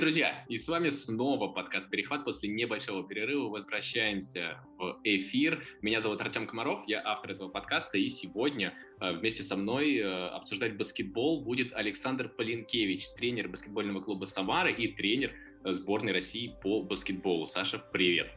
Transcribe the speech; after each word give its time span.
Привет, 0.00 0.14
друзья! 0.14 0.44
И 0.48 0.56
с 0.56 0.66
вами 0.66 0.88
снова 0.88 1.48
подкаст 1.48 1.90
«Перехват». 1.90 2.24
После 2.24 2.48
небольшого 2.48 3.06
перерыва 3.06 3.50
возвращаемся 3.50 4.56
в 4.78 4.98
эфир. 5.04 5.62
Меня 5.82 6.00
зовут 6.00 6.22
Артем 6.22 6.46
Комаров, 6.46 6.84
я 6.86 7.02
автор 7.04 7.32
этого 7.32 7.50
подкаста, 7.50 7.98
и 7.98 8.08
сегодня 8.08 8.72
э, 8.98 9.12
вместе 9.12 9.42
со 9.42 9.56
мной 9.56 9.98
э, 9.98 10.28
обсуждать 10.28 10.78
баскетбол 10.78 11.44
будет 11.44 11.74
Александр 11.74 12.30
Полинкевич, 12.30 13.10
тренер 13.12 13.48
баскетбольного 13.48 14.00
клуба 14.00 14.24
«Самара» 14.24 14.70
и 14.70 14.88
тренер 14.88 15.32
э, 15.64 15.72
сборной 15.72 16.14
России 16.14 16.56
по 16.62 16.82
баскетболу. 16.82 17.44
Саша, 17.44 17.78
привет! 17.92 18.28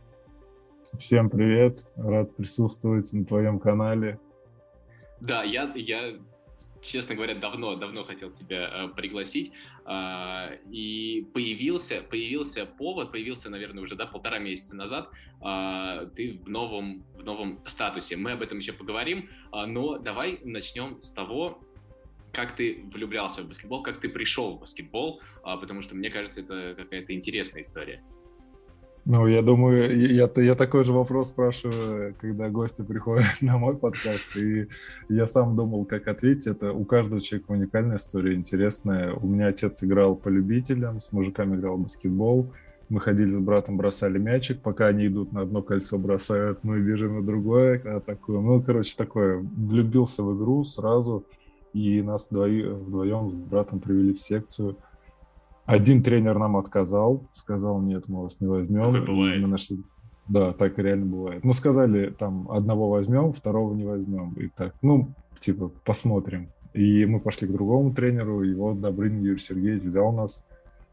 Всем 0.97 1.29
привет! 1.29 1.87
Рад 1.95 2.35
присутствовать 2.35 3.13
на 3.13 3.23
твоем 3.23 3.59
канале. 3.59 4.19
Да, 5.21 5.43
я, 5.43 5.71
я 5.75 6.19
честно 6.83 7.15
говоря, 7.15 7.35
давно, 7.35 7.75
давно 7.75 8.03
хотел 8.03 8.31
тебя 8.31 8.69
э, 8.69 8.87
пригласить. 8.89 9.51
Э, 9.85 10.57
и 10.69 11.27
появился, 11.33 12.03
появился 12.09 12.65
повод, 12.65 13.11
появился, 13.11 13.49
наверное, 13.49 13.83
уже 13.83 13.95
да, 13.95 14.05
полтора 14.05 14.39
месяца 14.39 14.75
назад. 14.75 15.09
Э, 15.41 16.09
ты 16.15 16.39
в 16.43 16.49
новом, 16.49 17.03
в 17.15 17.23
новом 17.23 17.65
статусе. 17.65 18.17
Мы 18.17 18.31
об 18.31 18.41
этом 18.41 18.59
еще 18.59 18.73
поговорим. 18.73 19.29
Э, 19.53 19.65
но 19.65 19.97
давай 19.97 20.39
начнем 20.43 21.01
с 21.01 21.11
того, 21.11 21.63
как 22.33 22.55
ты 22.55 22.83
влюблялся 22.91 23.43
в 23.43 23.47
баскетбол, 23.47 23.83
как 23.83 23.99
ты 23.99 24.09
пришел 24.09 24.55
в 24.55 24.61
баскетбол, 24.61 25.21
потому 25.43 25.83
что 25.83 25.95
мне 25.95 26.09
кажется, 26.09 26.41
это 26.41 26.73
какая-то 26.75 27.13
интересная 27.13 27.61
история. 27.61 28.03
Ну, 29.05 29.27
я 29.27 29.41
думаю, 29.41 30.15
я, 30.15 30.29
я 30.37 30.55
такой 30.55 30.85
же 30.85 30.93
вопрос 30.93 31.27
спрашиваю, 31.29 32.15
когда 32.21 32.49
гости 32.49 32.83
приходят 32.83 33.25
на 33.41 33.57
мой 33.57 33.75
подкаст, 33.75 34.37
и 34.37 34.67
я 35.09 35.27
сам 35.27 35.57
думал, 35.57 35.83
как 35.83 36.07
ответить. 36.07 36.47
Это 36.47 36.71
у 36.71 36.85
каждого 36.85 37.19
человека 37.19 37.51
уникальная 37.51 37.97
история, 37.97 38.33
интересная. 38.33 39.11
У 39.13 39.27
меня 39.27 39.47
отец 39.47 39.83
играл 39.83 40.15
по 40.15 40.29
любителям, 40.29 41.01
с 41.01 41.11
мужиками 41.11 41.57
играл 41.57 41.75
в 41.75 41.81
баскетбол. 41.81 42.53
Мы 42.87 43.01
ходили 43.01 43.29
с 43.29 43.39
братом, 43.39 43.75
бросали 43.75 44.17
мячик, 44.17 44.61
пока 44.61 44.87
они 44.87 45.07
идут 45.07 45.33
на 45.33 45.41
одно 45.41 45.61
кольцо, 45.61 45.97
бросают, 45.97 46.59
мы 46.63 46.79
бежим 46.79 47.15
на 47.15 47.25
другое, 47.25 47.81
атакуем. 47.97 48.45
Ну, 48.45 48.61
короче, 48.61 48.95
такое, 48.95 49.37
влюбился 49.37 50.23
в 50.23 50.37
игру 50.37 50.63
сразу, 50.63 51.25
и 51.73 52.01
нас 52.01 52.29
вдвоем 52.29 53.29
с 53.29 53.33
братом 53.33 53.81
привели 53.81 54.13
в 54.13 54.21
секцию– 54.21 54.77
один 55.65 56.03
тренер 56.03 56.39
нам 56.39 56.57
отказал, 56.57 57.23
сказал, 57.33 57.81
нет, 57.81 58.07
мы 58.07 58.23
вас 58.23 58.41
не 58.41 58.47
возьмем. 58.47 58.93
Такое 58.93 59.05
бывает. 59.05 59.41
Мы 59.41 59.47
нашли... 59.47 59.81
Да, 60.27 60.53
так 60.53 60.77
реально 60.77 61.05
бывает. 61.05 61.43
Ну, 61.43 61.53
сказали, 61.53 62.09
там, 62.09 62.49
одного 62.49 62.89
возьмем, 62.89 63.33
второго 63.33 63.73
не 63.73 63.85
возьмем. 63.85 64.33
И 64.33 64.47
так, 64.47 64.73
ну, 64.81 65.09
типа, 65.37 65.69
посмотрим. 65.83 66.47
И 66.73 67.05
мы 67.05 67.19
пошли 67.19 67.47
к 67.47 67.51
другому 67.51 67.93
тренеру, 67.93 68.41
его 68.41 68.73
Добрынин 68.73 69.21
Юрий 69.21 69.37
Сергеевич 69.37 69.83
взял 69.83 70.11
нас, 70.11 70.45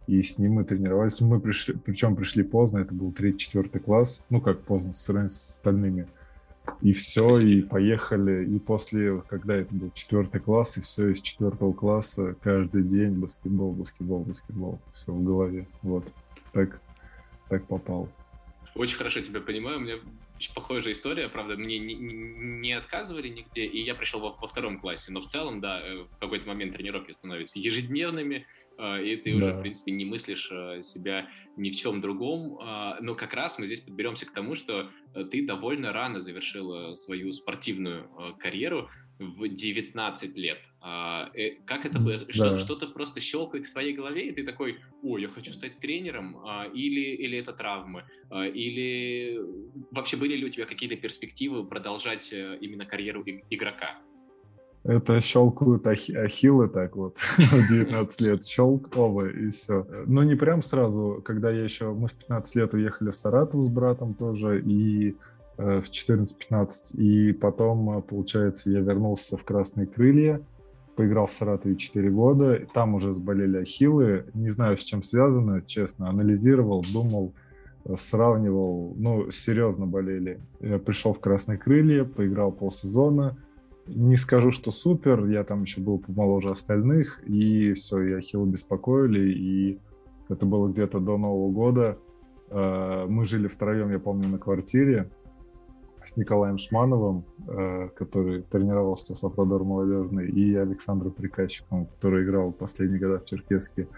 и 0.06 0.20
с 0.20 0.38
ним 0.38 0.54
мы 0.54 0.64
тренировались. 0.64 1.20
Мы 1.20 1.40
пришли, 1.40 1.74
причем 1.74 2.16
пришли 2.16 2.42
поздно, 2.42 2.78
это 2.78 2.92
был 2.92 3.12
третий-четвертый 3.12 3.80
класс, 3.80 4.24
ну, 4.30 4.40
как 4.40 4.60
поздно, 4.60 4.92
с 4.92 5.08
остальными. 5.08 6.06
И 6.80 6.92
все, 6.92 7.38
и 7.38 7.62
поехали. 7.62 8.46
И 8.46 8.58
после, 8.58 9.22
когда 9.28 9.56
это 9.56 9.74
был 9.74 9.90
четвертый 9.92 10.40
класс, 10.40 10.76
и 10.76 10.80
все 10.80 11.10
из 11.10 11.20
четвертого 11.20 11.72
класса 11.72 12.36
каждый 12.42 12.82
день 12.82 13.12
баскетбол, 13.12 13.72
баскетбол, 13.72 14.24
баскетбол. 14.24 14.80
Все 14.94 15.12
в 15.12 15.22
голове. 15.22 15.66
Вот. 15.82 16.04
Так, 16.52 16.80
так 17.48 17.66
попал. 17.66 18.08
Очень 18.74 18.96
хорошо 18.96 19.20
тебя 19.20 19.40
понимаю. 19.40 19.78
У 19.78 19.80
меня 19.80 19.96
похожая 20.54 20.94
история, 20.94 21.28
правда, 21.28 21.56
мне 21.56 21.78
не, 21.78 21.94
не 21.94 22.72
отказывали 22.72 23.28
нигде, 23.28 23.66
и 23.66 23.82
я 23.82 23.94
пришел 23.94 24.20
во, 24.20 24.32
во 24.32 24.48
втором 24.48 24.80
классе, 24.80 25.12
но 25.12 25.20
в 25.20 25.26
целом, 25.26 25.60
да, 25.60 25.80
э, 25.80 26.04
в 26.04 26.18
какой-то 26.18 26.48
момент 26.48 26.74
тренировки 26.74 27.12
становятся 27.12 27.58
ежедневными, 27.58 28.46
и 29.02 29.16
ты 29.16 29.32
да. 29.32 29.36
уже, 29.36 29.52
в 29.52 29.60
принципе, 29.60 29.92
не 29.92 30.04
мыслишь 30.04 30.48
э, 30.50 30.82
себя 30.82 31.28
ни 31.56 31.70
в 31.70 31.76
чем 31.76 32.00
другом, 32.00 32.58
но 33.00 33.14
как 33.14 33.34
раз 33.34 33.58
мы 33.58 33.66
здесь 33.66 33.80
подберемся 33.80 34.24
к 34.24 34.32
тому, 34.32 34.54
что 34.54 34.88
ты 35.30 35.44
довольно 35.44 35.92
рано 35.92 36.20
завершил 36.20 36.96
свою 36.96 37.32
спортивную 37.32 38.08
карьеру, 38.38 38.88
в 39.20 39.48
19 39.48 40.36
лет. 40.36 40.58
А, 40.80 41.30
э, 41.34 41.56
как 41.66 41.84
это 41.84 41.98
было? 41.98 42.18
Да. 42.18 42.58
Что-то 42.58 42.88
просто 42.88 43.20
щелкает 43.20 43.66
в 43.66 43.72
твоей 43.72 43.92
голове, 43.92 44.28
и 44.28 44.32
ты 44.32 44.44
такой, 44.44 44.80
о, 45.02 45.18
я 45.18 45.28
хочу 45.28 45.52
стать 45.52 45.78
тренером, 45.78 46.38
а, 46.38 46.64
или, 46.64 47.14
или 47.16 47.38
это 47.38 47.52
травмы, 47.52 48.04
а, 48.30 48.46
или 48.46 49.38
вообще 49.90 50.16
были 50.16 50.36
ли 50.36 50.46
у 50.46 50.48
тебя 50.48 50.64
какие-то 50.64 50.96
перспективы 50.96 51.66
продолжать 51.66 52.32
э, 52.32 52.56
именно 52.62 52.86
карьеру 52.86 53.22
игрока? 53.50 53.98
Это 54.82 55.20
щелкают 55.20 55.86
ах- 55.86 56.16
ахиллы 56.16 56.68
так 56.68 56.96
вот, 56.96 57.18
в 57.36 57.68
19 57.68 58.20
лет, 58.22 58.44
щелк, 58.44 58.88
оба, 58.96 59.28
и 59.28 59.50
все. 59.50 59.86
Но 60.06 60.22
не 60.24 60.36
прям 60.36 60.62
сразу, 60.62 61.20
когда 61.24 61.50
я 61.50 61.64
еще, 61.64 61.92
мы 61.92 62.08
в 62.08 62.14
15 62.14 62.56
лет 62.56 62.74
уехали 62.74 63.10
в 63.10 63.16
Саратов 63.16 63.62
с 63.62 63.68
братом 63.68 64.14
тоже, 64.14 64.60
и 64.60 65.16
Э, 65.60 65.80
в 65.82 65.90
14-15. 65.90 66.96
И 66.96 67.32
потом, 67.32 67.98
э, 67.98 68.02
получается, 68.02 68.70
я 68.70 68.80
вернулся 68.80 69.36
в 69.36 69.44
«Красные 69.44 69.86
крылья», 69.86 70.40
поиграл 70.96 71.26
в 71.26 71.32
Саратове 71.32 71.76
4 71.76 72.10
года, 72.10 72.66
там 72.72 72.94
уже 72.94 73.12
сболели 73.12 73.58
ахиллы. 73.58 74.24
Не 74.32 74.48
знаю, 74.48 74.78
с 74.78 74.82
чем 74.82 75.02
связано, 75.02 75.60
честно. 75.66 76.08
Анализировал, 76.08 76.82
думал, 76.90 77.34
э, 77.84 77.94
сравнивал. 77.98 78.94
Ну, 78.96 79.30
серьезно 79.30 79.86
болели. 79.86 80.40
Я 80.60 80.78
пришел 80.78 81.12
в 81.12 81.20
«Красные 81.20 81.58
крылья», 81.58 82.04
поиграл 82.04 82.52
полсезона. 82.52 83.36
Не 83.86 84.16
скажу, 84.16 84.50
что 84.50 84.70
супер, 84.70 85.26
я 85.26 85.44
там 85.44 85.62
еще 85.62 85.80
был 85.80 85.98
помоложе 85.98 86.50
остальных, 86.50 87.22
и 87.26 87.72
все, 87.72 88.00
и 88.00 88.12
ахиллы 88.12 88.48
беспокоили, 88.48 89.32
и 89.32 89.80
это 90.28 90.46
было 90.46 90.68
где-то 90.68 91.00
до 91.00 91.18
Нового 91.18 91.50
года. 91.50 91.98
Мы 92.50 93.24
жили 93.24 93.48
втроем, 93.48 93.90
я 93.90 93.98
помню, 93.98 94.28
на 94.28 94.38
квартире, 94.38 95.10
с 96.04 96.16
Николаем 96.16 96.58
Шмановым, 96.58 97.24
э, 97.46 97.88
который 97.94 98.42
тренировался 98.42 99.14
с 99.14 99.24
Автодор 99.24 99.64
молодежный, 99.64 100.28
и 100.28 100.54
Александром 100.54 101.12
Приказчиком, 101.12 101.86
который 101.86 102.24
играл 102.24 102.52
последние 102.52 103.00
года 103.00 103.18
в 103.18 103.24
Черкеске. 103.26 103.88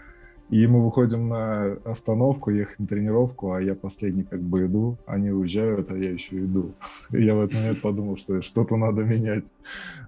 И 0.53 0.67
мы 0.67 0.85
выходим 0.85 1.29
на 1.29 1.79
остановку, 1.83 2.51
ехать 2.51 2.77
на 2.77 2.85
тренировку, 2.85 3.53
а 3.53 3.59
я 3.59 3.73
последний 3.73 4.23
как 4.23 4.39
бы 4.39 4.67
иду, 4.67 4.99
они 5.07 5.31
уезжают, 5.31 5.89
а 5.89 5.97
я 5.97 6.11
еще 6.11 6.37
иду. 6.45 6.75
И 7.11 7.23
я 7.23 7.33
в 7.33 7.41
этот 7.41 7.55
момент 7.55 7.81
подумал, 7.81 8.17
что 8.17 8.39
что-то 8.43 8.77
надо 8.77 9.01
менять. 9.01 9.51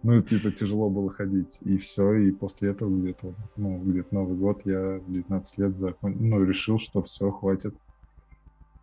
Ну, 0.04 0.20
типа, 0.20 0.52
тяжело 0.52 0.92
было 0.92 1.10
ходить. 1.10 1.58
И 1.66 1.78
все, 1.78 2.14
и 2.14 2.32
после 2.32 2.70
этого 2.70 2.96
где-то, 2.96 3.34
ну, 3.58 3.82
где-то 3.84 4.14
Новый 4.14 4.38
год 4.38 4.62
я 4.66 5.00
в 5.00 5.12
19 5.12 5.58
лет 5.58 5.80
закон... 5.80 6.16
ну, 6.20 6.44
решил, 6.44 6.78
что 6.78 7.02
все, 7.02 7.32
хватит. 7.32 7.74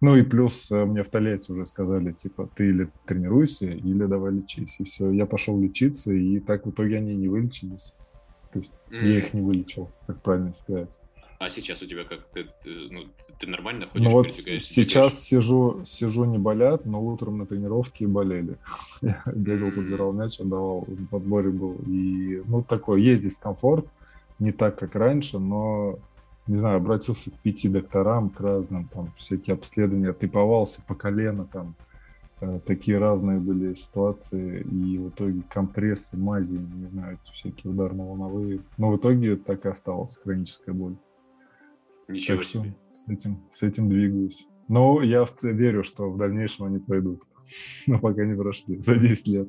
Ну 0.00 0.16
и 0.16 0.22
плюс 0.22 0.72
э, 0.72 0.84
мне 0.84 1.04
в 1.04 1.10
Толете 1.10 1.52
уже 1.52 1.64
сказали, 1.66 2.10
типа, 2.10 2.50
ты 2.56 2.70
или 2.70 2.90
тренируйся, 3.06 3.68
или 3.68 4.04
давай 4.06 4.32
лечись. 4.32 4.80
И 4.80 4.84
все, 4.84 5.12
я 5.12 5.26
пошел 5.26 5.60
лечиться, 5.60 6.12
и 6.12 6.40
так 6.40 6.66
в 6.66 6.70
итоге 6.70 6.96
они 6.96 7.14
не 7.14 7.28
вылечились. 7.28 7.94
То 8.52 8.58
есть 8.58 8.74
mm. 8.90 9.06
я 9.06 9.18
их 9.18 9.32
не 9.32 9.42
вылечил, 9.42 9.90
как 10.08 10.20
правильно 10.22 10.52
сказать. 10.54 10.98
А 11.42 11.50
сейчас 11.50 11.82
у 11.82 11.86
тебя 11.86 12.04
как? 12.04 12.20
Ты, 12.32 12.46
ну, 12.64 13.06
ты 13.40 13.48
нормально 13.48 13.88
ходишь? 13.88 14.04
Ну 14.04 14.10
вот 14.12 14.30
сейчас 14.30 15.18
сижу, 15.18 15.80
сижу 15.84 16.24
не 16.24 16.38
болят, 16.38 16.86
но 16.86 17.04
утром 17.04 17.38
на 17.38 17.46
тренировке 17.46 18.06
болели. 18.06 18.58
Я 19.02 19.20
бегал, 19.26 19.72
подбирал 19.72 20.12
мяч, 20.12 20.38
отдавал, 20.38 20.82
в 20.86 21.06
подборе 21.08 21.50
был. 21.50 21.78
И, 21.84 22.42
ну, 22.46 22.62
такой, 22.62 23.02
есть 23.02 23.24
дискомфорт, 23.24 23.86
не 24.38 24.52
так, 24.52 24.78
как 24.78 24.94
раньше, 24.94 25.40
но 25.40 25.98
не 26.46 26.58
знаю, 26.58 26.76
обратился 26.76 27.32
к 27.32 27.34
пяти 27.40 27.68
докторам, 27.68 28.30
к 28.30 28.38
разным, 28.38 28.88
там, 28.92 29.12
всякие 29.16 29.54
обследования, 29.54 30.12
типовался 30.12 30.80
по 30.86 30.94
колено, 30.94 31.48
там, 31.52 31.74
э, 32.40 32.60
такие 32.64 32.98
разные 32.98 33.40
были 33.40 33.74
ситуации, 33.74 34.60
и 34.60 34.98
в 34.98 35.08
итоге 35.08 35.42
компрессы, 35.48 36.16
мази, 36.16 36.54
не 36.54 36.86
знаю, 36.86 37.18
всякие 37.32 37.72
ударно-волновые. 37.72 38.60
Но 38.78 38.92
в 38.92 38.96
итоге 38.96 39.34
так 39.34 39.66
и 39.66 39.68
осталась 39.68 40.16
хроническая 40.18 40.72
боль. 40.72 40.94
Ничего 42.12 42.36
так 42.36 42.46
себе. 42.46 42.76
с 42.92 43.08
этим, 43.08 43.42
с 43.50 43.62
этим 43.62 43.88
двигаюсь. 43.88 44.46
Но 44.68 45.02
я 45.02 45.24
в, 45.24 45.42
верю, 45.42 45.82
что 45.82 46.10
в 46.10 46.18
дальнейшем 46.18 46.66
они 46.66 46.78
пройдут. 46.78 47.22
Но 47.86 47.98
пока 47.98 48.24
не 48.24 48.36
прошли, 48.36 48.80
за 48.80 48.96
10 48.96 49.26
лет. 49.28 49.48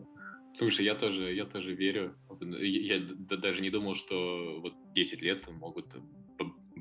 Слушай, 0.57 0.85
я 0.85 0.95
тоже, 0.95 1.33
я 1.33 1.45
тоже 1.45 1.73
верю. 1.73 2.13
Я 2.41 2.99
даже 3.37 3.61
не 3.61 3.69
думал, 3.69 3.95
что 3.95 4.59
вот 4.61 4.73
10 4.93 5.21
лет 5.21 5.47
могут 5.59 5.87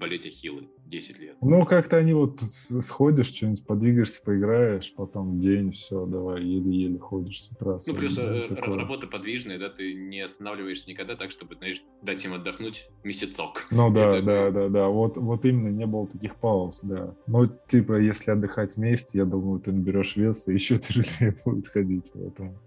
болеть 0.02 0.26
ахиллы 0.26 0.68
10 0.86 1.18
лет. 1.20 1.36
Ну, 1.40 1.64
как-то 1.64 1.96
они 1.96 2.12
вот 2.12 2.40
сходишь, 2.40 3.26
что-нибудь 3.26 3.64
подвигаешься, 3.64 4.20
поиграешь, 4.24 4.92
потом 4.96 5.38
день, 5.38 5.70
все, 5.70 6.04
давай, 6.06 6.42
еле-еле 6.42 6.98
ходишь 6.98 7.44
с 7.44 7.52
утра. 7.52 7.78
Ну, 7.86 7.94
плюс 7.94 8.16
да, 8.16 8.48
такое. 8.48 8.76
работа 8.76 9.06
подвижная, 9.06 9.60
да, 9.60 9.70
ты 9.70 9.94
не 9.94 10.20
останавливаешься 10.20 10.90
никогда 10.90 11.14
так, 11.14 11.30
чтобы, 11.30 11.54
знаешь, 11.54 11.84
дать 12.02 12.24
им 12.24 12.34
отдохнуть 12.34 12.88
месяцок. 13.04 13.68
Ну 13.70 13.92
да, 13.92 14.20
да, 14.20 14.50
да, 14.50 14.68
да, 14.68 14.88
вот, 14.88 15.16
вот 15.18 15.44
именно 15.44 15.68
не 15.68 15.86
было 15.86 16.08
таких 16.08 16.34
пауз, 16.34 16.80
да. 16.82 17.14
Ну, 17.28 17.46
типа, 17.46 18.00
если 18.00 18.32
отдыхать 18.32 18.76
вместе, 18.76 19.18
я 19.18 19.24
думаю, 19.24 19.60
ты 19.60 19.70
наберешь 19.70 20.16
вес, 20.16 20.48
и 20.48 20.54
еще 20.54 20.78
тяжелее 20.78 21.36
будет 21.44 21.68
ходить, 21.68 22.10
поэтому 22.12 22.58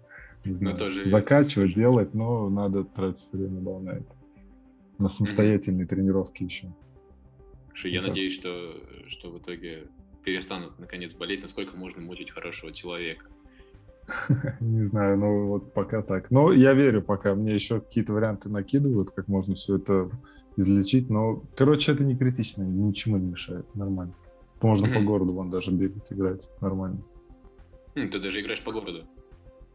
не 0.46 0.52
ну, 0.52 0.56
знаю, 0.56 0.76
тоже... 0.76 1.10
закачивать, 1.10 1.74
делать, 1.74 2.14
но 2.14 2.48
надо 2.48 2.84
тратить 2.84 3.30
время 3.30 3.60
да, 3.60 3.78
на 3.78 3.90
это. 3.90 4.16
На 4.98 5.10
самостоятельные 5.10 5.84
mm-hmm. 5.84 5.88
тренировки 5.88 6.44
еще. 6.44 6.72
Что 7.76 7.88
я 7.88 8.00
надеюсь, 8.00 8.32
что, 8.32 8.74
что 9.08 9.30
в 9.30 9.38
итоге 9.38 9.88
перестанут 10.24 10.78
наконец 10.78 11.12
болеть, 11.12 11.42
насколько 11.42 11.76
можно 11.76 12.00
мучить 12.00 12.30
хорошего 12.30 12.72
человека. 12.72 13.26
Не 14.60 14.82
знаю, 14.84 15.18
ну 15.18 15.46
вот 15.48 15.74
пока 15.74 16.00
так. 16.00 16.30
Но 16.30 16.52
я 16.52 16.72
верю 16.72 17.02
пока. 17.02 17.34
Мне 17.34 17.54
еще 17.54 17.80
какие-то 17.80 18.14
варианты 18.14 18.48
накидывают, 18.48 19.10
как 19.10 19.28
можно 19.28 19.54
все 19.54 19.76
это 19.76 20.10
излечить. 20.56 21.10
Но, 21.10 21.42
короче, 21.54 21.92
это 21.92 22.02
не 22.02 22.16
критично, 22.16 22.62
ничему 22.62 23.18
не 23.18 23.26
мешает. 23.26 23.66
Нормально. 23.74 24.14
Можно 24.62 24.88
по 24.88 25.00
городу 25.00 25.34
вон 25.34 25.50
даже 25.50 25.70
бегать, 25.70 26.10
играть. 26.10 26.48
Нормально. 26.62 27.02
Ты 27.92 28.18
даже 28.18 28.40
играешь 28.40 28.64
по 28.64 28.72
городу? 28.72 29.04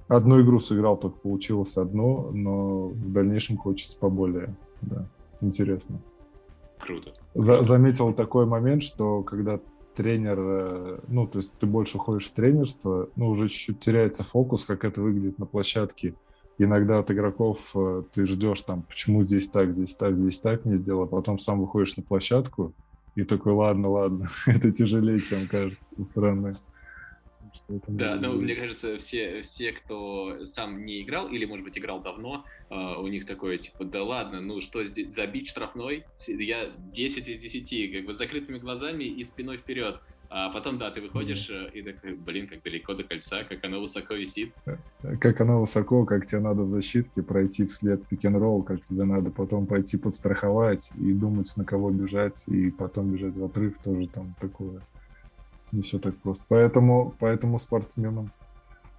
Одну 0.08 0.42
игру 0.42 0.60
сыграл, 0.60 0.98
только 0.98 1.20
получилось 1.20 1.78
одно, 1.78 2.32
но 2.34 2.88
в 2.88 3.14
дальнейшем 3.14 3.58
хочется 3.58 3.98
поболее. 4.00 4.56
Да, 4.82 5.08
интересно. 5.40 6.02
Круто. 6.82 7.14
За- 7.34 7.64
заметил 7.64 8.14
такой 8.14 8.46
момент, 8.46 8.84
что 8.84 9.24
когда 9.24 9.60
тренер, 9.96 10.38
э, 10.40 11.00
ну, 11.08 11.28
то 11.28 11.40
есть 11.40 11.54
ты 11.60 11.66
больше 11.66 11.98
уходишь 11.98 12.30
в 12.30 12.34
тренерство, 12.34 13.10
ну, 13.16 13.30
уже 13.30 13.50
чуть-чуть 13.50 13.80
теряется 13.80 14.24
фокус, 14.24 14.66
как 14.66 14.86
это 14.86 15.02
выглядит 15.02 15.38
на 15.38 15.46
площадке. 15.46 16.16
Иногда 16.58 17.00
от 17.00 17.12
игроков 17.12 17.72
э, 17.76 18.04
ты 18.14 18.26
ждешь 18.26 18.62
там, 18.62 18.84
почему 18.84 19.24
здесь 19.24 19.50
так, 19.50 19.74
здесь 19.74 19.96
так, 19.96 20.18
здесь 20.18 20.40
так 20.40 20.66
не 20.66 20.78
сделал, 20.78 21.04
а 21.04 21.08
потом 21.08 21.40
сам 21.40 21.60
выходишь 21.60 21.98
на 21.98 22.04
площадку 22.04 22.74
и 23.16 23.24
такой, 23.24 23.54
ладно, 23.54 23.90
ладно, 23.90 24.30
это 24.48 24.72
тяжелее, 24.72 25.20
чем 25.20 25.48
кажется 25.48 25.96
со 25.96 26.04
стороны. 26.04 26.54
Да, 27.88 28.16
но 28.16 28.34
мне 28.34 28.56
кажется, 28.56 28.98
все, 28.98 29.42
все, 29.42 29.72
кто 29.72 30.46
сам 30.46 30.86
не 30.86 31.02
играл 31.02 31.28
или, 31.28 31.46
может 31.46 31.66
быть, 31.66 31.78
играл 31.78 32.02
давно, 32.02 32.46
uh, 32.70 32.96
у 33.02 33.08
них 33.08 33.26
такое, 33.26 33.58
типа, 33.58 33.86
да 33.86 34.04
ладно, 34.04 34.42
ну 34.42 34.62
что 34.62 34.84
здесь, 34.84 35.14
забить 35.14 35.50
штрафной, 35.50 36.06
я 36.28 36.70
10 36.94 37.28
из 37.28 37.42
10, 37.42 37.94
как 37.94 38.06
бы 38.06 38.14
с 38.14 38.18
закрытыми 38.18 38.58
глазами 38.58 39.04
и 39.04 39.24
спиной 39.24 39.58
вперед. 39.58 40.00
А 40.34 40.50
потом, 40.50 40.78
да, 40.78 40.90
ты 40.92 41.02
выходишь 41.02 41.50
mm-hmm. 41.50 41.72
и 41.74 41.82
такой, 41.82 42.14
блин, 42.16 42.48
как 42.48 42.64
далеко 42.64 42.94
до 42.94 43.04
кольца, 43.04 43.44
как 43.44 43.62
оно 43.66 43.82
высоко 43.82 44.14
висит. 44.14 44.54
Э, 44.66 44.78
как 45.20 45.42
оно 45.42 45.60
высоко, 45.60 46.06
как 46.06 46.26
тебе 46.26 46.40
надо 46.40 46.62
в 46.62 46.70
защитке 46.70 47.22
пройти 47.22 47.68
вслед 47.68 48.08
пик-н-ролл, 48.08 48.64
как 48.64 48.82
тебе 48.82 49.04
надо 49.04 49.30
потом 49.30 49.68
пойти 49.68 49.98
подстраховать 49.98 50.94
и 50.98 51.12
думать, 51.12 51.52
на 51.58 51.66
кого 51.66 51.92
бежать, 51.92 52.48
и 52.48 52.72
потом 52.72 53.12
бежать 53.12 53.36
в 53.36 53.44
отрыв, 53.44 53.78
тоже 53.84 54.08
там 54.08 54.34
такое 54.40 54.82
не 55.72 55.82
все 55.82 56.00
так 56.00 56.18
просто. 56.18 56.46
Поэтому, 56.48 57.16
поэтому 57.20 57.60
спортсменам, 57.60 58.32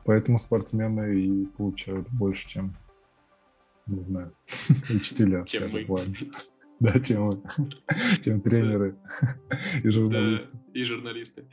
поэтому 0.04 0.38
спортсмены 0.38 1.18
и 1.18 1.46
получают 1.46 2.08
больше, 2.10 2.48
чем, 2.48 2.74
не 3.86 4.02
знаю, 4.02 4.32
учителя. 4.90 5.44
Чем 5.44 5.70
мы. 5.70 6.14
Да, 6.80 6.98
чем. 6.98 7.42
Чем 8.24 8.40
тренеры 8.40 8.96
и 9.84 9.88
журналисты. 9.88 10.58
И 10.74 10.84
журналисты. 10.84 11.44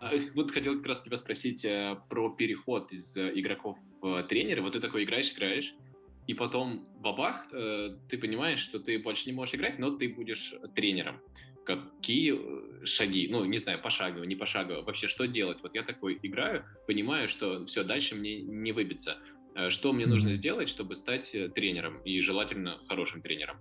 А, 0.00 0.10
вот 0.34 0.50
хотел 0.50 0.76
как 0.78 0.86
раз 0.86 1.00
тебя 1.00 1.16
спросить 1.16 1.64
э, 1.64 1.96
про 2.08 2.28
переход 2.30 2.92
из 2.92 3.16
э, 3.16 3.30
игроков 3.34 3.78
в 4.00 4.22
тренеры. 4.24 4.62
Вот 4.62 4.72
ты 4.72 4.80
такой 4.80 5.04
играешь, 5.04 5.32
играешь, 5.32 5.74
и 6.26 6.34
потом 6.34 6.86
бабах, 7.00 7.46
э, 7.52 7.96
ты 8.08 8.18
понимаешь, 8.18 8.60
что 8.60 8.80
ты 8.80 8.98
больше 8.98 9.30
не 9.30 9.32
можешь 9.32 9.54
играть, 9.54 9.78
но 9.78 9.92
ты 9.96 10.08
будешь 10.08 10.54
тренером 10.74 11.20
какие 11.66 12.34
э, 12.34 12.86
шаги, 12.86 13.28
ну, 13.30 13.44
не 13.44 13.58
знаю, 13.58 13.82
пошагово, 13.82 14.24
не 14.24 14.36
пошагово, 14.36 14.82
вообще 14.82 15.08
что 15.08 15.26
делать? 15.26 15.58
Вот 15.62 15.74
я 15.74 15.82
такой 15.82 16.18
играю, 16.22 16.64
понимаю, 16.86 17.28
что 17.28 17.66
все, 17.66 17.84
дальше 17.84 18.14
мне 18.14 18.40
не 18.40 18.72
выбиться. 18.72 19.16
Э, 19.54 19.70
что 19.70 19.92
мне 19.92 20.06
нужно 20.06 20.32
сделать, 20.34 20.68
чтобы 20.68 20.94
стать 20.94 21.34
э, 21.34 21.48
тренером 21.48 21.98
и 22.04 22.20
желательно 22.20 22.78
хорошим 22.88 23.20
тренером? 23.20 23.56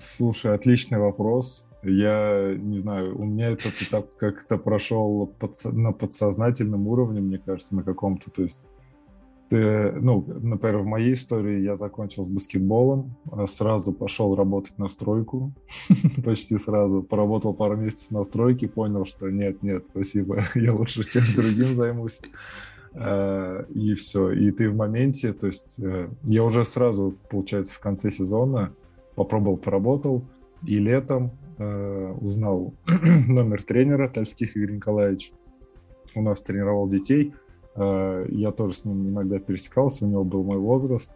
Слушай, 0.00 0.54
отличный 0.54 0.98
вопрос. 0.98 1.66
Я 1.82 2.54
не 2.56 2.80
знаю, 2.80 3.18
у 3.18 3.24
меня 3.26 3.50
этот 3.50 3.82
этап 3.82 4.16
как-то 4.16 4.56
прошел 4.56 5.30
подсо- 5.38 5.72
на 5.72 5.92
подсознательном 5.92 6.88
уровне, 6.88 7.20
мне 7.20 7.38
кажется, 7.38 7.76
на 7.76 7.82
каком-то. 7.82 8.30
То 8.30 8.42
есть 8.42 8.66
ты, 9.48 9.92
ну, 9.92 10.24
например, 10.26 10.78
в 10.78 10.86
моей 10.86 11.14
истории 11.14 11.60
я 11.60 11.74
закончил 11.74 12.24
с 12.24 12.28
баскетболом, 12.28 13.16
а 13.30 13.46
сразу 13.46 13.92
пошел 13.92 14.34
работать 14.34 14.78
на 14.78 14.88
стройку, 14.88 15.52
почти 16.24 16.56
сразу, 16.56 17.02
поработал 17.02 17.52
пару 17.54 17.76
месяцев 17.76 18.10
на 18.10 18.24
стройке, 18.24 18.68
понял, 18.68 19.04
что 19.04 19.28
нет, 19.28 19.62
нет, 19.62 19.84
спасибо, 19.90 20.44
я 20.54 20.72
лучше 20.72 21.04
чем 21.04 21.24
другим 21.34 21.74
займусь. 21.74 22.20
А, 22.94 23.66
и 23.74 23.94
все, 23.94 24.30
и 24.30 24.50
ты 24.50 24.70
в 24.70 24.76
моменте, 24.76 25.32
то 25.32 25.46
есть 25.46 25.78
э, 25.80 26.08
я 26.22 26.44
уже 26.44 26.64
сразу, 26.64 27.14
получается, 27.28 27.74
в 27.74 27.80
конце 27.80 28.10
сезона 28.10 28.72
попробовал, 29.14 29.56
поработал, 29.56 30.24
и 30.64 30.78
летом 30.78 31.32
э, 31.58 32.14
узнал 32.20 32.72
номер 32.86 33.62
тренера 33.62 34.08
Тальских 34.08 34.56
Игорь 34.56 34.76
Николаевич. 34.76 35.32
У 36.14 36.22
нас 36.22 36.42
тренировал 36.42 36.88
детей– 36.88 37.34
я 37.76 38.52
тоже 38.52 38.74
с 38.74 38.84
ним 38.84 39.08
иногда 39.08 39.38
пересекался, 39.38 40.06
у 40.06 40.08
него 40.08 40.24
был 40.24 40.44
мой 40.44 40.58
возраст. 40.58 41.14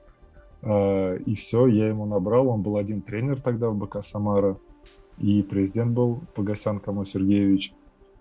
Э, 0.63 1.19
и 1.25 1.35
все, 1.35 1.67
я 1.67 1.89
ему 1.89 2.07
набрал. 2.07 2.49
Он 2.49 2.63
был 2.63 2.77
один 2.77 3.03
тренер 3.03 3.41
тогда 3.41 3.71
в 3.71 3.77
БК 3.77 4.03
«Самара». 4.03 4.57
И 5.19 5.43
президент 5.43 5.93
был 5.93 6.21
Погосян 6.35 6.79
Камо 6.79 7.05
Сергеевич. 7.05 7.73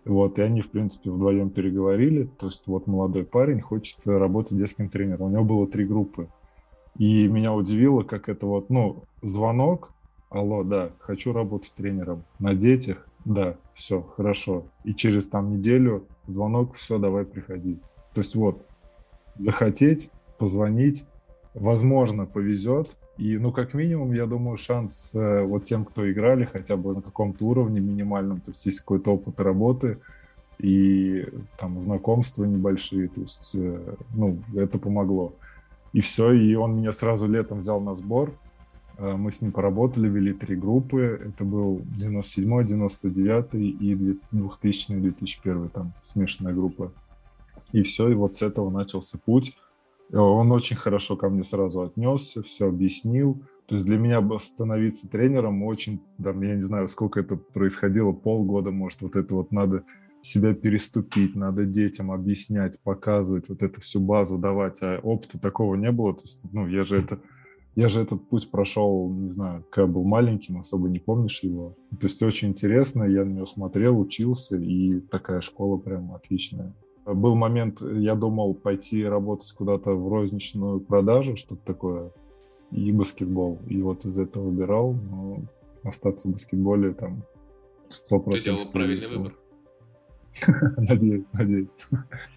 Вот, 0.04 0.40
и 0.40 0.42
они, 0.42 0.62
в 0.62 0.72
принципе, 0.72 1.12
вдвоем 1.12 1.50
переговорили. 1.50 2.30
То 2.40 2.48
есть 2.48 2.66
вот 2.66 2.88
молодой 2.88 3.24
парень 3.24 3.62
хочет 3.62 4.00
работать 4.06 4.58
детским 4.58 4.90
тренером. 4.90 5.28
У 5.28 5.30
него 5.30 5.44
было 5.44 5.68
три 5.68 5.86
группы. 5.86 6.28
И 6.98 7.28
меня 7.28 7.54
удивило, 7.54 8.02
как 8.02 8.30
это 8.30 8.48
вот, 8.48 8.70
ну, 8.72 9.04
звонок, 9.22 9.92
алло, 10.30 10.64
да, 10.64 10.90
хочу 11.00 11.32
работать 11.32 11.74
тренером 11.76 12.24
на 12.40 12.56
детях, 12.56 13.08
да, 13.24 13.56
все, 13.74 14.02
хорошо. 14.02 14.64
И 14.84 14.96
через 14.96 15.30
там 15.30 15.52
неделю 15.52 16.06
звонок, 16.26 16.74
все, 16.74 16.98
давай 16.98 17.24
приходи. 17.26 17.78
То 18.18 18.22
есть 18.22 18.34
вот, 18.34 18.66
захотеть, 19.36 20.12
позвонить, 20.40 21.08
возможно, 21.54 22.26
повезет. 22.26 22.90
И, 23.20 23.38
ну, 23.38 23.52
как 23.52 23.76
минимум, 23.76 24.12
я 24.12 24.26
думаю, 24.26 24.58
шанс 24.58 25.12
э, 25.14 25.44
вот 25.44 25.66
тем, 25.66 25.86
кто 25.86 26.12
играли 26.12 26.46
хотя 26.46 26.78
бы 26.78 26.96
на 26.96 27.04
каком-то 27.04 27.46
уровне 27.46 27.80
минимальном, 27.80 28.40
то 28.40 28.50
есть 28.50 28.66
есть 28.66 28.80
какой-то 28.80 29.12
опыт 29.14 29.40
работы 29.40 30.00
и 30.58 31.28
там 31.60 31.80
знакомства 31.80 32.44
небольшие, 32.44 33.08
то 33.08 33.22
есть, 33.22 33.52
э, 33.54 33.96
ну, 34.16 34.40
это 34.56 34.80
помогло. 34.80 35.36
И 35.94 36.02
все, 36.02 36.32
и 36.32 36.56
он 36.56 36.78
меня 36.78 36.94
сразу 36.94 37.28
летом 37.28 37.60
взял 37.60 37.80
на 37.80 37.94
сбор, 37.94 38.34
э, 38.98 39.16
мы 39.16 39.32
с 39.32 39.44
ним 39.44 39.52
поработали, 39.52 40.10
вели 40.10 40.34
три 40.34 40.56
группы, 40.56 41.22
это 41.24 41.44
был 41.44 41.84
97-й, 42.00 42.66
99-й 42.66 43.70
и 43.70 43.94
2000-2001 44.34 45.70
там 45.70 45.94
смешанная 46.02 46.54
группа. 46.54 46.92
И 47.72 47.82
все, 47.82 48.10
и 48.10 48.14
вот 48.14 48.36
с 48.36 48.42
этого 48.42 48.70
начался 48.70 49.18
путь. 49.18 49.58
Э, 50.12 50.18
он 50.18 50.52
очень 50.52 50.76
хорошо 50.76 51.16
ко 51.16 51.30
мне 51.30 51.44
сразу 51.44 51.82
отнесся, 51.82 52.44
все 52.44 52.68
объяснил. 52.68 53.42
То 53.68 53.76
есть 53.76 53.86
для 53.86 53.98
меня 53.98 54.24
становиться 54.40 55.10
тренером 55.10 55.64
очень, 55.64 56.02
там, 56.24 56.42
я 56.42 56.56
не 56.56 56.62
знаю, 56.62 56.88
сколько 56.88 57.20
это 57.20 57.36
происходило, 57.36 58.14
полгода, 58.14 58.72
может, 58.72 59.02
вот 59.02 59.18
это 59.18 59.36
вот 59.36 59.52
надо 59.52 59.84
себя 60.22 60.54
переступить, 60.54 61.36
надо 61.36 61.66
детям 61.66 62.12
объяснять, 62.12 62.82
показывать, 62.82 63.50
вот 63.50 63.62
эту 63.62 63.82
всю 63.82 64.00
базу 64.00 64.38
давать, 64.38 64.82
а 64.82 65.00
опыта 65.04 65.40
такого 65.40 65.76
не 65.76 65.92
было. 65.92 66.14
То 66.14 66.22
есть, 66.24 66.42
ну, 66.52 66.66
я 66.68 66.86
же 66.86 66.98
это, 66.98 67.20
я 67.76 67.90
же 67.90 68.02
этот 68.02 68.28
путь 68.30 68.50
прошел, 68.50 69.10
не 69.10 69.32
знаю, 69.32 69.66
когда 69.70 69.88
был 69.88 70.06
маленьким, 70.06 70.60
особо 70.60 70.88
не 70.88 71.00
помнишь 71.00 71.44
его. 71.44 71.76
То 71.92 72.08
есть 72.08 72.24
очень 72.24 72.50
интересно, 72.50 73.04
я 73.04 73.26
на 73.26 73.32
него 73.32 73.46
смотрел, 73.46 74.00
учился, 74.00 74.58
и 74.58 75.02
такая 75.02 75.42
школа 75.42 75.78
прям 75.78 76.14
отличная. 76.14 76.74
Был 77.14 77.36
момент, 77.36 77.82
я 77.82 78.16
думал 78.16 78.54
пойти 78.54 79.04
работать 79.04 79.52
куда-то 79.54 79.92
в 79.92 80.10
розничную 80.10 80.82
продажу, 80.82 81.38
что-то 81.38 81.62
такое, 81.64 82.12
и 82.72 82.92
баскетбол. 82.92 83.60
И 83.68 83.82
вот 83.82 84.06
из 84.06 84.20
этого 84.20 84.50
выбирал, 84.50 84.94
но 84.94 85.44
остаться 85.84 86.28
в 86.28 86.34
баскетболе 86.34 86.94
там 86.94 87.24
100%. 87.90 88.34
Ты 88.34 88.44
делал 88.44 88.66
правильный 88.72 89.08
выбор. 89.08 89.38
Надеюсь, 90.78 91.32
надеюсь. 91.34 91.76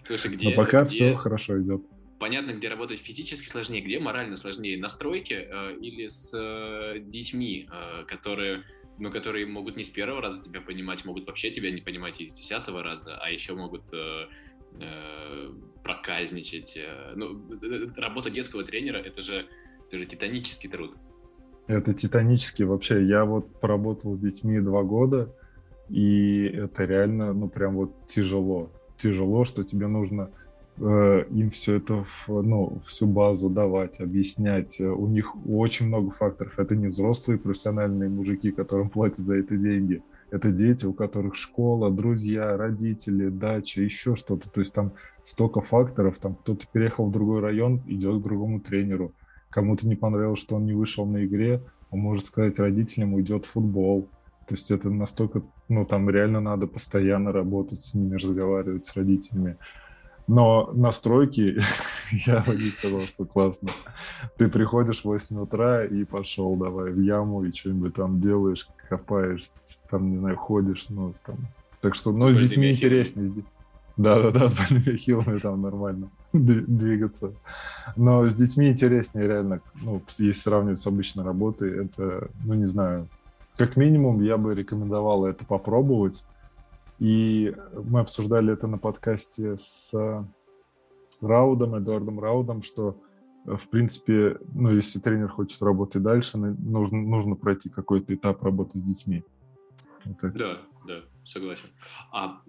Слушай, 0.07 0.35
где, 0.35 0.49
Но 0.49 0.55
пока 0.55 0.81
где... 0.81 0.89
все 0.89 1.15
хорошо 1.15 1.61
идет. 1.61 1.83
Понятно, 2.19 2.51
где 2.51 2.69
работать 2.69 2.99
физически 2.99 3.47
сложнее, 3.47 3.81
где 3.81 3.99
морально 3.99 4.37
сложнее. 4.37 4.79
На 4.79 4.89
стройке 4.89 5.47
э, 5.51 5.77
или 5.79 6.07
с 6.07 6.31
э, 6.33 6.99
детьми, 6.99 7.67
э, 7.71 8.05
которые 8.05 8.63
ну, 9.01 9.09
которые 9.09 9.47
могут 9.47 9.77
не 9.77 9.83
с 9.83 9.89
первого 9.89 10.21
раза 10.21 10.43
тебя 10.43 10.61
понимать, 10.61 11.05
могут 11.05 11.25
вообще 11.25 11.49
тебя 11.49 11.71
не 11.71 11.81
понимать 11.81 12.21
и 12.21 12.27
с 12.27 12.33
десятого 12.33 12.83
раза, 12.83 13.17
а 13.17 13.31
еще 13.31 13.55
могут 13.55 13.81
э, 13.91 14.27
проказничать. 15.83 16.77
Э, 16.77 17.13
ну, 17.15 17.39
работа 17.97 18.29
детского 18.29 18.63
тренера 18.63 18.97
это 18.97 19.21
же, 19.21 19.45
это 19.87 19.97
же 19.97 20.05
титанический 20.05 20.69
труд. 20.69 20.95
Это 21.67 21.93
титанический 21.93 22.65
вообще. 22.65 23.05
Я 23.05 23.25
вот 23.25 23.59
поработал 23.59 24.15
с 24.15 24.19
детьми 24.19 24.59
два 24.59 24.83
года, 24.83 25.33
и 25.89 26.45
это 26.45 26.85
реально, 26.85 27.33
ну, 27.33 27.49
прям 27.49 27.75
вот 27.75 28.07
тяжело. 28.07 28.71
Тяжело, 28.97 29.45
что 29.45 29.63
тебе 29.63 29.87
нужно 29.87 30.31
э, 30.77 31.25
им 31.29 31.49
все 31.49 31.77
это, 31.77 32.05
ну, 32.27 32.81
всю 32.85 33.07
базу 33.07 33.49
давать, 33.49 33.99
объяснять. 33.99 34.79
У 34.79 35.07
них 35.07 35.35
очень 35.47 35.87
много 35.87 36.11
факторов. 36.11 36.59
Это 36.59 36.75
не 36.75 36.87
взрослые 36.87 37.39
профессиональные 37.39 38.09
мужики, 38.09 38.51
которым 38.51 38.89
платят 38.89 39.19
за 39.19 39.37
это 39.37 39.57
деньги. 39.57 40.03
Это 40.31 40.51
дети, 40.51 40.85
у 40.85 40.93
которых 40.93 41.35
школа, 41.35 41.91
друзья, 41.91 42.55
родители, 42.55 43.27
дача, 43.27 43.81
еще 43.81 44.15
что-то. 44.15 44.49
То 44.49 44.61
есть 44.61 44.73
там 44.73 44.93
столько 45.23 45.59
факторов. 45.59 46.19
Там 46.19 46.35
кто-то 46.35 46.65
переехал 46.71 47.07
в 47.07 47.11
другой 47.11 47.41
район, 47.41 47.81
идет 47.85 48.19
к 48.19 48.23
другому 48.23 48.61
тренеру. 48.61 49.13
Кому-то 49.49 49.85
не 49.85 49.97
понравилось, 49.97 50.39
что 50.39 50.55
он 50.55 50.65
не 50.65 50.73
вышел 50.73 51.05
на 51.05 51.25
игре, 51.25 51.61
он 51.89 51.99
может 51.99 52.27
сказать 52.27 52.57
родителям, 52.59 53.13
уйдет 53.13 53.45
футбол. 53.45 54.07
То 54.47 54.55
есть 54.55 54.71
это 54.71 54.89
настолько, 54.89 55.43
ну, 55.67 55.85
там 55.85 56.09
реально 56.09 56.39
надо 56.39 56.65
постоянно 56.65 57.33
работать 57.33 57.81
с 57.81 57.93
ними, 57.93 58.15
разговаривать 58.15 58.85
с 58.85 58.95
родителями. 58.95 59.57
Но 60.31 60.69
настройки, 60.71 61.59
я 62.25 62.39
бы 62.39 62.55
не 62.55 62.71
сказал, 62.71 63.01
что 63.01 63.25
классно. 63.25 63.71
Ты 64.37 64.47
приходишь 64.47 65.01
в 65.01 65.05
8 65.05 65.41
утра 65.41 65.83
и 65.83 66.05
пошел 66.05 66.55
давай 66.55 66.89
в 66.89 67.01
яму 67.01 67.43
и 67.43 67.53
что-нибудь 67.53 67.95
там 67.95 68.21
делаешь, 68.21 68.65
копаешь, 68.87 69.49
там, 69.89 70.09
не 70.09 70.17
знаю, 70.19 70.37
ходишь, 70.37 70.85
ну, 70.87 71.13
там. 71.25 71.35
Так 71.81 71.95
что, 71.95 72.13
ну, 72.13 72.31
с, 72.31 72.37
с 72.37 72.39
детьми 72.39 72.71
интереснее. 72.71 73.43
Да-да-да, 73.97 74.47
с 74.47 74.53
больными 74.53 74.95
хилами 74.95 75.37
там 75.37 75.61
нормально 75.61 76.09
двигаться. 76.31 77.33
Но 77.97 78.25
с 78.29 78.33
детьми 78.33 78.69
интереснее 78.69 79.27
реально, 79.27 79.59
ну, 79.81 80.01
если 80.07 80.31
сравнивать 80.31 80.79
с 80.79 80.87
обычной 80.87 81.25
работой, 81.25 81.87
это, 81.87 82.29
ну, 82.45 82.53
не 82.53 82.67
знаю, 82.67 83.09
как 83.57 83.75
минимум 83.75 84.21
я 84.21 84.37
бы 84.37 84.55
рекомендовал 84.55 85.25
это 85.25 85.43
попробовать. 85.43 86.23
И 87.01 87.51
мы 87.73 88.01
обсуждали 88.01 88.53
это 88.53 88.67
на 88.67 88.77
подкасте 88.77 89.57
с 89.57 89.91
Раудом, 91.19 91.75
Эдуардом 91.75 92.19
Раудом, 92.19 92.61
что, 92.61 92.95
в 93.43 93.69
принципе, 93.69 94.37
ну, 94.53 94.71
если 94.71 94.99
тренер 94.99 95.29
хочет 95.29 95.59
работать 95.63 96.03
дальше, 96.03 96.37
нужно, 96.37 97.01
нужно 97.01 97.35
пройти 97.35 97.69
какой-то 97.71 98.13
этап 98.13 98.43
работы 98.43 98.77
с 98.77 98.83
детьми. 98.83 99.23
Вот 100.05 100.33
да, 100.35 100.61
да, 100.85 101.01
согласен. 101.25 101.69
А 102.11 102.43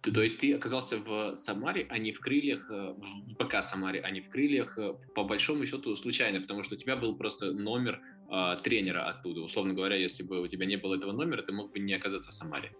то 0.00 0.22
есть 0.22 0.38
ты 0.38 0.54
оказался 0.54 0.98
в 0.98 1.36
Самаре, 1.36 1.84
а 1.90 1.98
не 1.98 2.12
в 2.12 2.20
крыльях, 2.20 2.70
э, 2.70 2.94
в 2.94 3.34
ПК 3.34 3.64
Самаре, 3.64 4.00
а 4.00 4.12
не 4.12 4.20
в 4.20 4.30
крыльях, 4.30 4.78
э, 4.78 4.94
по 5.16 5.24
большому 5.24 5.66
счету 5.66 5.96
случайно, 5.96 6.40
потому 6.40 6.62
что 6.62 6.76
у 6.76 6.78
тебя 6.78 6.94
был 6.94 7.16
просто 7.16 7.50
номер 7.52 8.00
э, 8.30 8.56
тренера 8.62 9.08
оттуда. 9.08 9.40
Условно 9.40 9.74
говоря, 9.74 9.96
если 9.96 10.22
бы 10.22 10.40
у 10.40 10.46
тебя 10.46 10.66
не 10.66 10.76
было 10.76 10.94
этого 10.94 11.10
номера, 11.10 11.42
ты 11.42 11.52
мог 11.52 11.72
бы 11.72 11.80
не 11.80 11.94
оказаться 11.94 12.30
в 12.30 12.34
Самаре. 12.34 12.70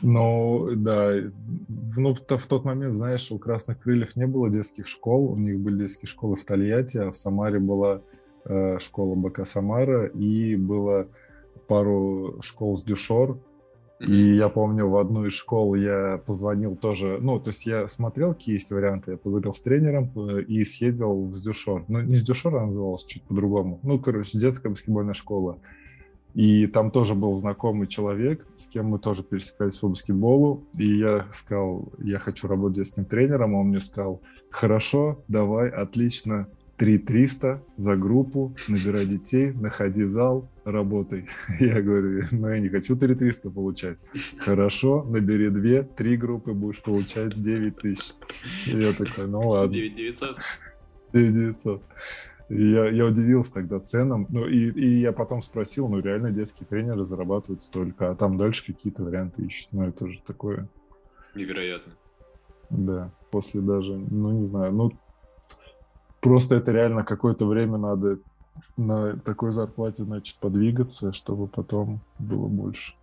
Ну, 0.00 0.68
да, 0.76 1.14
ну, 1.96 2.14
в 2.14 2.46
тот 2.46 2.64
момент, 2.64 2.94
знаешь, 2.94 3.30
у 3.32 3.38
Красных 3.38 3.80
Крыльев 3.80 4.16
не 4.16 4.26
было 4.26 4.48
детских 4.48 4.86
школ, 4.86 5.32
у 5.32 5.36
них 5.36 5.58
были 5.58 5.80
детские 5.80 6.08
школы 6.08 6.36
в 6.36 6.44
Тольятти, 6.44 6.98
а 6.98 7.10
в 7.10 7.16
Самаре 7.16 7.58
была 7.58 8.02
э, 8.44 8.78
школа 8.78 9.14
БК 9.16 9.44
Самара, 9.44 10.06
и 10.06 10.56
было 10.56 11.08
пару 11.66 12.38
школ 12.42 12.76
с 12.76 12.82
Дюшор, 12.82 13.38
и 14.00 14.36
я 14.36 14.48
помню, 14.48 14.88
в 14.88 14.96
одну 14.96 15.26
из 15.26 15.32
школ 15.32 15.74
я 15.74 16.22
позвонил 16.24 16.76
тоже, 16.76 17.18
ну, 17.20 17.40
то 17.40 17.50
есть 17.50 17.66
я 17.66 17.88
смотрел, 17.88 18.32
какие 18.32 18.54
есть 18.54 18.70
варианты, 18.70 19.12
я 19.12 19.16
поговорил 19.16 19.52
с 19.52 19.60
тренером 19.60 20.12
э, 20.14 20.42
и 20.42 20.62
съездил 20.62 21.24
в 21.24 21.32
Сдюшор. 21.32 21.84
Ну, 21.88 22.00
не 22.02 22.14
Сдюшор, 22.14 22.56
она 22.56 22.66
называлась 22.66 23.04
чуть 23.04 23.24
по-другому. 23.24 23.80
Ну, 23.82 23.98
короче, 23.98 24.38
детская 24.38 24.68
баскетбольная 24.68 25.14
школа. 25.14 25.58
И 26.34 26.66
там 26.66 26.90
тоже 26.90 27.14
был 27.14 27.32
знакомый 27.34 27.86
человек, 27.86 28.46
с 28.54 28.66
кем 28.66 28.86
мы 28.86 28.98
тоже 28.98 29.22
пересекались 29.22 29.76
по 29.78 29.88
баскетболу. 29.88 30.64
И 30.76 30.98
я 30.98 31.26
сказал, 31.32 31.92
я 31.98 32.18
хочу 32.18 32.46
работать 32.46 32.76
детским 32.76 33.04
тренером. 33.04 33.54
Он 33.54 33.68
мне 33.68 33.80
сказал, 33.80 34.20
хорошо, 34.50 35.24
давай, 35.26 35.68
отлично, 35.68 36.46
3300 36.78 37.60
за 37.76 37.96
группу, 37.96 38.54
набирай 38.68 39.04
детей, 39.04 39.52
находи 39.52 40.04
зал, 40.04 40.48
работай. 40.64 41.26
Я 41.58 41.82
говорю, 41.82 42.22
ну 42.30 42.48
я 42.48 42.60
не 42.60 42.68
хочу 42.68 42.96
3300 42.96 43.50
получать. 43.50 43.98
Хорошо, 44.38 45.02
набери 45.02 45.50
две, 45.50 45.82
три 45.82 46.16
группы, 46.16 46.52
будешь 46.52 46.80
получать 46.80 47.40
9 47.40 47.76
тысяч. 47.78 48.14
Я 48.66 48.92
такой, 48.92 49.26
ну 49.26 49.40
ладно. 49.48 49.72
9900? 49.72 50.36
9900. 51.12 51.82
Я, 52.48 52.88
я 52.88 53.04
удивился 53.06 53.52
тогда 53.54 53.78
ценам. 53.80 54.26
Ну, 54.30 54.46
и, 54.46 54.70
и 54.70 55.00
я 55.00 55.12
потом 55.12 55.42
спросил, 55.42 55.88
ну, 55.88 56.00
реально 56.00 56.30
детские 56.30 56.66
тренеры 56.66 57.04
зарабатывают 57.04 57.62
столько, 57.62 58.10
а 58.10 58.14
там 58.14 58.38
дальше 58.38 58.64
какие-то 58.66 59.02
варианты 59.02 59.42
ищут. 59.42 59.68
Ну, 59.72 59.86
это 59.86 60.08
же 60.08 60.20
такое... 60.26 60.66
Невероятно. 61.34 61.92
Да, 62.70 63.10
после 63.30 63.60
даже, 63.60 63.96
ну, 63.96 64.30
не 64.32 64.46
знаю, 64.46 64.72
ну, 64.72 64.92
Просто 66.20 66.56
это 66.56 66.72
реально 66.72 67.04
какое-то 67.04 67.46
время 67.46 67.78
надо 67.78 68.18
на 68.76 69.16
такой 69.18 69.52
зарплате, 69.52 70.02
значит, 70.02 70.36
подвигаться, 70.38 71.12
чтобы 71.12 71.46
потом 71.46 72.00
было 72.18 72.48
больше. 72.48 72.94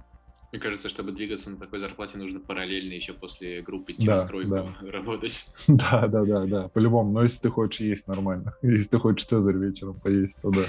Мне 0.51 0.61
кажется, 0.61 0.89
чтобы 0.89 1.11
двигаться 1.11 1.49
на 1.49 1.57
такой 1.57 1.79
зарплате, 1.79 2.17
нужно 2.17 2.39
параллельно 2.39 2.93
еще 2.93 3.13
после 3.13 3.61
группы 3.61 3.93
идти 3.93 4.05
да, 4.05 4.25
да. 4.25 4.67
работать. 4.91 5.47
Да, 5.67 6.07
да, 6.07 6.23
да, 6.23 6.45
да, 6.45 6.67
по-любому. 6.69 7.11
Но 7.11 7.23
если 7.23 7.41
ты 7.41 7.49
хочешь 7.49 7.81
есть 7.81 8.07
нормально, 8.07 8.53
если 8.61 8.89
ты 8.89 8.99
хочешь 8.99 9.27
Цезарь 9.27 9.57
вечером 9.57 9.95
поесть, 9.95 10.41
то 10.41 10.51
да. 10.51 10.65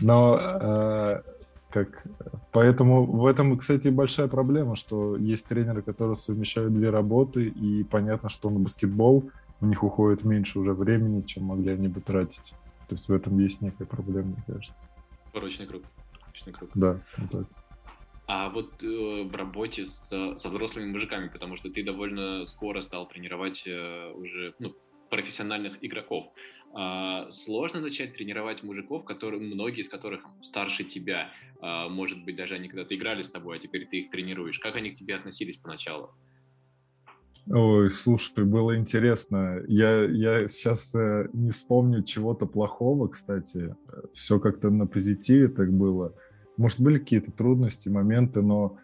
Но 0.00 0.38
э, 0.40 1.22
как... 1.70 2.04
Поэтому 2.52 3.04
в 3.04 3.26
этом, 3.26 3.58
кстати, 3.58 3.88
большая 3.88 4.28
проблема, 4.28 4.76
что 4.76 5.16
есть 5.16 5.46
тренеры, 5.46 5.82
которые 5.82 6.14
совмещают 6.16 6.72
две 6.72 6.90
работы, 6.90 7.48
и 7.48 7.84
понятно, 7.84 8.28
что 8.30 8.50
на 8.50 8.58
баскетбол 8.60 9.30
у 9.60 9.66
них 9.66 9.82
уходит 9.82 10.24
меньше 10.24 10.58
уже 10.58 10.72
времени, 10.72 11.22
чем 11.22 11.44
могли 11.44 11.72
они 11.72 11.88
бы 11.88 12.00
тратить. 12.00 12.54
То 12.88 12.94
есть 12.94 13.08
в 13.08 13.12
этом 13.12 13.38
есть 13.38 13.60
некая 13.60 13.84
проблема, 13.84 14.28
мне 14.28 14.44
кажется. 14.46 14.88
Порочный 15.32 15.66
круг. 15.66 15.82
Порочный 16.20 16.52
круг. 16.52 16.70
Да, 16.74 17.00
вот 17.18 17.30
так. 17.30 17.46
А 18.28 18.50
вот 18.50 18.82
э, 18.82 19.22
в 19.24 19.34
работе 19.34 19.86
с, 19.86 20.08
со 20.36 20.48
взрослыми 20.50 20.90
мужиками, 20.90 21.28
потому 21.28 21.56
что 21.56 21.70
ты 21.70 21.82
довольно 21.82 22.44
скоро 22.44 22.82
стал 22.82 23.08
тренировать 23.08 23.62
э, 23.66 24.12
уже 24.12 24.54
ну, 24.58 24.74
профессиональных 25.08 25.78
игроков. 25.80 26.26
А, 26.74 27.30
сложно 27.30 27.80
начать 27.80 28.14
тренировать 28.14 28.62
мужиков, 28.62 29.06
которые, 29.06 29.40
многие 29.40 29.80
из 29.80 29.88
которых 29.88 30.26
старше 30.42 30.84
тебя. 30.84 31.30
А, 31.62 31.88
может 31.88 32.22
быть, 32.24 32.36
даже 32.36 32.54
они 32.54 32.68
когда-то 32.68 32.94
играли 32.94 33.22
с 33.22 33.30
тобой, 33.30 33.56
а 33.56 33.60
теперь 33.60 33.86
ты 33.86 34.00
их 34.00 34.10
тренируешь. 34.10 34.58
Как 34.58 34.76
они 34.76 34.90
к 34.90 34.94
тебе 34.94 35.16
относились 35.16 35.56
поначалу? 35.56 36.10
Ой, 37.50 37.88
слушай, 37.88 38.44
было 38.44 38.76
интересно. 38.76 39.62
Я, 39.68 40.04
я 40.04 40.48
сейчас 40.48 40.94
э, 40.94 41.30
не 41.32 41.50
вспомню 41.50 42.02
чего-то 42.02 42.44
плохого, 42.44 43.08
кстати. 43.08 43.74
Все 44.12 44.38
как-то 44.38 44.68
на 44.68 44.86
позитиве 44.86 45.48
так 45.48 45.72
было. 45.72 46.14
Может, 46.58 46.80
были 46.80 46.98
какие-то 46.98 47.30
трудности, 47.30 47.88
моменты, 47.88 48.42
но 48.42 48.76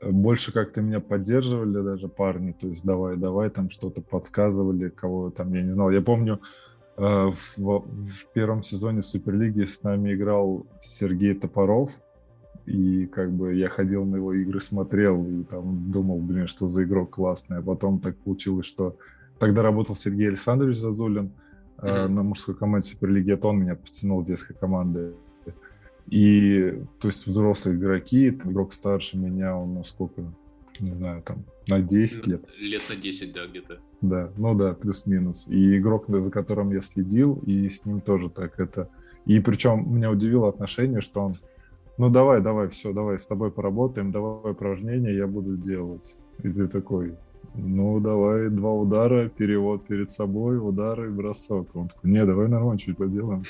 э, 0.00 0.10
больше 0.10 0.52
как-то 0.52 0.80
меня 0.80 0.98
поддерживали 0.98 1.84
даже 1.84 2.08
парни. 2.08 2.52
То 2.58 2.68
есть 2.68 2.84
давай, 2.84 3.16
давай, 3.16 3.50
там 3.50 3.70
что-то 3.70 4.00
подсказывали, 4.00 4.88
кого 4.88 5.30
там, 5.30 5.52
я 5.52 5.62
не 5.62 5.70
знал. 5.70 5.90
Я 5.90 6.00
помню, 6.00 6.40
э, 6.96 7.02
в, 7.02 7.56
в 7.56 8.32
первом 8.32 8.62
сезоне 8.62 9.02
Суперлиги 9.02 9.64
с 9.64 9.82
нами 9.82 10.14
играл 10.14 10.66
Сергей 10.80 11.34
Топоров, 11.34 11.90
и 12.64 13.06
как 13.06 13.30
бы 13.30 13.54
я 13.54 13.68
ходил 13.68 14.04
на 14.04 14.16
его 14.16 14.32
игры, 14.32 14.60
смотрел 14.60 15.24
и 15.24 15.44
там 15.44 15.90
думал, 15.90 16.18
блин, 16.20 16.46
что 16.46 16.66
за 16.66 16.84
игрок 16.84 17.10
классный. 17.10 17.58
А 17.58 17.62
потом 17.62 18.00
так 18.00 18.16
получилось, 18.16 18.66
что 18.66 18.96
тогда 19.38 19.62
работал 19.62 19.94
Сергей 19.94 20.28
Александрович 20.28 20.76
Зазулин 20.76 21.30
mm-hmm. 21.78 22.08
на 22.08 22.22
мужской 22.22 22.54
команде 22.54 22.88
Суперлиги, 22.88 23.32
это 23.32 23.48
он 23.48 23.60
меня 23.60 23.74
подтянул 23.74 24.22
с 24.22 24.26
детской 24.26 24.54
команды. 24.54 25.14
И, 26.10 26.82
то 27.00 27.08
есть, 27.08 27.26
взрослые 27.26 27.76
игроки, 27.76 28.28
игрок 28.28 28.72
старше 28.72 29.18
меня, 29.18 29.56
он 29.56 29.74
на 29.74 29.84
сколько, 29.84 30.22
не 30.80 30.92
знаю, 30.92 31.22
там, 31.22 31.44
на 31.68 31.80
10 31.80 32.26
лет. 32.26 32.48
Лет 32.58 32.82
на 32.88 32.96
10, 32.96 33.32
да, 33.32 33.46
где-то. 33.46 33.78
Да, 34.00 34.32
ну 34.36 34.54
да, 34.54 34.74
плюс-минус. 34.74 35.48
И 35.48 35.78
игрок, 35.78 36.06
за 36.08 36.30
которым 36.30 36.72
я 36.72 36.80
следил, 36.80 37.42
и 37.46 37.68
с 37.68 37.84
ним 37.84 38.00
тоже 38.00 38.30
так 38.30 38.58
это... 38.60 38.88
И 39.26 39.40
причем 39.40 39.94
меня 39.94 40.10
удивило 40.10 40.48
отношение, 40.48 41.02
что 41.02 41.20
он 41.20 41.36
ну 41.98 42.10
давай, 42.10 42.40
давай, 42.40 42.68
все, 42.68 42.92
давай 42.92 43.18
с 43.18 43.26
тобой 43.26 43.50
поработаем, 43.50 44.12
давай 44.12 44.52
упражнения 44.52 45.16
я 45.16 45.26
буду 45.26 45.56
делать. 45.56 46.16
И 46.44 46.48
ты 46.48 46.68
такой, 46.68 47.16
ну 47.54 47.98
давай 47.98 48.50
два 48.50 48.72
удара, 48.72 49.28
перевод 49.28 49.84
перед 49.84 50.08
собой, 50.08 50.58
удары, 50.58 51.10
бросок. 51.10 51.74
Он 51.74 51.88
такой, 51.88 52.10
не, 52.10 52.24
давай 52.24 52.46
нормально 52.48 52.78
чуть 52.78 52.96
поделаем. 52.96 53.44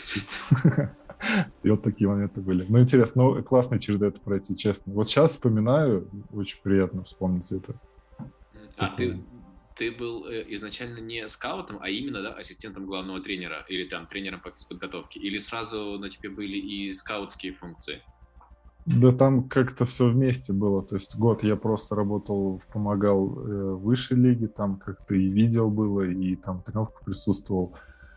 И 1.62 1.70
вот 1.70 1.82
такие 1.82 2.08
моменты 2.08 2.40
были. 2.40 2.64
Ну, 2.68 2.80
интересно, 2.80 3.22
ну, 3.25 3.42
классно 3.42 3.78
через 3.78 4.02
это 4.02 4.20
пройти, 4.20 4.56
честно. 4.56 4.92
Вот 4.92 5.08
сейчас 5.08 5.32
вспоминаю, 5.32 6.08
очень 6.32 6.60
приятно 6.62 7.04
вспомнить 7.04 7.50
это. 7.52 7.75
А 8.76 8.88
ты, 8.96 9.20
ты 9.76 9.90
был 9.90 10.26
э, 10.26 10.44
изначально 10.54 10.98
не 10.98 11.28
скаутом, 11.28 11.78
а 11.80 11.88
именно 11.88 12.22
да, 12.22 12.32
ассистентом 12.32 12.87
главного 12.87 13.20
тренера 13.20 13.64
или 13.68 13.84
там 13.84 14.06
тренером 14.06 14.40
по 14.40 14.50
физподготовке? 14.50 15.20
Или 15.20 15.38
сразу 15.38 15.98
на 15.98 16.08
тебе 16.08 16.30
были 16.30 16.56
и 16.56 16.92
скаутские 16.94 17.54
функции? 17.54 18.02
Да 18.87 19.12
там 19.12 19.48
как-то 19.48 19.84
все 19.84 20.08
вместе 20.08 20.52
было. 20.52 20.82
То 20.82 20.94
есть 20.94 21.18
год 21.18 21.42
я 21.42 21.56
просто 21.56 21.94
работал, 21.94 22.62
помогал 22.72 23.26
э, 23.26 23.72
в 23.75 23.82
высшей 23.82 24.16
лиге, 24.16 24.48
там 24.48 24.76
как-то 24.76 25.14
и 25.14 25.28
видео 25.28 25.68
было, 25.68 26.02
и 26.02 26.37
там 26.37 26.62
тренировка 26.62 27.04
присутствовал. 27.04 27.75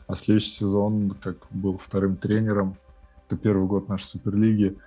А 0.08 0.16
следующий 0.16 0.52
сезон, 0.52 1.16
как 1.22 1.48
был 1.52 1.78
вторым 1.78 2.16
тренером, 2.18 2.78
это 3.32 3.42
первый 3.42 3.68
год 3.68 3.88
нашей 3.88 4.06
суперлиги, 4.06 4.78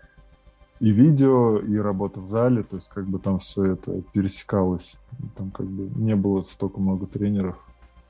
и 0.81 0.91
видео, 0.91 1.59
и 1.59 1.77
работа 1.77 2.21
в 2.21 2.27
зале, 2.27 2.63
то 2.63 2.77
есть 2.77 2.89
как 2.89 3.07
бы 3.07 3.19
там 3.19 3.39
все 3.39 3.73
это 3.73 4.03
пересекалось. 4.13 4.99
Там 5.37 5.51
как 5.51 5.67
бы 5.67 5.85
не 5.99 6.15
было 6.15 6.43
столько 6.43 6.81
много 6.81 7.07
тренеров. 7.07 7.65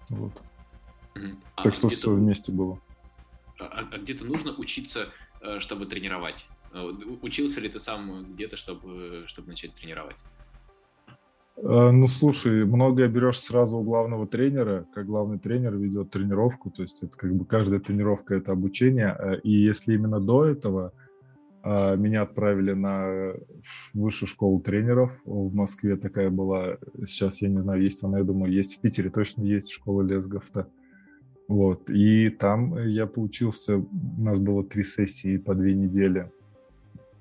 Вот. 0.08 0.32
А 1.54 1.62
так 1.62 1.74
что 1.74 1.88
все 1.88 2.12
вместе 2.12 2.50
было. 2.50 2.80
А, 3.60 3.66
а, 3.66 3.88
а 3.92 3.98
где-то 3.98 4.24
нужно 4.24 4.52
учиться, 4.56 5.10
э, 5.40 5.60
чтобы 5.60 5.86
тренировать? 5.86 6.46
Э, 6.72 6.82
учился 7.22 7.60
ли 7.60 7.68
ты 7.68 7.78
сам 7.78 8.34
где-то, 8.34 8.56
чтобы, 8.56 9.24
чтобы 9.28 9.48
начать 9.48 9.74
тренировать? 9.74 10.16
Э, 11.56 11.90
ну, 11.90 12.06
слушай, 12.06 12.64
многое 12.64 13.08
берешь 13.08 13.38
сразу 13.38 13.78
у 13.78 13.82
главного 13.82 14.26
тренера, 14.26 14.86
как 14.94 15.06
главный 15.06 15.38
тренер 15.38 15.76
ведет 15.76 16.10
тренировку, 16.10 16.70
то 16.70 16.82
есть 16.82 17.02
это 17.02 17.16
как 17.16 17.34
бы 17.34 17.44
каждая 17.44 17.80
тренировка— 17.80 18.34
это 18.36 18.52
обучение, 18.52 19.40
и 19.42 19.52
если 19.52 19.94
именно 19.94 20.20
до 20.20 20.46
этого 20.46 20.92
меня 21.64 22.20
отправили 22.20 22.74
на 22.74 23.32
высшую 23.94 24.28
школу 24.28 24.60
тренеров 24.60 25.18
в 25.24 25.54
Москве, 25.54 25.96
такая 25.96 26.28
была, 26.28 26.76
сейчас 27.06 27.40
я 27.40 27.48
не 27.48 27.62
знаю, 27.62 27.80
есть 27.82 28.04
она, 28.04 28.18
я 28.18 28.24
думаю, 28.24 28.52
есть 28.52 28.76
в 28.76 28.80
Питере, 28.82 29.08
точно 29.08 29.44
есть 29.44 29.72
школа 29.72 30.02
Лесговта, 30.02 30.68
вот, 31.48 31.88
и 31.88 32.28
там 32.28 32.76
я 32.86 33.06
поучился, 33.06 33.78
у 33.78 33.88
нас 34.18 34.38
было 34.40 34.62
три 34.62 34.82
сессии 34.82 35.38
по 35.38 35.54
две 35.54 35.74
недели. 35.74 36.30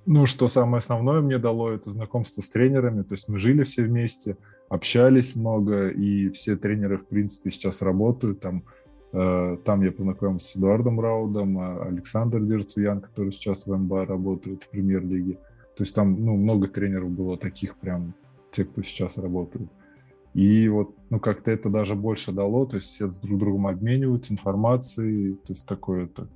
Ну, 0.05 0.25
что 0.25 0.47
самое 0.47 0.79
основное 0.79 1.21
мне 1.21 1.37
дало, 1.37 1.71
это 1.71 1.89
знакомство 1.89 2.41
с 2.41 2.49
тренерами, 2.49 3.03
то 3.03 3.13
есть 3.13 3.29
мы 3.29 3.39
жили 3.39 3.63
все 3.63 3.83
вместе, 3.83 4.37
общались 4.67 5.35
много, 5.35 5.87
и 5.87 6.29
все 6.29 6.57
тренеры, 6.57 6.97
в 6.97 7.07
принципе, 7.07 7.51
сейчас 7.51 7.81
работают, 7.81 8.41
там, 8.41 8.63
э, 9.13 9.57
там 9.63 9.81
я 9.81 9.93
познакомился 9.93 10.49
с 10.49 10.55
Эдуардом 10.57 10.99
Раудом, 10.99 11.57
а 11.57 11.85
Александр 11.85 12.41
Дерцуян, 12.41 12.99
который 12.99 13.31
сейчас 13.31 13.65
в 13.65 13.73
МБА 13.73 14.05
работает 14.05 14.63
в 14.63 14.69
премьер-лиге. 14.69 15.35
То 15.75 15.83
есть 15.83 15.95
там, 15.95 16.23
ну, 16.23 16.35
много 16.35 16.67
тренеров 16.67 17.09
было 17.09 17.37
таких 17.37 17.77
прям, 17.77 18.13
те, 18.51 18.65
кто 18.65 18.81
сейчас 18.81 19.17
работает. 19.17 19.69
И 20.33 20.67
вот, 20.67 20.95
ну, 21.09 21.19
как-то 21.19 21.49
это 21.51 21.69
даже 21.69 21.95
больше 21.95 22.33
дало, 22.33 22.65
то 22.65 22.75
есть 22.75 22.89
все 22.89 23.07
друг 23.21 23.39
другом 23.39 23.67
обмениваются 23.67 24.33
информацией, 24.33 25.35
то 25.35 25.53
есть 25.53 25.65
такое 25.65 26.05
это 26.05 26.27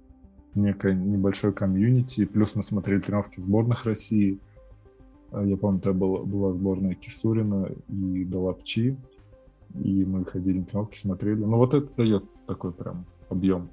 некое 0.58 0.94
небольшое 0.94 1.54
комьюнити, 1.54 2.26
плюс 2.26 2.56
мы 2.56 2.64
смотрели 2.64 3.00
тренировки 3.00 3.40
сборных 3.40 3.86
России, 3.86 4.40
а, 5.32 5.44
я 5.44 5.58
помню, 5.58 5.80
это 5.80 5.94
была, 5.94 6.24
была 6.24 6.54
сборная 6.54 6.96
Кисурина 6.96 7.70
и 7.90 8.26
Долапчи, 8.26 8.98
и 9.76 10.06
мы 10.06 10.26
ходили 10.26 10.60
на 10.60 10.66
тренировки, 10.66 10.98
смотрели. 10.98 11.44
Ну, 11.44 11.58
вот 11.58 11.74
это 11.74 11.88
дает 11.96 12.24
такой 12.46 12.72
прям 12.72 13.06
объем, 13.30 13.70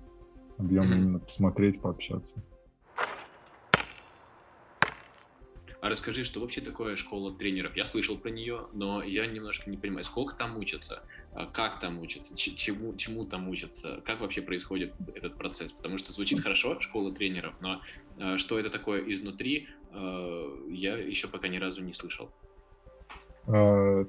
объем 0.58 0.84
mm-hmm. 0.84 0.96
именно 0.96 1.18
посмотреть, 1.20 1.80
пообщаться. 1.80 2.42
А 5.80 5.83
расскажи, 5.94 6.24
что 6.24 6.40
вообще 6.40 6.60
такое 6.60 6.96
школа 6.96 7.32
тренеров? 7.32 7.76
Я 7.76 7.84
слышал 7.84 8.18
про 8.18 8.28
нее, 8.28 8.66
но 8.72 9.02
я 9.02 9.26
немножко 9.26 9.70
не 9.70 9.76
понимаю, 9.76 10.04
сколько 10.04 10.34
там 10.34 10.58
учатся, 10.58 11.02
а 11.32 11.46
как 11.46 11.80
там 11.80 12.00
учатся, 12.00 12.36
чему, 12.36 12.94
чему 12.96 13.24
там 13.24 13.48
учатся, 13.48 14.02
как 14.04 14.20
вообще 14.20 14.42
происходит 14.42 14.92
этот 15.14 15.36
процесс? 15.36 15.72
Потому 15.72 15.98
что 15.98 16.12
звучит 16.12 16.40
хорошо, 16.40 16.80
школа 16.80 17.12
тренеров, 17.12 17.54
но 17.60 17.80
а, 18.18 18.38
что 18.38 18.58
это 18.58 18.70
такое 18.70 19.02
изнутри, 19.12 19.68
а, 19.92 20.68
я 20.68 20.96
еще 20.96 21.28
пока 21.28 21.48
ни 21.48 21.58
разу 21.58 21.80
не 21.80 21.92
слышал. 21.92 22.30
А, 23.46 24.04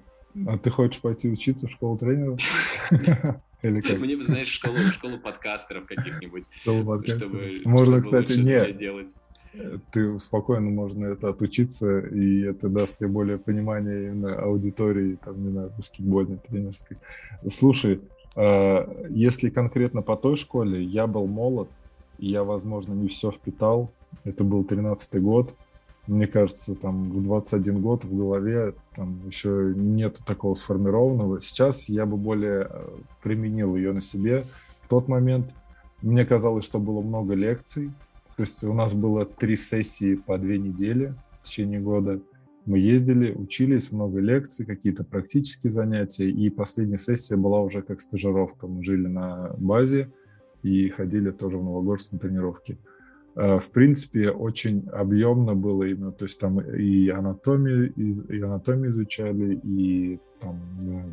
а 0.48 0.58
ты 0.58 0.70
хочешь 0.72 1.02
пойти 1.02 1.30
учиться 1.30 1.68
в 1.68 1.72
школу 1.72 1.98
тренеров? 1.98 2.40
Или 3.62 3.82
как? 3.82 4.00
Мне 4.00 4.18
бы, 4.18 4.24
знаешь, 4.24 4.48
школу, 4.48 4.80
школу 4.80 5.20
подкастеров 5.20 5.86
каких-нибудь. 5.86 6.46
Школу 6.62 6.84
подкастеров. 6.84 7.30
Чтобы, 7.30 7.62
Можно, 7.66 8.02
чтобы 8.02 8.02
кстати, 8.02 8.34
нет. 8.34 8.78
Делать 8.78 9.08
ты 9.92 10.20
спокойно 10.20 10.70
можно 10.70 11.06
это 11.06 11.30
отучиться, 11.30 12.00
и 12.00 12.42
это 12.42 12.70
даст 12.70 12.98
тебе 12.98 13.10
более 13.10 13.38
понимание 13.38 14.08
именно 14.08 14.36
аудитории, 14.36 15.18
там, 15.24 15.44
не 15.44 15.52
знаю, 15.52 15.72
баскетбольной, 15.76 16.38
тренерской. 16.38 16.98
Слушай, 17.50 18.02
а, 18.36 18.88
если 19.10 19.50
конкретно 19.50 20.02
по 20.02 20.16
той 20.16 20.36
школе, 20.36 20.84
я 20.84 21.08
был 21.08 21.28
молод, 21.28 21.70
я, 22.18 22.44
возможно, 22.44 22.94
не 22.94 23.08
все 23.08 23.32
впитал. 23.32 23.92
Это 24.24 24.44
был 24.44 24.64
13-й 24.64 25.20
год. 25.20 25.54
Мне 26.08 26.28
кажется, 26.28 26.76
там 26.76 27.12
в 27.12 27.24
21 27.24 27.82
год 27.82 28.04
в 28.04 28.16
голове 28.16 28.76
там 28.96 29.26
еще 29.26 29.74
нет 29.76 30.20
такого 30.26 30.54
сформированного. 30.54 31.42
Сейчас 31.42 31.90
я 31.90 32.06
бы 32.06 32.16
более 32.16 32.68
э, 32.70 32.90
применил 33.24 33.76
ее 33.76 33.92
на 33.92 34.02
себе. 34.02 34.46
В 34.82 34.88
тот 34.88 35.08
момент 35.08 35.52
мне 36.04 36.24
казалось, 36.24 36.64
что 36.64 36.80
было 36.80 37.02
много 37.02 37.34
лекций, 37.34 37.92
то 38.36 38.44
есть 38.44 38.64
у 38.64 38.74
нас 38.74 38.94
было 38.94 39.26
три 39.26 39.56
сессии 39.56 40.16
по 40.16 40.38
две 40.38 40.58
недели 40.58 41.16
в 41.40 41.42
течение 41.44 41.80
года. 41.80 42.22
Мы 42.66 42.80
ездили, 42.80 43.32
учились, 43.32 43.92
много 43.92 44.20
лекций, 44.20 44.66
какие-то 44.66 45.04
практические 45.04 45.72
занятия. 45.72 46.30
И 46.30 46.50
последняя 46.50 46.98
сессия 46.98 47.38
была 47.38 47.62
уже 47.62 47.82
как 47.82 48.02
стажировка. 48.02 48.68
Мы 48.68 48.84
жили 48.84 49.08
на 49.08 49.54
базе 49.58 50.12
и 50.64 50.90
ходили 50.90 51.32
тоже 51.32 51.58
в 51.58 51.64
Новогорск 51.64 52.12
на 52.12 52.20
тренировки. 52.20 52.78
Э, 53.36 53.60
в 53.60 53.70
принципе, 53.70 54.32
очень 54.32 54.88
объемно 54.92 55.56
было 55.56 55.84
именно, 55.84 56.12
то 56.12 56.26
есть 56.26 56.40
там 56.40 56.60
и 56.60 57.10
анатомию, 57.10 57.94
и 57.94 58.42
анатомию 58.42 58.90
изучали, 58.90 59.60
и 59.64 60.20
там 60.40 60.60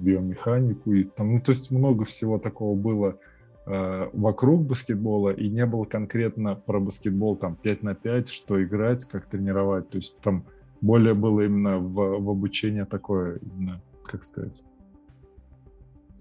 биомеханику, 0.01 0.93
и 0.93 1.05
там, 1.05 1.35
ну, 1.35 1.41
то 1.41 1.51
есть 1.53 1.71
много 1.71 2.05
всего 2.05 2.39
такого 2.39 2.77
было, 2.77 3.19
вокруг 3.64 4.66
баскетбола 4.66 5.31
и 5.31 5.48
не 5.48 5.64
было 5.66 5.85
конкретно 5.85 6.57
про 6.57 6.81
баскетбол 6.81 7.37
там 7.37 7.55
5 7.55 7.83
на 7.83 7.94
5, 7.94 8.29
что 8.29 8.62
играть, 8.62 9.05
как 9.05 9.27
тренировать. 9.27 9.88
То 9.88 9.98
есть 9.98 10.20
там 10.20 10.44
более 10.81 11.14
было 11.14 11.42
именно 11.42 11.79
в, 11.79 11.94
в 11.94 12.31
обучение 12.31 12.85
такое, 12.85 13.38
именно, 13.38 13.81
как 14.05 14.25
сказать, 14.25 14.64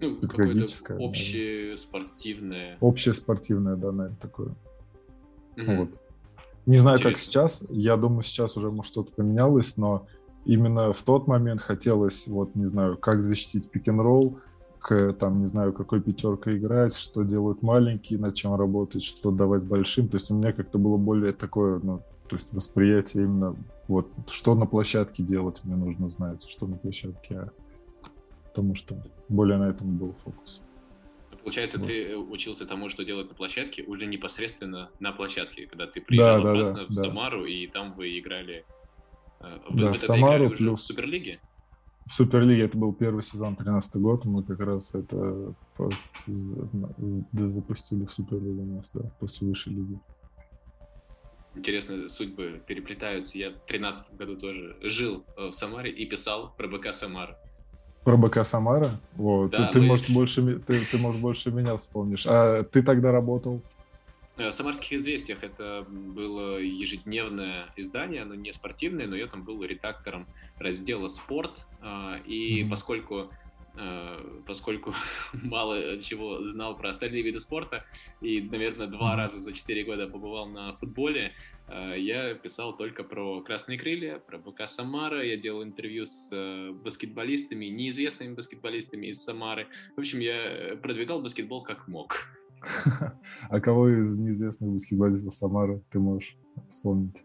ну, 0.02 0.16
педагогическое. 0.16 0.98
Общее 0.98 1.78
спортивное. 1.78 2.76
Общее 2.80 3.14
спортивное, 3.14 3.76
да, 3.76 3.92
наверное, 3.92 4.18
такое. 4.20 4.54
Угу. 5.56 5.76
Вот. 5.76 5.88
Не 6.66 6.76
знаю, 6.76 6.98
Интересно. 6.98 7.12
как 7.12 7.20
сейчас. 7.20 7.64
Я 7.70 7.96
думаю, 7.96 8.22
сейчас 8.22 8.56
уже, 8.56 8.70
может, 8.70 8.90
что-то 8.90 9.12
поменялось, 9.12 9.76
но 9.76 10.06
именно 10.44 10.92
в 10.92 11.02
тот 11.02 11.26
момент 11.26 11.60
хотелось, 11.60 12.26
вот, 12.26 12.54
не 12.54 12.66
знаю, 12.66 12.96
как 12.96 13.22
защитить 13.22 13.70
пик-н-ролл, 13.70 14.38
там, 14.88 15.40
не 15.40 15.46
знаю, 15.46 15.72
какой 15.72 16.00
пятеркой 16.00 16.58
играть, 16.58 16.96
что 16.96 17.22
делают 17.22 17.62
маленькие, 17.62 18.18
над 18.18 18.34
чем 18.34 18.54
работать, 18.54 19.04
что 19.04 19.30
давать 19.30 19.62
большим. 19.62 20.08
То 20.08 20.16
есть 20.16 20.30
у 20.30 20.34
меня 20.34 20.52
как-то 20.52 20.78
было 20.78 20.96
более 20.96 21.32
такое, 21.32 21.80
ну, 21.82 22.02
то 22.28 22.36
есть 22.36 22.52
восприятие 22.52 23.24
именно 23.24 23.56
вот, 23.88 24.08
что 24.30 24.54
на 24.54 24.66
площадке 24.66 25.22
делать 25.22 25.60
мне 25.64 25.76
нужно 25.76 26.08
знать, 26.08 26.48
что 26.48 26.66
на 26.66 26.76
площадке, 26.76 27.36
а 27.36 27.52
потому 28.48 28.74
что 28.74 28.96
более 29.28 29.58
на 29.58 29.68
этом 29.70 29.98
был 29.98 30.14
фокус. 30.24 30.62
Получается, 31.42 31.78
вот. 31.78 31.88
ты 31.88 32.16
учился 32.16 32.66
тому, 32.66 32.88
что 32.88 33.04
делать 33.04 33.28
на 33.28 33.34
площадке, 33.34 33.82
уже 33.82 34.06
непосредственно 34.06 34.90
на 35.00 35.12
площадке, 35.12 35.66
когда 35.66 35.86
ты 35.86 36.00
приезжал 36.00 36.42
да, 36.42 36.50
обратно 36.50 36.72
да, 36.74 36.80
да, 36.80 36.86
в 36.88 36.94
Самару, 36.94 37.44
и 37.44 37.66
там 37.66 37.94
вы 37.94 38.18
играли... 38.18 38.64
Э, 39.40 39.58
вы, 39.68 39.80
да, 39.80 39.92
в 39.92 39.98
Самару 39.98 40.50
плюс... 40.50 40.82
в 40.82 40.86
Суперлиге? 40.86 41.40
В 42.06 42.12
Суперлиге 42.12 42.64
это 42.64 42.76
был 42.76 42.92
первый 42.92 43.22
сезон, 43.22 43.56
13 43.56 43.96
год, 43.96 44.24
мы 44.24 44.42
как 44.42 44.60
раз 44.60 44.94
это 44.94 45.54
запустили 47.32 48.04
в 48.04 48.12
Суперлигу 48.12 48.62
у 48.62 48.76
нас, 48.76 48.90
да, 48.92 49.02
после 49.20 49.48
высшей 49.48 49.72
лиги. 49.72 49.98
Интересно, 51.54 52.08
судьбы 52.08 52.62
переплетаются. 52.66 53.36
Я 53.36 53.50
в 53.50 53.66
13 53.66 54.16
году 54.16 54.36
тоже 54.36 54.76
жил 54.82 55.24
э, 55.36 55.48
в 55.48 55.52
Самаре 55.52 55.90
и 55.90 56.06
писал 56.06 56.54
про 56.56 56.66
БК 56.66 56.94
Самара. 56.94 57.38
Про 58.04 58.16
БК 58.16 58.44
Самара? 58.44 59.00
Вот. 59.16 59.50
Да, 59.50 59.58
ты, 59.58 59.64
мы... 59.64 59.70
ты, 59.72 59.80
может, 59.82 60.10
больше, 60.10 60.58
ты, 60.60 60.84
ты, 60.86 60.98
может, 60.98 61.20
больше 61.20 61.52
меня 61.52 61.76
вспомнишь. 61.76 62.24
А 62.26 62.64
ты 62.64 62.82
тогда 62.82 63.12
работал? 63.12 63.62
Э, 64.36 64.48
в 64.50 64.52
«Самарских 64.52 64.92
известиях» 64.94 65.42
это 65.42 65.86
было 65.88 66.58
ежедневное 66.58 67.66
издание, 67.76 68.22
оно 68.22 68.34
не 68.34 68.52
спортивное, 68.52 69.06
но 69.06 69.16
я 69.16 69.26
там 69.26 69.44
был 69.44 69.62
редактором 69.62 70.26
раздела 70.58 71.08
«Спорт», 71.08 71.66
а, 71.80 72.18
и 72.24 72.62
mm-hmm. 72.62 72.70
поскольку 72.70 73.30
э, 73.74 74.40
поскольку 74.46 74.94
мало 75.32 76.00
чего 76.00 76.46
знал 76.46 76.76
про 76.76 76.90
остальные 76.90 77.22
виды 77.22 77.40
спорта 77.40 77.84
и, 78.22 78.40
наверное, 78.40 78.86
два 78.86 79.16
раза 79.16 79.38
за 79.38 79.52
четыре 79.52 79.84
года 79.84 80.08
побывал 80.08 80.46
на 80.46 80.76
футболе, 80.76 81.32
э, 81.68 81.96
я 81.98 82.34
писал 82.34 82.74
только 82.74 83.04
про 83.04 83.42
«Красные 83.42 83.78
крылья», 83.78 84.18
про 84.18 84.38
БК 84.38 84.66
«Самара», 84.66 85.22
я 85.22 85.36
делал 85.36 85.62
интервью 85.62 86.06
с 86.06 86.30
баскетболистами, 86.72 87.66
неизвестными 87.66 88.34
баскетболистами 88.34 89.08
из 89.08 89.22
Самары. 89.22 89.68
В 89.94 90.00
общем, 90.00 90.20
я 90.20 90.78
продвигал 90.82 91.20
баскетбол 91.20 91.62
как 91.62 91.86
мог. 91.86 92.28
А 93.48 93.60
кого 93.60 93.88
из 93.88 94.18
неизвестных 94.18 94.70
баскетболистов 94.70 95.34
Самары 95.34 95.82
ты 95.90 95.98
можешь 95.98 96.36
вспомнить? 96.68 97.22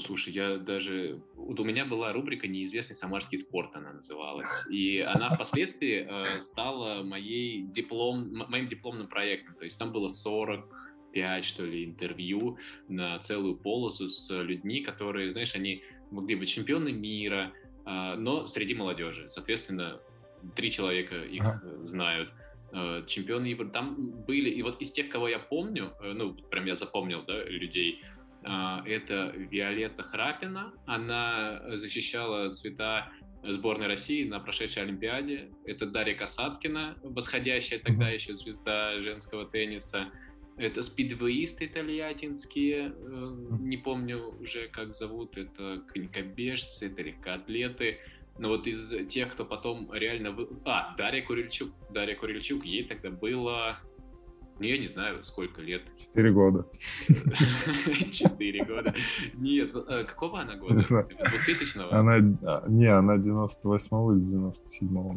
Слушай, 0.00 0.32
я 0.32 0.58
даже... 0.58 1.20
Вот 1.36 1.60
у 1.60 1.64
меня 1.64 1.84
была 1.84 2.12
рубрика 2.12 2.48
«Неизвестный 2.48 2.96
самарский 2.96 3.38
спорт» 3.38 3.76
она 3.76 3.92
называлась. 3.92 4.50
И 4.70 4.98
она 4.98 5.34
впоследствии 5.34 6.06
э, 6.08 6.40
стала 6.40 7.04
моей 7.04 7.62
диплом, 7.62 8.32
моим 8.48 8.68
дипломным 8.68 9.08
проектом. 9.08 9.54
То 9.54 9.64
есть 9.64 9.78
там 9.78 9.92
было 9.92 10.08
45, 10.08 11.44
что 11.44 11.64
ли, 11.64 11.84
интервью 11.84 12.58
на 12.88 13.18
целую 13.20 13.56
полосу 13.56 14.08
с 14.08 14.28
людьми, 14.42 14.80
которые, 14.80 15.30
знаешь, 15.30 15.54
они 15.54 15.82
могли 16.10 16.34
быть 16.34 16.48
чемпионы 16.48 16.92
мира, 16.92 17.52
э, 17.86 18.14
но 18.16 18.48
среди 18.48 18.74
молодежи. 18.74 19.30
Соответственно, 19.30 20.00
три 20.56 20.70
человека 20.70 21.22
их 21.22 21.42
ага. 21.42 21.84
знают 21.84 22.30
э, 22.30 22.43
чемпионы 23.06 23.46
Европы. 23.46 23.72
Там 23.72 24.24
были, 24.26 24.50
и 24.50 24.62
вот 24.62 24.80
из 24.80 24.92
тех, 24.92 25.08
кого 25.08 25.28
я 25.28 25.38
помню, 25.38 25.92
э, 26.02 26.12
ну, 26.12 26.34
прям 26.34 26.66
я 26.66 26.74
запомнил, 26.74 27.22
да, 27.26 27.44
людей, 27.44 28.02
а, 28.42 28.82
это 28.86 29.32
Виолетта 29.36 30.02
Храпина. 30.02 30.72
Она 30.86 31.62
защищала 31.76 32.52
цвета 32.52 33.10
сборной 33.42 33.86
России 33.86 34.26
на 34.28 34.40
прошедшей 34.40 34.82
Олимпиаде. 34.82 35.50
Это 35.64 35.86
Дарья 35.86 36.14
Касаткина, 36.14 36.96
восходящая 37.02 37.78
тогда 37.78 38.08
еще 38.10 38.34
звезда 38.34 39.00
женского 39.00 39.46
тенниса. 39.46 40.10
Это 40.56 40.82
спидвеисты 40.82 41.66
тольяттинские, 41.68 42.94
э, 42.94 43.36
не 43.60 43.76
помню 43.76 44.36
уже 44.40 44.68
как 44.68 44.94
зовут, 44.94 45.36
это 45.36 45.82
конькобежцы, 45.88 46.86
это 46.86 47.02
легкоатлеты. 47.02 47.98
Но 48.38 48.48
вот 48.48 48.66
из 48.66 49.08
тех, 49.08 49.32
кто 49.32 49.44
потом 49.44 49.92
реально... 49.92 50.32
Вы... 50.32 50.48
А, 50.64 50.94
Дарья 50.96 51.22
Курильчук. 51.24 51.70
Дарья 51.90 52.16
Курильчук, 52.16 52.64
ей 52.64 52.84
тогда 52.84 53.10
было 53.10 53.78
ну, 54.58 54.66
я 54.66 54.78
не 54.78 54.86
знаю, 54.86 55.24
сколько 55.24 55.60
лет. 55.60 55.82
Четыре 55.98 56.30
года. 56.30 56.66
Четыре 58.12 58.64
года. 58.64 58.94
Нет, 59.34 59.74
э, 59.74 60.04
какого 60.04 60.40
она 60.40 60.54
года? 60.56 60.76
2000-го? 60.76 61.92
Она, 61.92 62.14
а, 62.44 62.64
не, 62.68 62.86
она 62.86 63.16
98-го 63.16 64.14
или 64.14 64.22
97-го. 64.22 65.16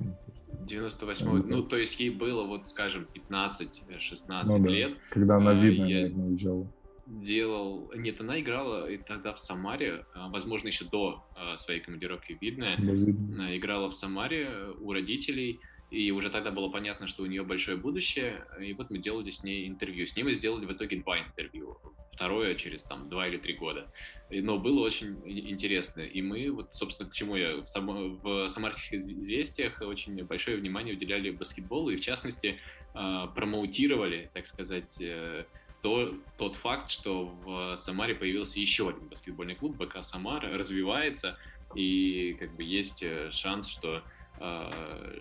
98 0.65 1.43
ну, 1.47 1.63
то 1.63 1.77
есть 1.77 1.99
ей 1.99 2.09
было, 2.09 2.45
вот, 2.45 2.67
скажем, 2.67 3.05
15-16 3.13 4.43
ну, 4.45 4.59
да. 4.59 4.69
лет. 4.69 4.97
Когда 5.11 5.37
она, 5.37 5.51
а, 5.51 5.53
видно, 5.53 5.85
я 5.85 6.01
наверное, 6.01 6.25
уезжала. 6.29 6.67
Делал... 7.07 7.91
Нет, 7.95 8.19
она 8.19 8.39
играла 8.39 8.87
тогда 8.99 9.33
в 9.33 9.39
Самаре, 9.39 10.05
а, 10.13 10.29
возможно, 10.29 10.67
еще 10.67 10.85
до 10.85 11.23
своей 11.57 11.79
командировки 11.79 12.37
видно. 12.39 12.75
Да, 12.77 12.91
видно. 12.91 13.57
Играла 13.57 13.89
в 13.89 13.93
Самаре 13.93 14.49
у 14.79 14.91
родителей. 14.91 15.59
И 15.89 16.11
уже 16.11 16.29
тогда 16.29 16.51
было 16.51 16.67
понятно, 16.69 17.07
что 17.07 17.23
у 17.23 17.27
нее 17.27 17.43
большое 17.43 17.77
будущее. 17.77 18.45
И 18.59 18.73
вот 18.73 18.89
мы 18.89 18.97
делали 18.97 19.31
с 19.31 19.43
ней 19.43 19.67
интервью. 19.67 20.05
С 20.05 20.15
ней 20.17 20.23
мы 20.23 20.33
сделали 20.33 20.65
в 20.65 20.73
итоге 20.73 20.97
два 20.97 21.19
интервью. 21.19 21.77
Второе 22.11 22.55
через 22.55 22.83
там 22.83 23.09
два 23.09 23.27
или 23.27 23.37
три 23.37 23.53
года. 23.53 23.89
Но 24.29 24.59
было 24.59 24.81
очень 24.81 25.21
интересно. 25.25 26.01
И 26.01 26.21
мы, 26.21 26.51
вот, 26.51 26.73
собственно, 26.73 27.09
к 27.09 27.13
чему 27.13 27.37
я 27.37 27.61
в, 27.61 27.67
сам, 27.67 28.17
в 28.17 28.49
самарских 28.49 28.99
известиях 28.99 29.81
очень 29.81 30.21
большое 30.25 30.57
внимание 30.57 30.95
уделяли 30.95 31.29
баскетболу. 31.29 31.89
И, 31.91 31.95
в 31.95 32.01
частности, 32.01 32.59
а, 32.93 33.27
промоутировали, 33.27 34.29
так 34.33 34.47
сказать, 34.47 34.99
э, 34.99 35.45
то, 35.81 36.13
тот 36.37 36.55
факт, 36.55 36.89
что 36.89 37.27
в 37.43 37.77
Самаре 37.77 38.15
появился 38.15 38.59
еще 38.59 38.89
один 38.89 39.07
баскетбольный 39.07 39.55
клуб, 39.55 39.77
БК 39.77 40.03
Самар, 40.03 40.43
развивается. 40.43 41.37
И 41.75 42.35
как 42.39 42.55
бы 42.55 42.63
есть 42.63 43.03
э, 43.03 43.29
шанс, 43.31 43.67
что 43.67 44.03
Э, 44.39 44.69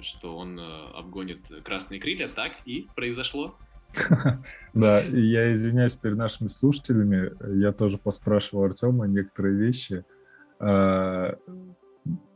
что 0.02 0.36
он 0.36 0.58
э, 0.58 0.62
обгонит 0.94 1.38
красные 1.64 2.00
крылья, 2.00 2.28
так 2.28 2.52
и 2.66 2.88
произошло. 2.94 3.56
Да, 4.74 5.00
я 5.00 5.52
извиняюсь 5.54 5.94
перед 5.94 6.18
нашими 6.18 6.48
слушателями, 6.48 7.32
я 7.58 7.72
тоже 7.72 7.96
поспрашивал 7.96 8.64
Артема 8.64 9.06
некоторые 9.06 9.56
вещи, 9.56 10.04
э, 10.60 11.34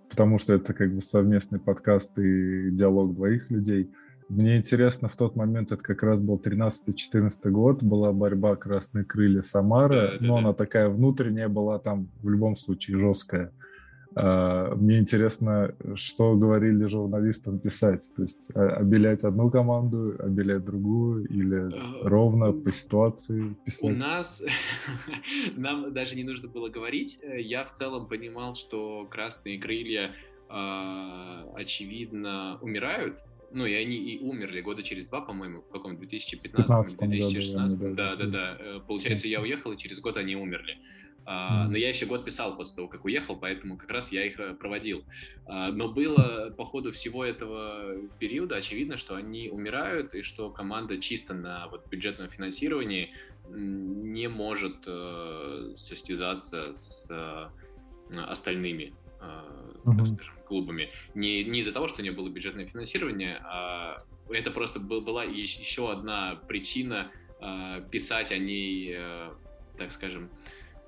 потому 0.09 0.39
что 0.39 0.55
это 0.55 0.73
как 0.73 0.95
бы 0.95 1.03
совместный 1.03 1.59
подкаст 1.59 2.19
и 2.19 2.71
диалог 2.71 3.15
двоих 3.15 3.51
людей. 3.51 3.91
Мне 4.31 4.57
интересно, 4.59 5.09
в 5.09 5.17
тот 5.17 5.35
момент, 5.35 5.73
это 5.73 5.83
как 5.83 6.05
раз 6.05 6.21
был 6.21 6.39
13-14 6.39 7.51
год, 7.51 7.83
была 7.83 8.13
борьба 8.13 8.55
«Красные 8.55 9.05
крылья» 9.05 9.41
Самара, 9.41 10.13
но 10.21 10.37
она 10.37 10.53
такая 10.53 10.89
внутренняя 10.89 11.49
была 11.49 11.81
там 11.81 12.09
в 12.23 12.29
любом 12.29 12.55
случае 12.55 13.01
жесткая. 13.01 13.53
А, 14.15 14.75
мне 14.77 15.01
интересно, 15.01 15.75
что 15.97 16.37
говорили 16.37 16.85
журналистам 16.87 17.59
писать. 17.59 18.05
То 18.15 18.23
есть 18.23 18.51
обелять 18.55 19.25
одну 19.25 19.51
команду, 19.51 20.15
обелять 20.21 20.65
другую 20.65 21.27
или 21.27 21.67
э, 21.67 22.09
ровно 22.09 22.53
по 22.53 22.71
ситуации 22.71 23.57
писать? 23.65 23.91
У 23.91 23.97
нас, 23.97 24.43
нам 25.57 25.93
даже 25.93 26.15
не 26.15 26.23
нужно 26.23 26.49
было 26.49 26.69
говорить. 26.69 27.19
Я 27.23 27.65
в 27.65 27.73
целом 27.73 28.09
понимал, 28.09 28.55
что 28.55 29.09
красные 29.11 29.59
крылья, 29.61 30.13
а, 30.49 31.47
очевидно, 31.55 32.59
умирают. 32.63 33.19
Ну, 33.53 33.67
и 33.67 33.75
они 33.75 33.97
и 33.97 34.21
умерли 34.21 34.61
года 34.61 34.83
через 34.83 35.07
два, 35.07 35.21
по-моему, 35.21 35.63
в 35.63 35.73
каком 35.73 35.97
2015-2016. 35.97 37.95
Да, 37.95 38.17
да, 38.17 38.27
да. 38.27 38.57
Э, 38.59 38.81
получается, 38.87 39.27
я 39.27 39.41
уехал, 39.41 39.73
и 39.73 39.77
через 39.77 40.01
год 40.01 40.17
они 40.17 40.37
умерли. 40.37 40.79
Uh, 41.27 41.69
но 41.69 41.77
я 41.77 41.91
еще 41.91 42.07
год 42.07 42.25
писал 42.25 42.57
после 42.57 42.77
того, 42.77 42.89
как 42.89 43.05
уехал, 43.05 43.37
поэтому 43.37 43.77
как 43.77 43.91
раз 43.91 44.11
я 44.11 44.25
их 44.25 44.41
э, 44.41 44.55
проводил. 44.55 45.05
Uh, 45.47 45.71
но 45.71 45.89
было 45.89 46.53
по 46.57 46.65
ходу 46.65 46.93
всего 46.93 47.25
этого 47.25 48.09
периода 48.19 48.57
очевидно, 48.57 48.97
что 48.97 49.17
они 49.17 49.51
умирают 49.51 50.15
и 50.15 50.23
что 50.23 50.51
команда 50.51 50.99
чисто 50.99 51.35
на 51.35 51.69
вот, 51.69 51.87
бюджетном 51.89 52.31
финансировании 52.31 53.11
не 53.51 54.29
может 54.29 54.87
uh, 54.87 55.77
состязаться 55.77 56.73
с 56.75 57.09
остальными 58.27 58.93
uh-huh. 59.21 59.97
так 59.97 60.07
скажем, 60.07 60.35
клубами. 60.47 60.91
Не, 61.15 61.45
не 61.45 61.61
из-за 61.61 61.73
того, 61.73 61.89
что 61.89 62.03
не 62.03 62.11
было 62.11 62.29
бюджетное 62.29 62.67
финансирование, 62.67 63.41
а 63.45 64.03
это 64.29 64.51
просто 64.51 64.81
был, 64.81 65.01
была 65.01 65.25
еще 65.25 65.91
одна 65.91 66.37
причина 66.49 67.11
писать 67.91 68.33
о 68.33 68.39
ней, 68.39 68.99
так 69.79 69.93
скажем, 69.93 70.29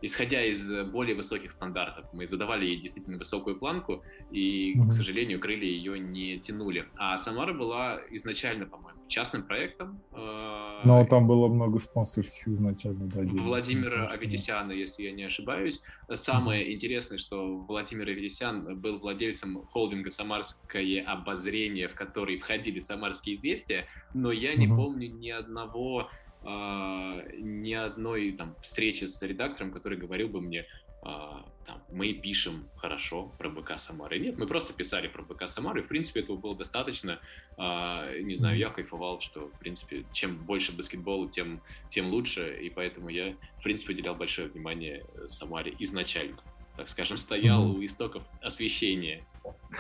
исходя 0.02 0.44
из 0.44 0.70
э, 0.70 0.84
более 0.84 1.14
высоких 1.14 1.52
стандартов. 1.52 2.04
Мы 2.12 2.26
задавали 2.26 2.66
ей 2.66 2.80
действительно 2.80 3.18
высокую 3.18 3.56
планку, 3.56 4.02
и, 4.30 4.74
mm-hmm. 4.74 4.88
к 4.88 4.92
сожалению, 4.92 5.40
крылья 5.40 5.64
ее 5.64 5.98
не 5.98 6.38
тянули. 6.38 6.86
А 6.96 7.16
Самара 7.16 7.54
была 7.54 8.00
изначально, 8.10 8.66
по-моему, 8.66 9.08
частным 9.08 9.44
проектом. 9.44 10.00
Э, 10.12 10.80
Но 10.84 11.04
там 11.06 11.26
было 11.26 11.46
много 11.46 11.78
спонсорских 11.78 12.48
изначально. 12.48 13.06
Да, 13.06 13.20
Владимира 13.42 14.08
Аветисяна, 14.08 14.72
если 14.72 15.04
я 15.04 15.12
не 15.12 15.22
ошибаюсь. 15.22 15.80
Самое 16.12 16.64
mm-hmm. 16.64 16.74
интересное, 16.74 17.18
что 17.18 17.58
Владимир 17.58 18.08
Аветисян 18.08 18.78
был 18.80 18.98
владельцем 18.98 19.64
холдинга 19.66 20.10
«Самарское 20.10 21.04
обозрение», 21.04 21.88
в 21.88 21.94
который 21.94 22.38
входили 22.38 22.80
«Самарские 22.80 23.36
известия», 23.36 23.86
но 24.14 24.32
я 24.32 24.54
не 24.54 24.66
mm-hmm. 24.66 24.76
помню 24.76 25.08
ни 25.10 25.30
одного 25.30 26.10
ни 26.44 27.72
одной 27.72 28.32
там 28.32 28.56
встречи 28.60 29.04
с 29.04 29.22
редактором, 29.22 29.70
который 29.70 29.98
говорил 29.98 30.28
бы 30.28 30.40
мне, 30.40 30.60
э, 30.60 30.64
там, 31.02 31.82
мы 31.90 32.12
пишем 32.14 32.68
хорошо 32.76 33.30
про 33.38 33.48
БК 33.48 33.78
Самары. 33.78 34.18
Нет, 34.18 34.38
мы 34.38 34.46
просто 34.46 34.72
писали 34.72 35.08
про 35.08 35.22
БК 35.22 35.46
Самары, 35.48 35.82
в 35.82 35.88
принципе, 35.88 36.20
этого 36.20 36.36
было 36.36 36.56
достаточно. 36.56 37.20
Э, 37.58 38.18
не 38.20 38.34
знаю, 38.34 38.58
я 38.58 38.70
кайфовал, 38.70 39.20
что, 39.20 39.48
в 39.48 39.58
принципе, 39.58 40.04
чем 40.12 40.36
больше 40.38 40.72
баскетбола, 40.72 41.30
тем, 41.30 41.60
тем 41.90 42.10
лучше, 42.10 42.58
и 42.60 42.70
поэтому 42.70 43.08
я, 43.08 43.34
в 43.58 43.62
принципе, 43.62 43.92
уделял 43.92 44.14
большое 44.14 44.48
внимание 44.48 45.04
Самаре 45.28 45.74
изначально. 45.78 46.42
Так 46.76 46.88
скажем, 46.88 47.18
стоял 47.18 47.70
у 47.70 47.84
истоков 47.84 48.22
освещения. 48.40 49.24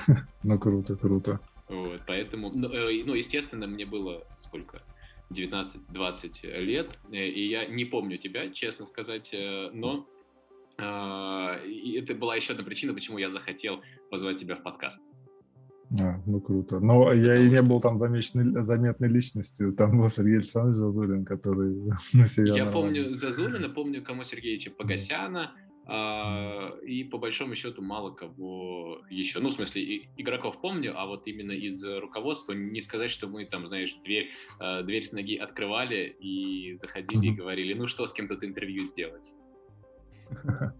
Ну, 0.42 0.58
круто, 0.58 0.96
круто. 0.96 1.40
Вот, 1.68 2.00
поэтому, 2.06 2.50
ну, 2.50 2.68
э, 2.68 3.02
ну, 3.04 3.14
естественно, 3.14 3.66
мне 3.66 3.86
было 3.86 4.24
сколько? 4.38 4.82
19-20 5.32 6.60
лет, 6.60 6.90
э, 7.10 7.28
и 7.28 7.48
я 7.48 7.66
не 7.66 7.84
помню 7.84 8.18
тебя, 8.18 8.50
честно 8.50 8.84
сказать, 8.84 9.30
э, 9.32 9.70
но 9.72 10.06
а, 10.78 11.58
и 11.64 11.92
это 11.92 12.14
была 12.14 12.36
еще 12.36 12.52
одна 12.52 12.64
причина, 12.64 12.94
почему 12.94 13.18
я 13.18 13.30
захотел 13.30 13.80
позвать 14.10 14.38
тебя 14.38 14.56
в 14.56 14.62
подкаст. 14.62 15.00
А, 16.00 16.20
ну 16.26 16.40
круто. 16.40 16.80
Но 16.80 17.12
я 17.12 17.36
и 17.36 17.50
не 17.50 17.60
был 17.62 17.80
там 17.80 17.98
замеченной, 17.98 18.62
заметной 18.62 19.08
личностью. 19.08 19.74
Там 19.74 19.98
был 19.98 20.08
Сергей 20.08 20.36
Александрович 20.36 20.78
Зазулин, 20.78 21.24
который 21.24 21.82
на 22.14 22.26
себя 22.26 22.54
Я 22.54 22.66
помню 22.66 23.04
Зазулина, 23.14 23.68
помню 23.68 24.02
Кому 24.02 24.24
Сергеевича 24.24 24.70
Погосяна, 24.70 25.52
и 25.92 27.04
по 27.10 27.18
большому 27.18 27.54
счету 27.54 27.82
мало 27.82 28.12
кого 28.12 29.02
еще, 29.10 29.40
ну, 29.40 29.50
в 29.50 29.52
смысле, 29.52 30.08
игроков 30.16 30.60
помню, 30.60 30.94
а 30.96 31.06
вот 31.06 31.26
именно 31.26 31.52
из 31.52 31.84
руководства 31.84 32.52
не 32.52 32.80
сказать, 32.80 33.10
что 33.10 33.26
мы 33.28 33.44
там, 33.44 33.66
знаешь, 33.68 33.94
дверь, 34.04 34.30
э, 34.60 34.82
дверь 34.84 35.02
с 35.02 35.12
ноги 35.12 35.36
открывали 35.36 36.16
и 36.18 36.78
заходили 36.80 37.26
и 37.26 37.32
говорили, 37.32 37.74
ну 37.74 37.88
что, 37.88 38.06
с 38.06 38.12
кем 38.12 38.28
тут 38.28 38.44
интервью 38.44 38.84
сделать? 38.84 39.32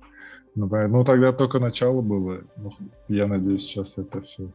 Ну, 0.54 0.68
ну, 0.68 1.02
тогда 1.02 1.32
только 1.32 1.58
начало 1.58 2.02
было. 2.02 2.44
Ну, 2.58 2.72
я 3.08 3.26
надеюсь, 3.26 3.62
сейчас 3.62 3.96
это 3.96 4.20
все 4.20 4.52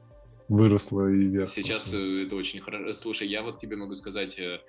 выросло 0.48 1.10
и 1.12 1.26
вверх. 1.26 1.50
Сейчас 1.50 1.92
э, 1.92 2.26
это 2.26 2.36
очень 2.36 2.62
хорошо. 2.62 2.94
Слушай, 2.94 3.28
я 3.28 3.42
вот 3.42 3.60
тебе 3.60 3.78
могу 3.78 3.96
сказать, 3.96 4.38
э, 4.38 4.60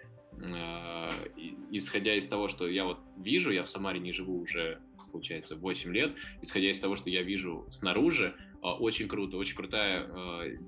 исходя 1.70 2.14
из 2.14 2.27
того, 2.27 2.48
что 2.48 2.66
я 2.66 2.85
вот 2.85 2.98
вижу, 3.18 3.51
я 3.51 3.64
в 3.64 3.68
Самаре 3.68 4.01
не 4.01 4.14
живу 4.14 4.40
уже 4.40 4.79
получается, 5.09 5.57
8 5.57 5.92
лет. 5.92 6.12
Исходя 6.42 6.71
из 6.71 6.79
того, 6.79 6.97
что 6.97 7.11
я 7.11 7.23
вижу 7.23 7.66
снаружи, 7.71 8.35
очень 8.62 9.09
круто, 9.09 9.37
очень 9.37 9.57
крутая 9.57 10.07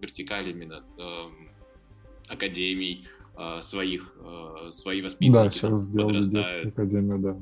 вертикаль 0.01 0.51
именно 0.51 0.85
академий, 2.29 3.07
своих, 3.63 4.15
свои 4.71 5.03
воспитанники. 5.03 5.33
Да, 5.33 5.51
сейчас 5.51 5.81
сделали 5.83 6.23
детскую 6.23 6.69
академию, 6.69 7.19
да. 7.19 7.37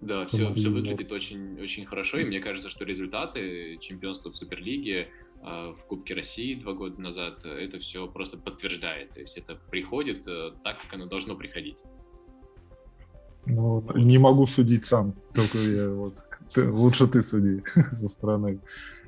Да, 0.00 0.20
все, 0.20 0.52
все 0.54 0.68
выглядит 0.68 1.10
очень, 1.10 1.60
очень 1.60 1.86
хорошо, 1.86 2.18
и 2.18 2.24
мне 2.24 2.40
кажется, 2.40 2.68
что 2.68 2.84
результаты 2.84 3.78
чемпионства 3.80 4.30
в 4.30 4.36
Суперлиге 4.36 5.08
а, 5.42 5.72
в 5.72 5.84
Кубке 5.86 6.14
России 6.14 6.54
два 6.54 6.72
года 6.72 7.00
назад 7.00 7.44
это 7.44 7.78
все 7.78 8.06
просто 8.08 8.36
подтверждает. 8.36 9.12
То 9.12 9.20
есть 9.20 9.36
это 9.38 9.58
приходит 9.70 10.26
э, 10.26 10.50
так, 10.64 10.80
как 10.80 10.94
оно 10.94 11.06
должно 11.06 11.36
приходить. 11.36 11.78
Ну, 13.46 13.84
не 13.94 14.18
могу 14.18 14.44
судить 14.46 14.84
сам, 14.84 15.14
только 15.32 15.58
я 15.58 15.88
вот 15.88 16.24
ты, 16.52 16.70
лучше 16.70 17.06
ты 17.06 17.22
суди 17.22 17.62
со 17.92 18.08
стороны. 18.08 18.60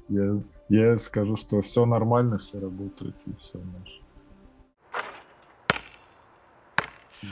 Я, 0.09 0.41
я 0.69 0.97
скажу, 0.97 1.37
что 1.37 1.61
все 1.63 1.87
нормально, 1.87 2.39
все 2.39 2.61
работает 2.61 3.17
и 3.27 3.31
все 3.41 3.59
наше. 3.59 3.99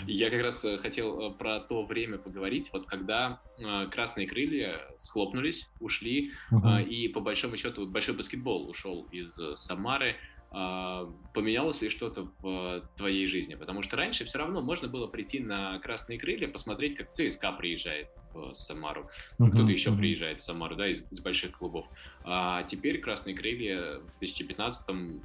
Я 0.06 0.30
как 0.30 0.42
раз 0.42 0.64
э, 0.64 0.78
хотел 0.78 1.20
э, 1.20 1.34
про 1.34 1.60
то 1.60 1.84
время 1.84 2.18
поговорить, 2.18 2.70
вот 2.72 2.86
когда 2.86 3.40
э, 3.58 3.86
красные 3.86 4.26
крылья 4.26 4.80
схлопнулись, 4.98 5.68
ушли, 5.80 6.32
uh-huh. 6.50 6.84
и 6.84 7.08
по 7.08 7.20
большому 7.20 7.56
счету 7.56 7.86
большой 7.86 8.16
баскетбол 8.16 8.68
ушел 8.68 9.06
из 9.12 9.38
Самары. 9.54 10.16
А, 10.50 11.12
поменялось 11.34 11.82
ли 11.82 11.90
что-то 11.90 12.28
в 12.40 12.88
твоей 12.96 13.26
жизни? 13.26 13.54
Потому 13.54 13.82
что 13.82 13.96
раньше 13.96 14.24
все 14.24 14.38
равно 14.38 14.62
можно 14.62 14.88
было 14.88 15.06
прийти 15.06 15.40
на 15.40 15.78
красные 15.80 16.18
крылья, 16.18 16.48
посмотреть, 16.48 16.96
как 16.96 17.12
ЦСКА 17.12 17.52
приезжает 17.52 18.08
в 18.32 18.54
Самару, 18.54 19.08
uh-huh. 19.38 19.50
кто-то 19.50 19.72
еще 19.72 19.90
uh-huh. 19.90 19.98
приезжает 19.98 20.40
в 20.40 20.44
Самару, 20.44 20.76
да, 20.76 20.88
из, 20.88 21.04
из 21.10 21.20
больших 21.20 21.58
клубов. 21.58 21.86
А 22.24 22.62
теперь 22.64 23.00
красные 23.00 23.34
крылья 23.34 24.00
в 24.00 24.22
2015-м 24.22 25.22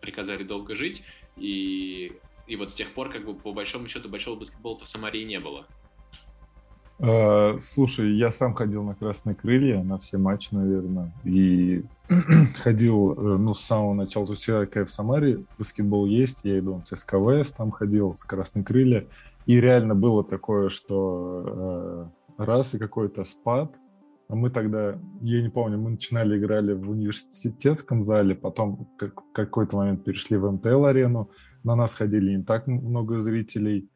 приказали 0.00 0.44
долго 0.44 0.74
жить, 0.74 1.02
и 1.36 2.12
и 2.48 2.56
вот 2.56 2.72
с 2.72 2.74
тех 2.74 2.94
пор, 2.94 3.12
как 3.12 3.26
бы, 3.26 3.34
по 3.34 3.52
большому 3.52 3.88
счету, 3.88 4.08
большого 4.08 4.38
баскетбола-то 4.38 4.86
в 4.86 4.88
Самаре 4.88 5.22
не 5.24 5.38
было. 5.38 5.66
Uh, 7.00 7.56
слушай, 7.60 8.12
я 8.16 8.32
сам 8.32 8.54
ходил 8.54 8.82
на 8.82 8.96
Красные 8.96 9.36
Крылья, 9.36 9.84
на 9.84 9.98
все 9.98 10.18
матчи, 10.18 10.48
наверное, 10.52 11.12
и 11.22 11.84
ходил, 12.60 13.12
э, 13.12 13.36
ну, 13.38 13.52
с 13.52 13.60
самого 13.60 13.94
начала, 13.94 14.26
то 14.26 14.32
есть 14.32 14.48
я, 14.48 14.84
в 14.84 14.90
Самаре 14.90 15.44
баскетбол 15.58 16.06
есть, 16.06 16.44
я 16.44 16.58
иду 16.58 16.74
в 16.74 16.82
ЦСКВС, 16.82 17.52
там 17.52 17.70
ходил, 17.70 18.16
с 18.16 18.24
Красные 18.24 18.64
Крылья, 18.64 19.06
и 19.46 19.60
реально 19.60 19.94
было 19.94 20.24
такое, 20.24 20.70
что 20.70 22.10
uh, 22.36 22.44
раз 22.44 22.74
и 22.74 22.80
какой-то 22.80 23.22
спад, 23.22 23.76
а 24.28 24.34
мы 24.34 24.50
тогда, 24.50 24.98
я 25.22 25.40
не 25.40 25.50
помню, 25.50 25.78
мы 25.78 25.90
начинали 25.90 26.36
играли 26.36 26.72
в 26.72 26.90
университетском 26.90 28.02
зале, 28.02 28.34
потом 28.34 28.88
как, 28.98 29.14
какой-то 29.32 29.76
момент 29.76 30.02
перешли 30.02 30.36
в 30.36 30.50
МТЛ-арену, 30.50 31.30
на 31.62 31.76
нас 31.76 31.94
ходили 31.94 32.36
не 32.36 32.42
так 32.42 32.66
много 32.66 33.20
зрителей. 33.20 33.88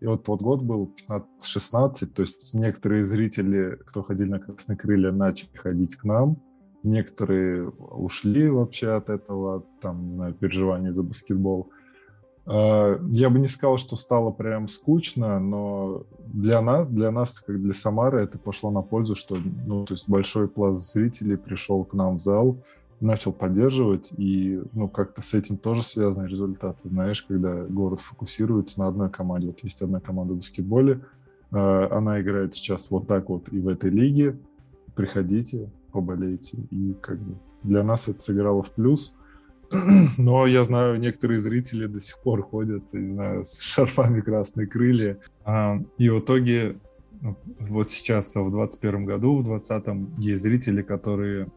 И 0.00 0.06
вот 0.06 0.24
тот 0.24 0.42
год 0.42 0.62
был 0.62 0.94
15-16, 1.08 2.06
то 2.06 2.22
есть 2.22 2.54
некоторые 2.54 3.04
зрители, 3.04 3.78
кто 3.86 4.02
ходили 4.02 4.28
на 4.28 4.40
Красные 4.40 4.76
Крылья, 4.76 5.10
начали 5.10 5.56
ходить 5.56 5.96
к 5.96 6.04
нам, 6.04 6.36
некоторые 6.82 7.68
ушли 7.68 8.48
вообще 8.48 8.92
от 8.92 9.08
этого, 9.08 9.64
там, 9.80 10.16
на 10.16 10.32
переживания 10.32 10.92
за 10.92 11.02
баскетбол. 11.02 11.70
А, 12.46 13.00
я 13.10 13.30
бы 13.30 13.38
не 13.38 13.48
сказал, 13.48 13.78
что 13.78 13.96
стало 13.96 14.30
прям 14.30 14.68
скучно, 14.68 15.40
но 15.40 16.04
для 16.26 16.60
нас, 16.60 16.86
для 16.88 17.10
нас, 17.10 17.40
как 17.40 17.60
для 17.60 17.72
Самары, 17.72 18.22
это 18.22 18.38
пошло 18.38 18.70
на 18.70 18.82
пользу, 18.82 19.16
что, 19.16 19.36
ну, 19.36 19.84
то 19.84 19.94
есть 19.94 20.08
большой 20.08 20.46
пласт 20.48 20.92
зрителей 20.92 21.36
пришел 21.36 21.84
к 21.84 21.94
нам 21.94 22.16
в 22.16 22.20
зал, 22.20 22.62
начал 23.00 23.32
поддерживать, 23.32 24.12
и 24.16 24.60
ну, 24.72 24.88
как-то 24.88 25.22
с 25.22 25.34
этим 25.34 25.58
тоже 25.58 25.82
связаны 25.82 26.26
результаты. 26.26 26.88
Знаешь, 26.88 27.22
когда 27.22 27.64
город 27.64 28.00
фокусируется 28.00 28.80
на 28.80 28.88
одной 28.88 29.10
команде. 29.10 29.48
Вот 29.48 29.60
есть 29.60 29.82
одна 29.82 30.00
команда 30.00 30.34
в 30.34 30.38
баскетболе, 30.38 31.00
э, 31.52 31.88
она 31.90 32.20
играет 32.20 32.54
сейчас 32.54 32.90
вот 32.90 33.06
так 33.06 33.28
вот 33.28 33.52
и 33.52 33.58
в 33.60 33.68
этой 33.68 33.90
лиге. 33.90 34.36
Приходите, 34.94 35.70
поболейте. 35.92 36.58
И 36.70 36.94
как 37.00 37.18
бы 37.18 37.36
для 37.62 37.82
нас 37.82 38.08
это 38.08 38.20
сыграло 38.20 38.62
в 38.62 38.70
плюс. 38.70 39.14
Но 40.16 40.46
я 40.46 40.64
знаю, 40.64 40.98
некоторые 40.98 41.38
зрители 41.38 41.86
до 41.86 42.00
сих 42.00 42.18
пор 42.22 42.42
ходят 42.42 42.82
не 42.92 43.12
знаю, 43.12 43.44
с 43.44 43.58
шарфами 43.60 44.20
красные 44.20 44.66
крылья. 44.66 45.18
А, 45.44 45.78
и 45.98 46.08
в 46.08 46.20
итоге 46.20 46.76
ну, 47.20 47.36
вот 47.60 47.88
сейчас, 47.88 48.34
в 48.34 48.50
21 48.50 49.04
году, 49.04 49.38
в 49.38 49.44
20 49.44 49.84
есть 50.18 50.42
зрители, 50.42 50.82
которые 50.82 51.48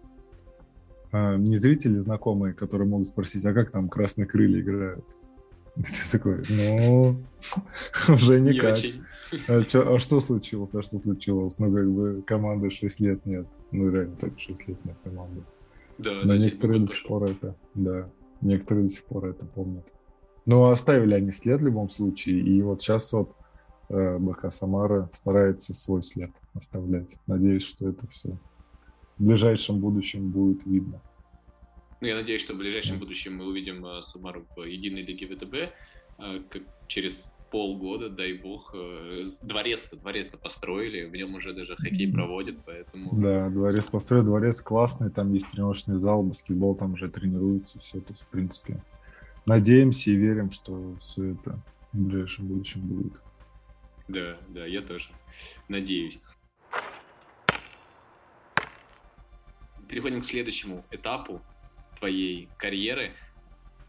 не 1.12 1.58
зрители 1.58 2.00
знакомые, 2.00 2.54
которые 2.54 2.88
могут 2.88 3.08
спросить, 3.08 3.46
а 3.46 3.54
как 3.54 3.72
там 3.72 3.90
красные 3.90 4.28
крылья 4.28 4.62
играют? 4.62 5.06
Ты 5.76 6.12
такой, 6.12 6.46
ну, 6.50 7.18
уже 8.10 8.40
никак. 8.42 8.78
а, 9.48 9.64
чё, 9.64 9.96
а 9.96 10.00
что 10.00 10.20
случилось? 10.20 10.76
А 10.76 10.82
что 10.84 10.98
случилось? 10.98 11.58
Ну, 11.58 11.74
как 11.74 11.90
бы 11.90 12.24
команды 12.26 12.70
6 12.70 13.00
лет 13.00 13.26
нет. 13.26 13.48
Ну, 13.72 13.90
реально 13.90 14.16
так 14.18 14.38
6 14.38 14.68
лет 14.68 14.86
нет 14.86 14.98
команды. 15.04 15.42
Да, 15.98 16.22
Но 16.24 16.36
некоторые 16.36 16.80
до 16.80 16.86
сих 16.86 17.06
пор 17.06 17.26
это, 17.26 17.56
да, 17.74 18.10
некоторые 18.42 18.84
до 18.84 18.90
сих 18.90 19.04
пор 19.06 19.28
это 19.28 19.46
помнят. 19.46 19.86
Но 20.46 20.70
оставили 20.70 21.14
они 21.14 21.32
след 21.32 21.62
в 21.62 21.66
любом 21.66 21.90
случае, 21.90 22.40
и 22.40 22.62
вот 22.62 22.82
сейчас 22.82 23.12
вот 23.14 23.36
э, 23.90 24.18
БК 24.18 24.50
Самара 24.50 25.10
старается 25.12 25.74
свой 25.74 26.02
след 26.02 26.32
оставлять. 26.54 27.20
Надеюсь, 27.28 27.64
что 27.64 27.90
это 27.90 28.08
все 28.08 28.38
в 29.20 29.26
ближайшем 29.26 29.80
будущем 29.80 30.30
будет 30.30 30.66
видно. 30.66 31.02
Ну, 32.02 32.08
я 32.08 32.16
надеюсь, 32.16 32.42
что 32.42 32.54
в 32.54 32.58
ближайшем 32.58 32.98
будущем 32.98 33.36
мы 33.36 33.46
увидим 33.46 33.86
uh, 33.86 34.02
Самару 34.02 34.46
в 34.56 34.64
единой 34.64 35.04
лиге 35.04 35.28
ВТБ 35.28 35.74
uh, 36.18 36.44
как 36.50 36.64
через 36.88 37.30
полгода, 37.52 38.10
дай 38.10 38.34
бог, 38.34 38.74
uh, 38.74 39.30
дворец-то, 39.42 39.98
дворец-то 39.98 40.38
построили, 40.38 41.06
в 41.06 41.16
нем 41.16 41.36
уже 41.36 41.54
даже 41.54 41.76
хоккей 41.76 42.12
проводят, 42.12 42.56
поэтому... 42.66 43.20
Да, 43.20 43.50
дворец 43.50 43.88
построили, 43.88 44.26
дворец 44.26 44.62
классный, 44.62 45.10
там 45.10 45.34
есть 45.34 45.50
тренировочный 45.52 46.00
зал, 46.00 46.24
баскетбол 46.24 46.76
там 46.76 46.94
уже 46.94 47.10
тренируется, 47.10 47.80
все, 47.80 48.00
то 48.00 48.14
есть, 48.14 48.24
в 48.24 48.28
принципе, 48.28 48.82
надеемся 49.46 50.12
и 50.12 50.16
верим, 50.16 50.52
что 50.52 50.96
все 51.00 51.34
это 51.34 51.60
в 51.92 52.00
ближайшем 52.00 52.48
будущем 52.48 52.82
будет. 52.82 53.14
Да, 54.08 54.38
да, 54.48 54.66
я 54.66 54.82
тоже 54.82 55.10
надеюсь. 55.68 56.20
Переходим 59.90 60.22
к 60.22 60.26
следующему 60.26 60.86
этапу 60.92 61.42
твоей 61.98 62.48
карьеры. 62.58 63.12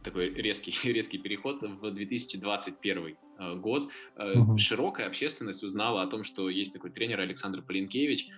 Такой 0.03 0.31
резкий, 0.31 0.75
резкий 0.91 1.19
переход 1.19 1.63
в 1.63 1.91
2021 1.91 3.17
э, 3.39 3.55
год. 3.57 3.91
Угу. 4.17 4.59
Широкая 4.59 5.07
общественность 5.07 5.63
узнала 5.63 6.03
о 6.03 6.07
том, 6.07 6.25
что 6.25 6.49
есть 6.49 6.73
такой 6.73 6.91
тренер 6.91 7.21
Александр 7.21 7.63
Полинкевич 7.63 8.29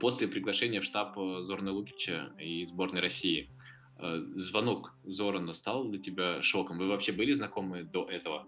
после 0.00 0.26
приглашения 0.26 0.80
в 0.80 0.84
штаб 0.84 1.16
э, 1.18 1.42
Зорна 1.42 1.72
Лукича 1.72 2.32
и 2.40 2.66
сборной 2.66 3.00
России. 3.00 3.48
Звонок 4.34 4.92
Зорана 5.04 5.54
стал 5.54 5.84
для 5.84 6.00
тебя 6.00 6.42
шоком? 6.42 6.78
Вы 6.78 6.88
вообще 6.88 7.12
были 7.12 7.32
знакомы 7.32 7.84
до 7.84 8.04
этого? 8.04 8.44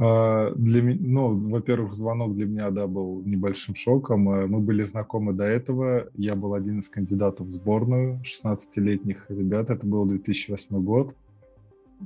А, 0.00 0.52
для 0.54 0.80
меня, 0.80 0.98
ну, 1.00 1.50
во-первых, 1.50 1.92
звонок 1.92 2.36
для 2.36 2.46
меня, 2.46 2.70
да, 2.70 2.86
был 2.86 3.20
небольшим 3.22 3.74
шоком. 3.74 4.28
А, 4.28 4.46
мы 4.46 4.60
были 4.60 4.84
знакомы 4.84 5.32
до 5.32 5.42
этого. 5.42 6.06
Я 6.14 6.36
был 6.36 6.54
один 6.54 6.78
из 6.78 6.88
кандидатов 6.88 7.48
в 7.48 7.50
сборную 7.50 8.20
16-летних 8.22 9.26
ребят. 9.28 9.70
Это 9.70 9.84
был 9.84 10.06
2008 10.06 10.80
год. 10.84 11.16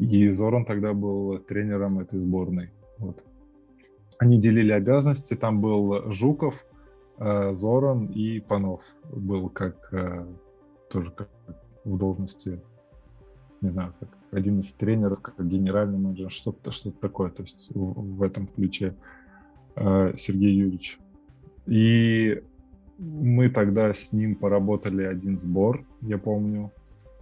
И 0.00 0.30
Зоран 0.30 0.64
тогда 0.64 0.94
был 0.94 1.38
тренером 1.38 1.98
этой 1.98 2.18
сборной. 2.18 2.70
Вот. 2.96 3.22
Они 4.18 4.40
делили 4.40 4.72
обязанности. 4.72 5.34
Там 5.34 5.60
был 5.60 6.10
Жуков, 6.10 6.64
а, 7.18 7.52
Зоран 7.52 8.06
и 8.06 8.40
Панов 8.40 8.82
был 9.12 9.50
как 9.50 9.92
тоже 10.88 11.10
как 11.10 11.28
в 11.84 11.98
должности 11.98 12.60
не 13.62 13.70
знаю, 13.70 13.94
как 13.98 14.08
один 14.32 14.60
из 14.60 14.72
тренеров, 14.72 15.20
как 15.20 15.46
генеральный 15.46 15.98
менеджер, 15.98 16.30
что-то 16.30 16.72
что 16.72 16.90
такое, 16.90 17.30
то 17.30 17.42
есть 17.42 17.70
в, 17.74 18.16
в 18.16 18.22
этом 18.22 18.46
ключе 18.46 18.94
э, 19.76 20.14
Сергей 20.16 20.54
Юрьевич. 20.54 20.98
И 21.66 22.42
мы 22.98 23.50
тогда 23.50 23.92
с 23.92 24.12
ним 24.12 24.34
поработали 24.34 25.04
один 25.04 25.36
сбор, 25.36 25.84
я 26.00 26.18
помню, 26.18 26.72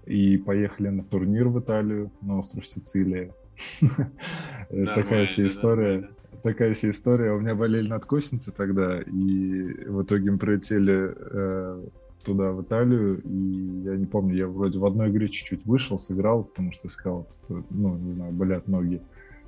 и 0.07 0.39
поехали 0.39 0.89
на 0.89 1.03
турнир 1.03 1.49
в 1.49 1.61
Италию, 1.61 2.11
на 2.23 2.39
остров 2.39 2.67
Сицилия. 2.67 3.33
Такая 4.69 5.27
вся 5.27 5.47
история. 5.47 6.09
Такая 6.43 6.73
вся 6.75 6.91
история. 6.91 7.33
У 7.33 7.41
меня 7.41 7.55
болели 7.55 7.89
надкосницы 7.89 8.53
тогда, 8.53 9.01
и 9.01 9.85
в 9.85 10.03
итоге 10.03 10.31
мы 10.31 10.39
прилетели 10.39 11.13
э, 11.15 11.85
туда, 12.25 12.53
в 12.53 12.63
Италию, 12.63 13.21
и 13.23 13.83
я 13.85 13.97
не 13.97 14.07
помню, 14.07 14.37
я 14.37 14.47
вроде 14.47 14.79
в 14.79 14.85
одной 14.85 15.11
игре 15.11 15.29
чуть-чуть 15.29 15.65
вышел, 15.67 15.99
сыграл, 15.99 16.45
потому 16.45 16.73
что 16.73 16.89
искал, 16.89 17.27
ну, 17.49 17.97
не 17.97 18.13
знаю, 18.13 18.33
болят 18.33 18.69
ноги. 18.69 19.01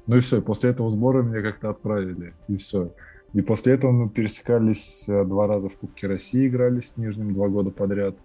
Ну 0.07 0.17
и 0.17 0.21
все, 0.21 0.43
после 0.43 0.71
этого 0.71 0.91
сбора 0.91 1.23
меня 1.23 1.43
как-то 1.43 1.71
отправили, 1.71 2.35
и 2.49 2.57
все. 2.57 2.93
И 3.35 3.41
после 3.41 3.75
этого 3.75 3.93
мы 3.93 4.11
пересекались 4.11 5.09
э, 5.09 5.25
два 5.25 5.47
раза 5.47 5.69
в 5.69 5.77
Кубке 5.77 6.07
России, 6.07 6.49
играли 6.49 6.81
с 6.81 6.97
Нижним 6.97 7.33
два 7.33 7.49
года 7.49 7.71
подряд. 7.71 8.17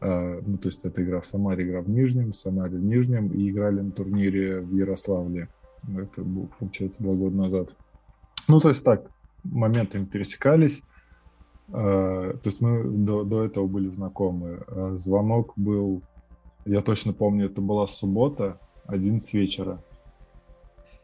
А, 0.00 0.40
ну, 0.46 0.56
то 0.56 0.68
есть 0.68 0.84
это 0.84 1.02
игра 1.02 1.20
в 1.20 1.26
Самаре, 1.26 1.68
игра 1.68 1.82
в 1.82 1.90
Нижнем, 1.90 2.32
в 2.32 2.36
Самаре 2.36 2.76
в 2.78 2.84
Нижнем, 2.84 3.28
и 3.28 3.50
играли 3.50 3.80
на 3.80 3.90
турнире 3.90 4.60
в 4.60 4.74
Ярославле. 4.74 5.48
Это 5.88 6.24
получается, 6.58 7.02
два 7.02 7.14
года 7.14 7.36
назад. 7.36 7.74
Ну, 8.48 8.58
то 8.60 8.68
есть 8.68 8.84
так, 8.84 9.10
моментами 9.44 10.04
пересекались. 10.04 10.84
А, 11.72 12.32
то 12.32 12.48
есть 12.48 12.60
мы 12.60 12.84
до, 12.84 13.24
до 13.24 13.44
этого 13.44 13.66
были 13.66 13.88
знакомы. 13.88 14.60
А, 14.68 14.96
звонок 14.96 15.52
был, 15.56 16.02
я 16.64 16.82
точно 16.82 17.12
помню, 17.12 17.46
это 17.46 17.60
была 17.60 17.86
суббота, 17.86 18.58
11 18.86 19.34
вечера 19.34 19.80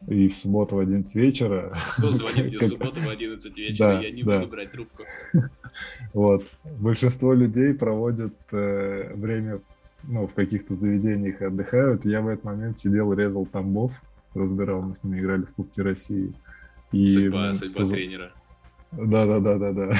и 0.07 0.27
в 0.27 0.35
субботу 0.35 0.75
в 0.75 0.79
11 0.79 1.15
вечера. 1.15 1.75
Кто 1.97 2.11
звонит 2.11 2.45
мне 2.45 2.59
в 2.59 2.63
субботу 2.63 2.99
в 2.99 3.09
11 3.09 3.57
вечера, 3.57 3.93
да, 3.93 4.01
я 4.01 4.11
не 4.11 4.23
да. 4.23 4.39
буду 4.39 4.51
брать 4.51 4.71
трубку. 4.71 5.03
Вот. 6.13 6.45
Большинство 6.79 7.33
людей 7.33 7.73
проводят 7.73 8.35
э, 8.51 9.11
время 9.15 9.59
ну, 10.03 10.27
в 10.27 10.33
каких-то 10.35 10.75
заведениях 10.75 11.41
и 11.41 11.45
отдыхают. 11.45 12.05
Я 12.05 12.21
в 12.21 12.27
этот 12.27 12.43
момент 12.43 12.77
сидел, 12.77 13.11
резал 13.11 13.47
тамбов, 13.47 13.91
разбирал, 14.35 14.83
мы 14.83 14.93
с 14.93 15.03
ними 15.03 15.19
играли 15.19 15.41
в 15.41 15.55
Кубке 15.55 15.81
России. 15.81 16.31
И, 16.91 17.09
судьба, 17.09 17.55
судьба 17.55 17.79
поз... 17.79 17.89
тренера. 17.89 18.33
Да, 18.97 19.25
да, 19.25 19.39
да, 19.39 19.57
да, 19.57 19.71
да. 19.71 19.91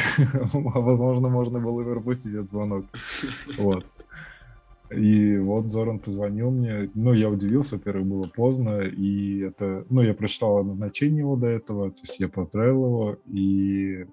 Возможно, 0.53 1.29
можно 1.29 1.59
было 1.59 1.83
пропустить 1.83 2.33
этот 2.33 2.51
звонок. 2.51 2.85
Вот. 3.57 3.85
И 4.95 5.37
вот 5.37 5.69
Зоран 5.69 5.99
позвонил 5.99 6.51
мне. 6.51 6.89
Ну, 6.93 7.13
я 7.13 7.29
удивился, 7.29 7.77
во-первых, 7.77 8.05
было 8.05 8.23
поздно. 8.27 8.81
И 8.81 9.39
это... 9.39 9.85
Ну, 9.89 10.01
я 10.01 10.13
прочитал 10.13 10.63
назначение 10.63 11.19
его 11.19 11.35
до 11.35 11.47
этого. 11.47 11.91
То 11.91 12.01
есть 12.03 12.19
я 12.19 12.29
поздравил 12.29 12.85
его. 12.85 13.17
И 13.27 14.05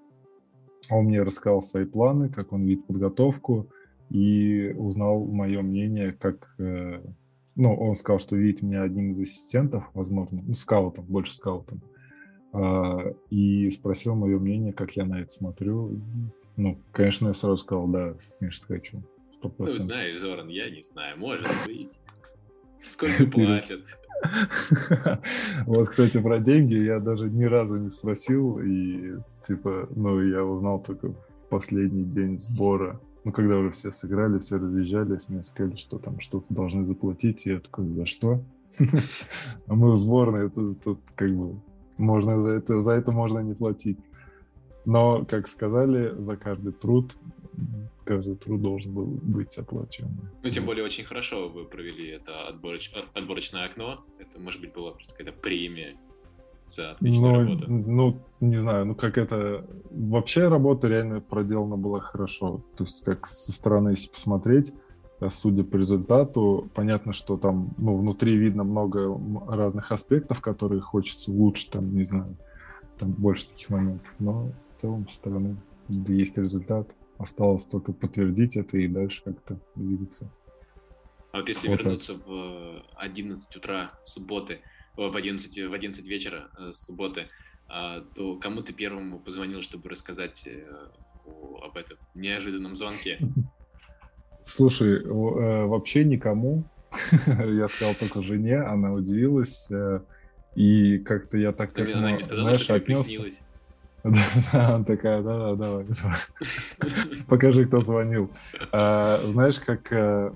он 0.89 1.05
мне 1.05 1.21
рассказал 1.21 1.61
свои 1.61 1.85
планы, 1.85 2.29
как 2.29 2.51
он 2.51 2.65
видит 2.65 2.87
подготовку. 2.87 3.67
И 4.09 4.73
узнал 4.77 5.25
мое 5.25 5.61
мнение, 5.61 6.13
как... 6.19 6.53
Э, 6.57 7.01
ну, 7.55 7.75
он 7.75 7.95
сказал, 7.95 8.19
что 8.19 8.35
видит 8.35 8.61
меня 8.61 8.83
одним 8.83 9.11
из 9.11 9.21
ассистентов, 9.21 9.83
возможно. 9.93 10.41
Ну, 10.45 10.53
скаутом, 10.53 11.05
больше 11.05 11.35
скаутом. 11.35 11.81
А, 12.53 13.13
и 13.29 13.69
спросил 13.69 14.15
мое 14.15 14.37
мнение, 14.37 14.73
как 14.73 14.95
я 14.95 15.05
на 15.05 15.21
это 15.21 15.29
смотрю. 15.29 15.99
Ну, 16.57 16.77
конечно, 16.91 17.29
я 17.29 17.33
сразу 17.33 17.57
сказал, 17.57 17.87
да, 17.87 18.13
конечно, 18.39 18.67
хочу. 18.67 19.03
100%. 19.41 19.53
Ну, 19.57 19.73
знаешь, 19.73 20.19
Зоран, 20.19 20.47
я 20.49 20.69
не 20.69 20.83
знаю, 20.83 21.17
может 21.17 21.47
быть. 21.65 21.99
Сколько 22.85 23.25
платят? 23.25 23.81
Вот, 25.65 25.89
кстати, 25.89 26.21
про 26.21 26.39
деньги 26.39 26.75
я 26.75 26.99
даже 26.99 27.27
ни 27.27 27.45
разу 27.45 27.77
не 27.77 27.89
спросил, 27.89 28.59
и, 28.59 29.15
типа, 29.47 29.89
ну, 29.95 30.21
я 30.21 30.43
узнал 30.43 30.79
только 30.79 31.09
в 31.09 31.49
последний 31.49 32.03
день 32.03 32.37
сбора. 32.37 32.99
Ну, 33.23 33.31
когда 33.31 33.57
уже 33.57 33.71
все 33.71 33.91
сыграли, 33.91 34.39
все 34.39 34.57
разъезжались, 34.57 35.29
мне 35.29 35.41
сказали, 35.41 35.75
что 35.75 35.97
там 35.97 36.19
что-то 36.19 36.53
должны 36.53 36.85
заплатить, 36.85 37.47
и 37.47 37.51
я 37.51 37.59
такой, 37.59 37.87
за 37.89 38.05
что? 38.05 38.43
А 39.67 39.73
мы 39.73 39.91
в 39.91 39.95
сборной, 39.95 40.49
тут, 40.49 40.83
тут 40.83 40.99
как 41.15 41.35
бы 41.35 41.59
можно 42.01 42.41
за 42.41 42.49
это, 42.49 42.81
за 42.81 42.91
это 42.93 43.11
можно 43.11 43.39
не 43.39 43.53
платить. 43.53 43.99
Но, 44.85 45.25
как 45.25 45.47
сказали, 45.47 46.15
за 46.21 46.35
каждый 46.37 46.73
труд 46.73 47.13
каждый 48.03 48.35
труд 48.35 48.61
должен 48.61 48.93
был 48.93 49.05
быть 49.05 49.57
оплачен. 49.57 50.09
Ну, 50.43 50.49
тем 50.49 50.65
более, 50.65 50.83
очень 50.83 51.03
хорошо 51.03 51.47
вы 51.49 51.65
провели 51.65 52.09
это 52.09 52.47
отбороч... 52.47 52.91
отборочное 53.13 53.65
окно. 53.65 54.03
Это, 54.19 54.39
может 54.39 54.59
быть, 54.59 54.73
была 54.73 54.91
просто 54.91 55.13
какая-то 55.13 55.39
премия 55.39 55.95
за 56.65 56.91
отличную 56.91 57.31
ну, 57.31 57.39
работу. 57.39 57.71
Ну, 57.71 58.21
не 58.39 58.57
знаю, 58.57 58.85
ну 58.85 58.95
как 58.95 59.17
это... 59.17 59.65
Вообще 59.89 60.47
работа 60.47 60.87
реально 60.87 61.21
проделана 61.21 61.77
была 61.77 61.99
хорошо. 61.99 62.63
То 62.75 62.83
есть, 62.83 63.03
как 63.03 63.27
со 63.27 63.51
стороны, 63.51 63.91
если 63.91 64.11
посмотреть, 64.11 64.73
судя 65.29 65.63
по 65.63 65.77
результату, 65.77 66.69
понятно, 66.73 67.13
что 67.13 67.37
там, 67.37 67.73
ну, 67.77 67.95
внутри 67.95 68.35
видно 68.35 68.63
много 68.63 69.19
разных 69.47 69.91
аспектов, 69.91 70.41
которые 70.41 70.81
хочется 70.81 71.31
улучшить, 71.31 71.69
там, 71.69 71.95
не 71.95 72.03
знаю, 72.03 72.35
там 72.97 73.11
больше 73.11 73.47
таких 73.49 73.69
моментов. 73.69 74.13
Но 74.19 74.51
в 74.75 74.81
целом, 74.81 75.07
со 75.07 75.17
стороны 75.17 75.57
есть 75.89 76.37
результат. 76.37 76.89
Осталось 77.17 77.67
только 77.67 77.93
подтвердить 77.93 78.57
это 78.57 78.79
и 78.79 78.87
дальше 78.87 79.21
как-то 79.23 79.59
двигаться. 79.75 80.31
А 81.31 81.37
вот 81.39 81.49
если 81.49 81.67
вот 81.67 81.79
вернуться 81.79 82.15
так. 82.15 82.27
в 82.27 82.83
11 82.95 83.55
утра 83.55 83.91
субботы, 84.03 84.59
в 84.97 85.15
11, 85.15 85.69
в 85.69 85.73
11 85.73 86.07
вечера 86.07 86.49
э, 86.57 86.73
субботы, 86.73 87.27
а, 87.67 88.01
то 88.15 88.35
кому 88.37 88.63
ты 88.63 88.73
первому 88.73 89.19
позвонил, 89.19 89.61
чтобы 89.61 89.89
рассказать 89.89 90.45
э, 90.45 90.65
об 91.61 91.77
этом 91.77 91.97
неожиданном 92.15 92.75
звонке? 92.75 93.19
Слушай, 94.43 95.03
э, 95.03 95.65
вообще 95.65 96.03
никому. 96.03 96.63
Я 97.27 97.67
сказал 97.67 97.95
только 97.95 98.21
жене, 98.21 98.57
она 98.57 98.93
удивилась. 98.93 99.69
И 100.55 100.97
как-то 100.99 101.37
я 101.37 101.51
так 101.53 101.73
как 101.73 101.87
Она 101.95 102.11
не 102.11 102.23
сказала, 102.23 102.43
знаешь, 102.43 102.61
что 102.61 102.75
отнесся. 102.75 103.23
Да, 104.03 104.75
она 104.75 104.83
такая, 104.83 105.21
да, 105.21 105.37
да, 105.37 105.55
давай. 105.55 105.85
Покажи, 107.27 107.67
кто 107.67 107.81
звонил. 107.81 108.31
А, 108.71 109.21
знаешь, 109.31 109.59
как... 109.59 109.93
А, 109.93 110.33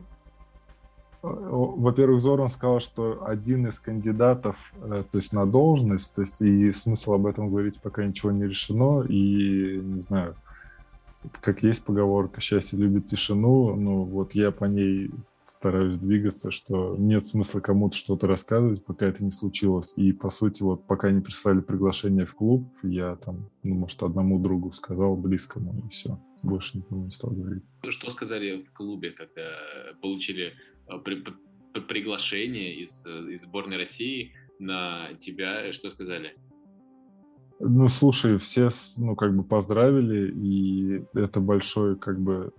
во-первых, 1.23 2.21
Зоран 2.21 2.47
сказал, 2.47 2.79
что 2.79 3.25
один 3.25 3.65
из 3.65 3.79
кандидатов, 3.79 4.71
то 4.79 5.17
есть 5.17 5.33
на 5.33 5.47
должность, 5.47 6.13
то 6.13 6.21
есть 6.21 6.39
и 6.43 6.71
смысл 6.71 7.13
об 7.13 7.25
этом 7.25 7.49
говорить 7.49 7.81
пока 7.81 8.05
ничего 8.05 8.31
не 8.31 8.43
решено, 8.43 9.01
и, 9.01 9.81
не 9.83 10.01
знаю, 10.01 10.35
как 11.41 11.63
есть 11.63 11.85
поговорка 11.85 12.41
«счастье 12.41 12.79
любит 12.79 13.07
тишину», 13.07 13.75
ну 13.75 14.03
вот 14.03 14.33
я 14.33 14.51
по 14.51 14.65
ней 14.65 15.11
стараюсь 15.45 15.97
двигаться, 15.97 16.51
что 16.51 16.95
нет 16.97 17.25
смысла 17.25 17.59
кому-то 17.59 17.95
что-то 17.95 18.27
рассказывать, 18.27 18.83
пока 18.83 19.05
это 19.05 19.23
не 19.23 19.29
случилось. 19.29 19.93
И, 19.95 20.11
по 20.11 20.29
сути, 20.29 20.63
вот 20.63 20.87
пока 20.87 21.11
не 21.11 21.21
прислали 21.21 21.61
приглашение 21.61 22.25
в 22.25 22.33
клуб, 22.33 22.67
я 22.83 23.15
там, 23.17 23.49
ну, 23.63 23.75
может, 23.75 24.01
одному 24.03 24.39
другу 24.39 24.71
сказал, 24.71 25.15
близкому, 25.15 25.83
и 25.85 25.89
все. 25.89 26.19
Больше 26.41 26.77
никому 26.77 27.05
не 27.05 27.11
стал 27.11 27.31
говорить. 27.31 27.63
Что 27.87 28.11
сказали 28.11 28.63
в 28.63 28.73
клубе, 28.73 29.11
когда 29.11 29.47
получили 30.01 30.53
а, 30.87 30.99
при, 30.99 31.23
при, 31.73 31.81
приглашение 31.81 32.75
из, 32.75 33.05
из 33.05 33.41
сборной 33.41 33.77
России 33.77 34.33
на 34.59 35.09
тебя? 35.19 35.71
Что 35.73 35.89
сказали? 35.89 36.35
Ну, 37.59 37.87
слушай, 37.87 38.37
все, 38.37 38.69
ну, 38.97 39.15
как 39.15 39.35
бы 39.35 39.43
поздравили, 39.43 40.31
и 40.31 41.05
это 41.13 41.39
большой, 41.39 41.95
как 41.95 42.19
бы, 42.19 42.51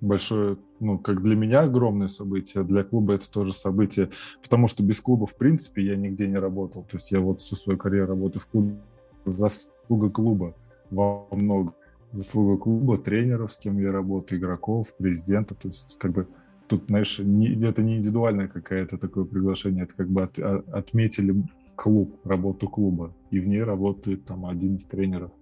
большое, 0.00 0.58
ну, 0.80 0.98
как 0.98 1.22
для 1.22 1.34
меня 1.34 1.62
огромное 1.62 2.08
событие, 2.08 2.62
для 2.62 2.84
клуба 2.84 3.14
это 3.14 3.30
тоже 3.30 3.54
событие, 3.54 4.10
потому 4.42 4.68
что 4.68 4.82
без 4.84 5.00
клуба, 5.00 5.26
в 5.26 5.36
принципе, 5.36 5.82
я 5.84 5.96
нигде 5.96 6.28
не 6.28 6.38
работал. 6.38 6.82
То 6.82 6.96
есть 6.96 7.10
я 7.10 7.20
вот 7.20 7.40
всю 7.40 7.56
свою 7.56 7.78
карьеру 7.78 8.08
работаю 8.08 8.42
в 8.42 8.46
клубе. 8.46 8.76
Заслуга 9.24 10.10
клуба 10.10 10.54
во 10.90 11.26
много. 11.30 11.72
Заслуга 12.10 12.62
клуба, 12.62 12.98
тренеров, 12.98 13.50
с 13.52 13.58
кем 13.58 13.78
я 13.78 13.90
работаю, 13.90 14.38
игроков, 14.38 14.94
президента. 14.96 15.54
То 15.54 15.68
есть 15.68 15.96
как 15.98 16.12
бы 16.12 16.26
тут, 16.68 16.84
знаешь, 16.88 17.18
не, 17.18 17.48
это 17.64 17.82
не 17.82 17.96
индивидуальное 17.96 18.48
какое-то 18.48 18.98
такое 18.98 19.24
приглашение, 19.24 19.84
это 19.84 19.94
как 19.94 20.08
бы 20.08 20.22
от, 20.22 20.38
а, 20.38 20.62
отметили 20.72 21.34
клуб, 21.76 22.16
работу 22.24 22.68
клуба, 22.68 23.12
и 23.34 23.40
в 23.40 23.48
ней 23.48 23.64
работает 23.64 24.24
там 24.24 24.46
один 24.46 24.76
из 24.76 24.86
тренеров. 24.86 25.32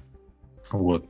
Вот. 0.73 1.05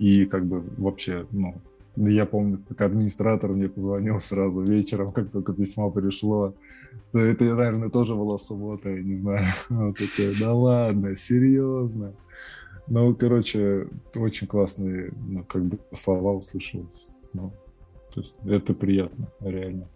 И 0.00 0.26
как 0.26 0.44
бы 0.44 0.64
вообще, 0.76 1.26
ну, 1.30 1.54
я 1.96 2.26
помню, 2.26 2.58
как 2.68 2.80
администратор 2.80 3.52
мне 3.52 3.68
позвонил 3.68 4.18
сразу 4.18 4.60
вечером, 4.62 5.12
как 5.12 5.30
только 5.30 5.52
письмо 5.52 5.90
пришло. 5.90 6.54
Это, 7.12 7.44
наверное, 7.44 7.90
тоже 7.90 8.16
была 8.16 8.38
суббота, 8.38 8.90
я 8.90 9.02
не 9.02 9.16
знаю. 9.16 9.44
Он 9.70 9.94
такой, 9.94 10.36
да 10.40 10.52
ладно, 10.52 11.14
серьезно. 11.14 12.12
Ну, 12.88 13.14
короче, 13.14 13.88
очень 14.16 14.48
классные, 14.48 15.12
ну, 15.28 15.44
как 15.44 15.64
бы 15.64 15.78
слова 15.92 16.32
услышал. 16.32 16.86
Ну, 17.32 17.52
то 18.12 18.20
есть 18.20 18.36
это 18.44 18.74
приятно, 18.74 19.28
реально. 19.40 19.88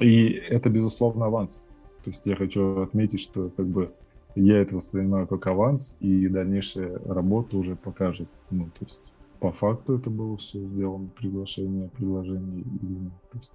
И 0.00 0.28
это, 0.30 0.70
безусловно, 0.70 1.26
аванс. 1.26 1.64
То 2.04 2.10
есть 2.10 2.24
я 2.24 2.36
хочу 2.36 2.80
отметить, 2.80 3.20
что 3.20 3.50
как 3.50 3.66
бы 3.66 3.92
я 4.34 4.60
это 4.60 4.76
воспринимаю 4.76 5.26
как 5.26 5.46
аванс, 5.46 5.96
и 6.00 6.28
дальнейшая 6.28 6.98
работа 7.06 7.56
уже 7.56 7.76
покажет. 7.76 8.28
Ну, 8.50 8.66
то 8.66 8.84
есть 8.84 9.14
по 9.40 9.52
факту 9.52 9.98
это 9.98 10.10
было 10.10 10.36
все 10.36 10.58
сделано, 10.58 11.08
приглашение, 11.08 11.88
предложение 11.88 12.64
именно, 12.82 13.10
то 13.30 13.38
есть 13.38 13.54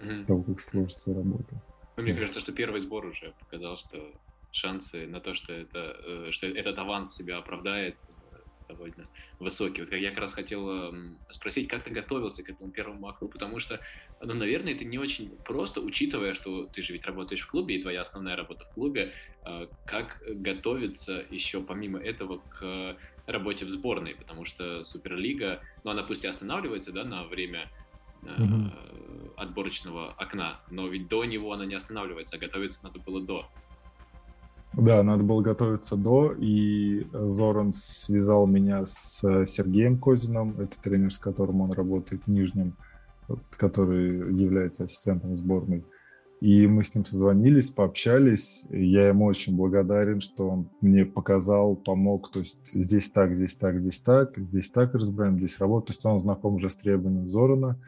mm-hmm. 0.00 0.24
того, 0.26 0.42
как 0.42 0.60
сложится 0.60 1.14
работа. 1.14 1.62
Ну, 1.96 2.02
мне 2.04 2.14
кажется, 2.14 2.40
что 2.40 2.52
первый 2.52 2.80
сбор 2.80 3.06
уже 3.06 3.34
показал, 3.40 3.76
что 3.76 3.98
шансы 4.52 5.06
на 5.06 5.20
то, 5.20 5.34
что, 5.34 5.52
это, 5.52 5.96
э, 6.06 6.28
что 6.32 6.46
этот 6.46 6.78
аванс 6.78 7.14
себя 7.14 7.38
оправдает, 7.38 7.96
довольно 8.70 9.08
высокий. 9.38 9.82
Вот 9.82 9.92
я 9.92 10.10
как 10.10 10.20
раз 10.20 10.32
хотел 10.32 10.94
спросить, 11.30 11.68
как 11.68 11.84
ты 11.84 11.90
готовился 11.90 12.42
к 12.42 12.50
этому 12.50 12.70
первому 12.70 13.08
окну, 13.08 13.28
потому 13.28 13.58
что, 13.60 13.80
ну, 14.20 14.34
наверное, 14.34 14.74
это 14.74 14.84
не 14.84 14.98
очень 14.98 15.30
просто, 15.44 15.80
учитывая, 15.80 16.34
что 16.34 16.66
ты 16.66 16.82
же 16.82 16.92
ведь 16.92 17.04
работаешь 17.04 17.42
в 17.42 17.48
клубе, 17.48 17.76
и 17.76 17.82
твоя 17.82 18.02
основная 18.02 18.36
работа 18.36 18.64
в 18.64 18.74
клубе, 18.74 19.12
а, 19.42 19.68
как 19.86 20.22
готовиться 20.26 21.24
еще 21.30 21.62
помимо 21.62 21.98
этого 21.98 22.38
к 22.38 22.96
работе 23.26 23.64
в 23.64 23.70
сборной, 23.70 24.14
потому 24.14 24.44
что 24.44 24.84
Суперлига, 24.84 25.60
ну, 25.84 25.90
она 25.90 26.02
пусть 26.02 26.24
и 26.24 26.28
останавливается, 26.28 26.92
да, 26.92 27.04
на 27.04 27.24
время 27.24 27.70
mm-hmm. 28.22 29.34
отборочного 29.36 30.12
окна, 30.12 30.60
но 30.70 30.88
ведь 30.88 31.08
до 31.08 31.24
него 31.24 31.52
она 31.52 31.64
не 31.66 31.74
останавливается, 31.74 32.36
а 32.36 32.38
готовиться 32.38 32.80
надо 32.82 32.98
было 32.98 33.20
до. 33.20 33.48
Да, 34.74 35.02
надо 35.02 35.24
было 35.24 35.42
готовиться 35.42 35.96
до, 35.96 36.32
и 36.38 37.06
Зоран 37.12 37.72
связал 37.72 38.46
меня 38.46 38.86
с 38.86 39.20
э, 39.24 39.44
Сергеем 39.44 39.98
Козином, 39.98 40.54
это 40.60 40.80
тренер, 40.80 41.12
с 41.12 41.18
которым 41.18 41.60
он 41.62 41.72
работает 41.72 42.22
в 42.24 42.30
Нижнем, 42.30 42.76
который 43.56 44.32
является 44.32 44.84
ассистентом 44.84 45.34
сборной. 45.34 45.84
И 46.40 46.66
мы 46.66 46.84
с 46.84 46.94
ним 46.94 47.04
созвонились, 47.04 47.70
пообщались. 47.70 48.66
Я 48.70 49.08
ему 49.08 49.26
очень 49.26 49.56
благодарен, 49.56 50.20
что 50.20 50.48
он 50.48 50.68
мне 50.80 51.04
показал, 51.04 51.76
помог. 51.76 52.30
То 52.32 52.38
есть 52.38 52.72
здесь 52.72 53.10
так, 53.10 53.36
здесь 53.36 53.56
так, 53.56 53.80
здесь 53.80 54.00
так, 54.00 54.38
здесь 54.38 54.70
так 54.70 54.94
разбираем, 54.94 55.36
здесь 55.36 55.58
работа. 55.58 55.88
То 55.88 55.92
есть 55.92 56.06
он 56.06 56.18
знаком 56.18 56.54
уже 56.54 56.70
с 56.70 56.76
требованием 56.76 57.28
Зорана. 57.28 57.78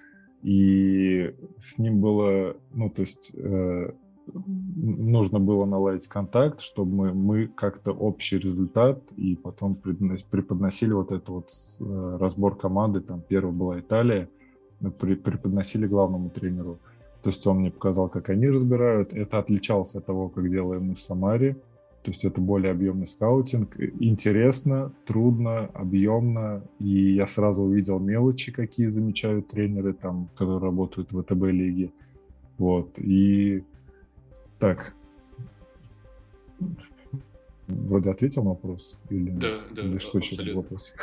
И 0.43 1.35
с 1.57 1.78
ним 1.78 2.01
было, 2.01 2.57
ну, 2.74 2.91
то 2.91 3.01
есть 3.01 3.33
э, 3.35 3.93
нужно 4.27 5.41
было 5.41 5.64
наладить 5.64 6.07
контакт, 6.09 6.61
чтобы 6.61 6.95
мы, 6.95 7.14
мы 7.14 7.47
как-то 7.47 7.93
общий 7.93 8.39
результат 8.39 9.01
и 9.16 9.37
потом 9.37 9.75
преподносили 9.75 10.93
вот 10.93 11.12
это 11.12 11.33
вот 11.33 11.49
э, 11.81 12.16
разбор 12.20 12.57
команды, 12.57 13.01
там 13.01 13.23
первая 13.27 13.53
была 13.53 13.81
Италия, 13.81 14.29
преподносили 14.99 15.87
главному 15.87 16.31
тренеру. 16.31 16.79
То 17.23 17.31
есть 17.31 17.47
он 17.47 17.61
мне 17.61 17.70
показал, 17.70 18.09
как 18.09 18.31
они 18.31 18.49
разбирают. 18.49 19.12
Это 19.12 19.39
отличалось 19.39 19.95
от 19.95 20.07
того, 20.07 20.29
как 20.29 20.49
делаем 20.49 20.89
мы 20.89 20.95
в 20.95 21.01
Самаре. 21.01 21.55
То 22.03 22.11
есть 22.11 22.25
это 22.25 22.41
более 22.41 22.73
объемный 22.73 23.07
скаутинг. 23.07 23.77
Интересно, 24.01 24.93
трудно, 25.07 25.66
объемно. 25.73 26.62
И 26.81 27.14
я 27.14 27.29
сразу 27.29 27.62
увидел 27.62 28.01
мелочи, 28.01 28.51
какие 28.51 28.89
замечают 28.89 29.47
тренеры, 29.49 29.93
там, 29.93 30.29
которые 30.35 30.59
работают 30.59 31.12
в 31.12 31.23
ВТБ-лиге. 31.23 31.93
Вот. 32.59 32.99
И 32.99 33.62
так. 34.63 34.95
Вроде 37.67 38.11
ответил 38.11 38.45
на 38.45 38.51
вопрос? 38.51 39.01
Или, 39.11 39.31
да, 39.31 39.61
да, 39.73 39.83
или 39.83 39.99
что 39.99 40.19
еще 40.19 40.55
вопрос? 40.55 40.95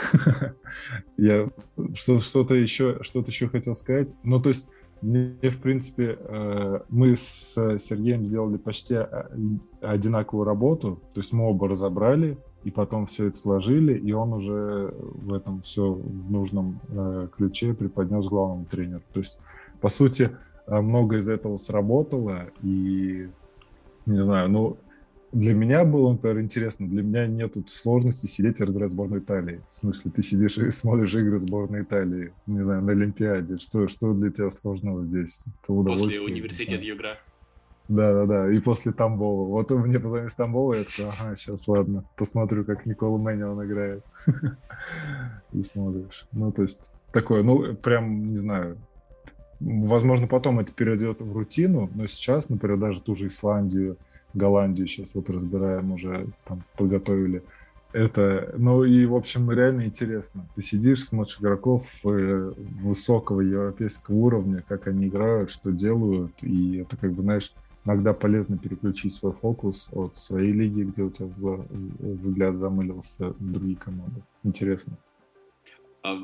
Я 1.18 1.50
что-то 1.94 2.56
еще, 2.56 3.00
что-то 3.02 3.32
еще 3.32 3.50
хотел 3.50 3.76
сказать. 3.76 4.16
Ну, 4.24 4.40
то 4.40 4.48
есть, 4.48 4.70
мне, 5.02 5.36
в 5.42 5.58
принципе, 5.58 6.18
э, 6.18 6.80
мы 6.88 7.18
с 7.18 7.54
Сергеем 7.80 8.26
сделали 8.26 8.56
почти 8.56 8.94
э, 8.94 9.28
одинаковую 9.82 10.46
работу. 10.46 11.02
То 11.14 11.20
есть 11.20 11.34
мы 11.34 11.50
оба 11.50 11.68
разобрали, 11.68 12.38
и 12.64 12.72
потом 12.72 13.08
все 13.08 13.28
это 13.28 13.36
сложили, 13.36 13.94
и 13.98 14.14
он 14.14 14.32
уже 14.32 14.94
в 14.98 15.34
этом 15.34 15.64
все 15.64 15.92
в 15.92 16.32
нужном 16.32 16.80
э, 16.88 17.28
ключе 17.36 17.74
преподнес 17.74 18.26
главному 18.26 18.64
тренеру. 18.64 19.02
То 19.12 19.20
есть, 19.20 19.42
по 19.82 19.90
сути, 19.90 20.32
много 20.66 21.18
из 21.18 21.28
этого 21.28 21.58
сработало, 21.58 22.52
и 22.62 23.28
не 24.10 24.24
знаю, 24.24 24.50
ну, 24.50 24.78
для 25.32 25.54
меня 25.54 25.86
было, 25.86 26.14
например, 26.14 26.42
интересно, 26.42 26.88
для 26.88 27.04
меня 27.04 27.28
нет 27.28 27.56
сложности 27.70 28.26
сидеть 28.26 28.60
и 28.60 28.64
разбирать 28.64 28.90
сборную 28.90 29.22
Италии. 29.22 29.62
В 29.70 29.76
смысле, 29.76 30.12
ты 30.12 30.24
сидишь 30.24 30.58
и 30.58 30.72
смотришь 30.72 31.14
игры 31.16 31.38
сборной 31.38 31.84
Италии, 31.84 32.34
не 32.48 32.64
знаю, 32.64 32.82
на 32.82 32.92
Олимпиаде. 32.92 33.58
Что, 33.60 33.88
что 33.88 34.14
для 34.14 34.32
тебя 34.32 34.50
сложного 34.50 35.06
здесь? 35.06 35.54
Это 35.64 35.74
удовольствие. 35.74 36.22
После 36.22 36.34
университета 36.34 36.84
Югра. 36.84 37.18
Да-да-да, 37.90 38.52
и 38.52 38.60
после 38.60 38.92
Тамбова. 38.92 39.48
Вот 39.50 39.72
мне 39.72 40.00
позвонили 40.00 40.30
с 40.30 40.36
Тамбова, 40.36 40.76
я 40.76 40.84
такой, 40.84 41.10
ага, 41.10 41.36
сейчас, 41.36 41.68
ладно, 41.68 42.06
посмотрю, 42.18 42.64
как 42.64 42.86
Никола 42.86 43.18
Мэнион 43.18 43.66
играет. 43.66 44.04
И 45.54 45.64
смотришь. 45.64 46.28
Ну, 46.32 46.52
то 46.52 46.62
есть, 46.62 46.96
такое, 47.12 47.42
ну, 47.42 47.76
прям, 47.76 48.30
не 48.30 48.36
знаю, 48.36 48.78
Возможно, 49.60 50.28
потом 50.28 50.60
это 50.60 50.74
перейдет 50.74 51.22
в 51.22 51.34
рутину, 51.34 51.90
но 51.94 52.08
сейчас, 52.08 52.50
например, 52.50 52.78
даже 52.78 53.02
ту 53.02 53.16
же 53.16 53.28
Исландию, 53.28 53.98
Голландию 54.34 54.88
сейчас 54.88 55.16
вот 55.16 55.30
разбираем 55.30 55.92
уже, 55.92 56.28
там 56.46 56.64
подготовили. 56.78 57.44
Это, 57.92 58.54
ну 58.58 58.84
и, 58.84 59.06
в 59.06 59.16
общем, 59.16 59.50
реально 59.52 59.86
интересно. 59.86 60.48
Ты 60.56 60.62
сидишь, 60.62 61.04
смотришь 61.04 61.40
игроков 61.40 61.90
э, 62.06 62.54
высокого 62.82 63.42
европейского 63.42 64.16
уровня, 64.16 64.64
как 64.68 64.88
они 64.88 65.08
играют, 65.08 65.50
что 65.50 65.72
делают, 65.72 66.32
и 66.44 66.78
это 66.78 66.98
как 66.98 67.14
бы, 67.14 67.24
знаешь, 67.24 67.52
иногда 67.86 68.14
полезно 68.14 68.58
переключить 68.60 69.14
свой 69.14 69.34
фокус 69.34 69.90
от 69.92 70.16
своей 70.16 70.52
лиги, 70.52 70.84
где 70.84 71.02
у 71.02 71.10
тебя 71.10 71.30
взгляд 72.00 72.56
замылился, 72.56 73.32
в 73.32 73.52
другие 73.52 73.76
команды. 73.76 74.22
Интересно. 74.44 74.96
А 76.04 76.16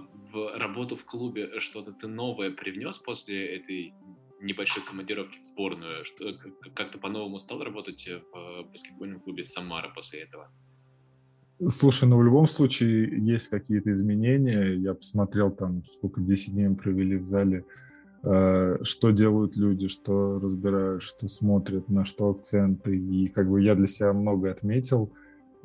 работу 0.55 0.95
в 0.95 1.05
клубе 1.05 1.59
что-то 1.59 1.93
ты 1.93 2.07
новое 2.07 2.51
привнес 2.51 2.97
после 2.97 3.57
этой 3.57 3.93
небольшой 4.41 4.83
командировки 4.83 5.39
в 5.39 5.45
сборную? 5.45 6.05
Что, 6.05 6.33
как 6.75 6.91
ты 6.91 6.97
по-новому 6.97 7.39
стал 7.39 7.63
работать 7.63 8.07
в 8.31 8.63
баскетбольном 8.71 9.19
клубе 9.21 9.43
Самара 9.43 9.91
после 9.93 10.21
этого? 10.21 10.49
Слушай, 11.67 12.09
ну 12.09 12.17
в 12.17 12.23
любом 12.23 12.47
случае 12.47 13.17
есть 13.25 13.47
какие-то 13.47 13.93
изменения. 13.93 14.73
Я 14.73 14.93
посмотрел 14.93 15.51
там, 15.51 15.85
сколько 15.85 16.19
10 16.19 16.53
дней 16.53 16.67
мы 16.67 16.75
провели 16.75 17.15
в 17.15 17.25
зале, 17.25 17.65
э, 18.23 18.77
что 18.81 19.11
делают 19.11 19.55
люди, 19.55 19.87
что 19.87 20.39
разбирают, 20.39 21.01
что 21.01 21.29
смотрят, 21.29 21.87
на 21.89 22.03
что 22.03 22.29
акценты. 22.29 22.97
И 22.97 23.29
как 23.29 23.49
бы 23.49 23.61
я 23.61 23.75
для 23.75 23.87
себя 23.87 24.11
много 24.11 24.51
отметил. 24.51 25.13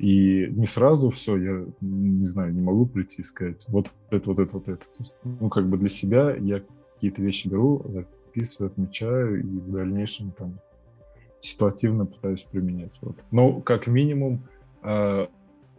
И 0.01 0.47
не 0.49 0.65
сразу 0.65 1.11
все, 1.11 1.37
я 1.37 1.65
не 1.79 2.25
знаю, 2.25 2.51
не 2.55 2.61
могу 2.61 2.87
прийти 2.87 3.21
и 3.21 3.23
сказать, 3.23 3.63
вот 3.67 3.91
это, 4.09 4.29
вот 4.29 4.39
это, 4.39 4.53
вот 4.53 4.67
это. 4.67 4.83
То 4.83 4.95
есть, 4.97 5.13
ну, 5.23 5.47
как 5.47 5.69
бы 5.69 5.77
для 5.77 5.89
себя 5.89 6.35
я 6.35 6.63
какие-то 6.95 7.21
вещи 7.21 7.47
беру, 7.47 7.85
записываю, 7.87 8.71
отмечаю, 8.71 9.41
и 9.41 9.43
в 9.43 9.71
дальнейшем 9.71 10.31
там 10.31 10.59
ситуативно 11.39 12.07
пытаюсь 12.07 12.41
применять. 12.41 12.97
Вот. 13.03 13.23
Но 13.29 13.61
как 13.61 13.85
минимум 13.85 14.47
э, 14.81 15.27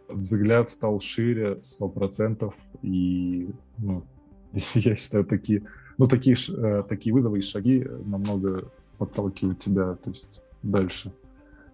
взгляд 0.07 0.69
стал 0.69 1.01
шире 1.01 1.61
сто 1.61 1.89
процентов, 1.89 2.55
и 2.81 3.49
ну, 3.77 4.05
я 4.73 4.95
считаю, 4.95 5.25
такие, 5.25 5.63
ну, 5.97 6.07
такие, 6.07 6.37
э, 6.57 6.83
такие 6.87 7.13
вызовы 7.13 7.39
и 7.39 7.41
шаги 7.41 7.85
намного 8.05 8.71
подталкивают 8.97 9.59
тебя, 9.59 9.95
то 9.95 10.11
есть 10.11 10.41
дальше 10.61 11.11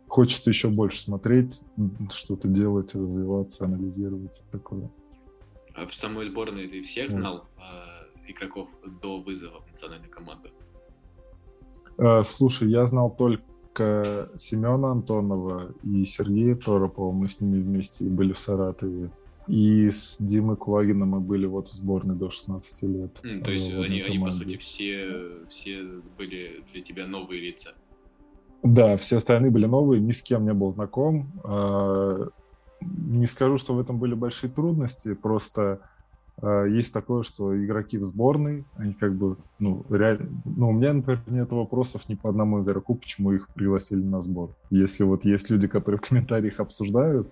хочется 0.09 0.49
еще 0.49 0.69
больше 0.69 0.99
смотреть, 0.99 1.61
что-то 2.11 2.47
делать, 2.47 2.93
развиваться, 2.95 3.65
анализировать 3.65 4.41
такое. 4.51 4.89
А 5.75 5.85
в 5.85 5.93
самой 5.93 6.27
сборной 6.27 6.67
ты 6.67 6.81
всех 6.81 7.11
знал 7.11 7.45
э, 7.57 8.31
игроков 8.31 8.67
до 9.01 9.21
вызова 9.21 9.61
в 9.61 9.71
национальную 9.71 10.11
команду? 10.11 10.49
Э, 11.97 12.23
слушай, 12.25 12.69
я 12.69 12.85
знал 12.85 13.15
только 13.15 14.29
Семена 14.37 14.91
Антонова 14.91 15.73
и 15.83 16.03
Сергея 16.03 16.55
Торопова. 16.55 17.13
Мы 17.13 17.29
с 17.29 17.39
ними 17.39 17.61
вместе 17.61 18.05
были 18.05 18.33
в 18.33 18.39
Саратове. 18.39 19.11
И 19.47 19.89
с 19.89 20.17
Димой 20.19 20.57
Кулагином 20.57 21.09
мы 21.09 21.19
были 21.21 21.45
вот 21.45 21.69
в 21.69 21.73
сборной 21.73 22.15
до 22.15 22.29
16 22.29 22.83
лет. 22.83 23.19
Mm, 23.23 23.43
то 23.43 23.51
есть 23.51 23.71
они, 23.71 24.01
они, 24.01 24.19
по 24.19 24.31
сути, 24.31 24.57
все, 24.57 25.45
все 25.49 25.83
были 26.17 26.63
для 26.71 26.81
тебя 26.83 27.07
новые 27.07 27.41
лица? 27.41 27.73
Да, 28.63 28.97
все 28.97 29.17
остальные 29.17 29.51
были 29.51 29.65
новые, 29.65 30.01
ни 30.01 30.11
с 30.11 30.21
кем 30.21 30.45
не 30.45 30.53
был 30.53 30.69
знаком. 30.69 31.31
А, 31.43 32.27
не 32.81 33.27
скажу, 33.27 33.57
что 33.57 33.73
в 33.73 33.79
этом 33.79 33.99
были 33.99 34.13
большие 34.13 34.49
трудности, 34.49 35.13
просто 35.13 35.79
а, 36.41 36.65
есть 36.65 36.93
такое, 36.93 37.23
что 37.23 37.57
игроки 37.57 37.97
в 37.97 38.03
сборной, 38.03 38.65
они 38.75 38.93
как 38.93 39.15
бы, 39.15 39.37
ну, 39.59 39.85
реально, 39.89 40.29
ну, 40.45 40.69
у 40.69 40.73
меня, 40.73 40.93
например, 40.93 41.21
нет 41.27 41.51
вопросов 41.51 42.07
ни 42.09 42.15
по 42.15 42.29
одному 42.29 42.63
игроку, 42.63 42.95
почему 42.95 43.31
их 43.31 43.49
пригласили 43.49 44.01
на 44.01 44.21
сбор. 44.21 44.51
Если 44.69 45.03
вот 45.03 45.25
есть 45.25 45.49
люди, 45.49 45.67
которые 45.67 45.99
в 45.99 46.07
комментариях 46.07 46.59
обсуждают, 46.59 47.31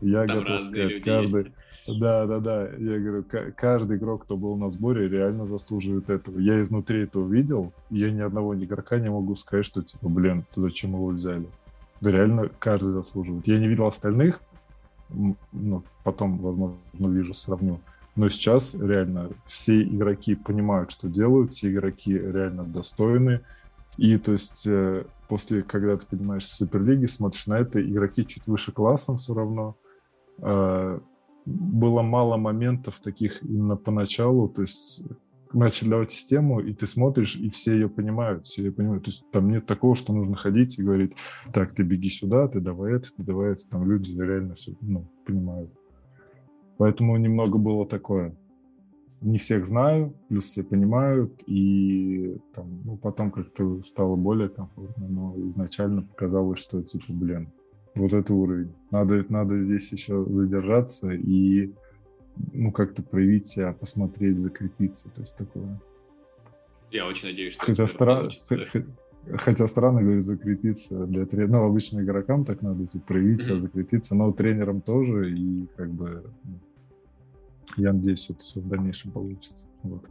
я 0.00 0.26
Там 0.26 0.40
готов 0.40 0.60
сказать, 0.60 1.02
каждый, 1.02 1.44
есть. 1.44 1.54
Да, 1.86 2.26
да, 2.26 2.40
да. 2.40 2.68
Я 2.78 2.98
говорю, 2.98 3.24
каждый 3.56 3.96
игрок, 3.96 4.24
кто 4.24 4.36
был 4.36 4.56
на 4.56 4.70
сборе, 4.70 5.08
реально 5.08 5.46
заслуживает 5.46 6.10
этого. 6.10 6.38
Я 6.38 6.60
изнутри 6.60 7.02
это 7.02 7.20
увидел, 7.20 7.72
я 7.90 8.10
ни 8.10 8.20
одного 8.20 8.56
игрока 8.56 8.98
не 8.98 9.10
могу 9.10 9.36
сказать, 9.36 9.64
что 9.64 9.82
типа, 9.82 10.08
блин, 10.08 10.44
ты 10.52 10.60
зачем 10.60 10.92
его 10.92 11.08
взяли? 11.08 11.46
Да 12.00 12.10
реально 12.10 12.50
каждый 12.58 12.86
заслуживает. 12.86 13.46
Я 13.46 13.58
не 13.58 13.68
видел 13.68 13.86
остальных, 13.86 14.40
ну, 15.08 15.84
потом, 16.02 16.38
возможно, 16.38 16.76
увижу, 16.98 17.34
сравню. 17.34 17.80
Но 18.16 18.28
сейчас 18.28 18.74
реально 18.74 19.30
все 19.44 19.82
игроки 19.82 20.34
понимают, 20.34 20.90
что 20.90 21.08
делают, 21.08 21.52
все 21.52 21.70
игроки 21.70 22.12
реально 22.12 22.64
достойны. 22.64 23.42
И 23.98 24.18
то 24.18 24.32
есть 24.32 24.66
э, 24.66 25.04
после, 25.28 25.62
когда 25.62 25.96
ты 25.96 26.06
понимаешь 26.06 26.46
Суперлиги, 26.46 27.06
смотришь 27.06 27.46
на 27.46 27.58
это, 27.58 27.80
игроки 27.80 28.26
чуть 28.26 28.46
выше 28.46 28.72
классом 28.72 29.18
все 29.18 29.34
равно. 29.34 29.76
Было 31.46 32.02
мало 32.02 32.36
моментов 32.36 32.98
таких 33.00 33.42
именно 33.42 33.76
поначалу, 33.76 34.48
то 34.48 34.62
есть 34.62 35.04
начали 35.52 35.90
давать 35.90 36.10
систему, 36.10 36.60
и 36.60 36.72
ты 36.72 36.86
смотришь, 36.86 37.36
и 37.36 37.48
все 37.50 37.74
ее 37.74 37.88
понимают, 37.88 38.44
все 38.44 38.64
ее 38.64 38.72
понимают. 38.72 39.04
То 39.04 39.10
есть 39.10 39.30
там 39.30 39.50
нет 39.50 39.66
такого, 39.66 39.94
что 39.94 40.12
нужно 40.12 40.36
ходить 40.36 40.78
и 40.78 40.82
говорить, 40.82 41.16
так, 41.52 41.72
ты 41.72 41.82
беги 41.82 42.08
сюда, 42.08 42.48
ты 42.48 42.60
давай 42.60 42.94
это, 42.94 43.08
ты 43.16 43.22
давай 43.22 43.52
это. 43.52 43.68
Там 43.70 43.88
люди 43.88 44.20
реально 44.20 44.54
все 44.54 44.74
ну, 44.80 45.08
понимают. 45.24 45.70
Поэтому 46.78 47.16
немного 47.16 47.58
было 47.58 47.86
такое. 47.86 48.36
Не 49.22 49.38
всех 49.38 49.66
знаю, 49.66 50.14
плюс 50.28 50.46
все 50.46 50.62
понимают, 50.62 51.42
и 51.46 52.36
там, 52.54 52.82
ну, 52.84 52.96
потом 52.98 53.30
как-то 53.30 53.80
стало 53.82 54.14
более 54.14 54.50
комфортно, 54.50 55.08
но 55.08 55.34
изначально 55.48 56.02
показалось, 56.02 56.58
что 56.58 56.82
типа, 56.82 57.06
блин, 57.08 57.50
вот 57.96 58.12
это 58.12 58.32
уровень. 58.32 58.72
Надо, 58.90 59.24
надо 59.28 59.60
здесь 59.60 59.92
еще 59.92 60.24
задержаться 60.28 61.10
и 61.10 61.72
ну, 62.52 62.70
как-то 62.70 63.02
проявить 63.02 63.46
себя, 63.46 63.72
посмотреть, 63.72 64.38
закрепиться, 64.38 65.10
то 65.10 65.22
есть 65.22 65.36
такое. 65.36 65.80
Я 66.90 67.06
очень 67.06 67.28
надеюсь, 67.28 67.54
что 67.54 67.64
хотя, 67.64 67.86
стра... 67.86 68.28
хотя 69.38 69.66
странно 69.66 70.02
говорить 70.02 70.22
закрепиться 70.22 71.06
для 71.06 71.26
тренера, 71.26 71.52
ну, 71.52 71.64
обычно 71.64 72.00
игрокам 72.00 72.44
так 72.44 72.62
надо, 72.62 72.86
типа, 72.86 73.06
проявить 73.06 73.44
себя, 73.44 73.58
закрепиться, 73.58 74.14
но 74.14 74.32
тренерам 74.32 74.80
тоже, 74.82 75.32
и 75.32 75.66
как 75.76 75.90
бы 75.90 76.24
ну, 76.44 76.60
я 77.76 77.92
надеюсь, 77.92 78.30
это 78.30 78.40
все 78.40 78.60
в 78.60 78.68
дальнейшем 78.68 79.10
получится. 79.10 79.66
Вот. 79.82 80.04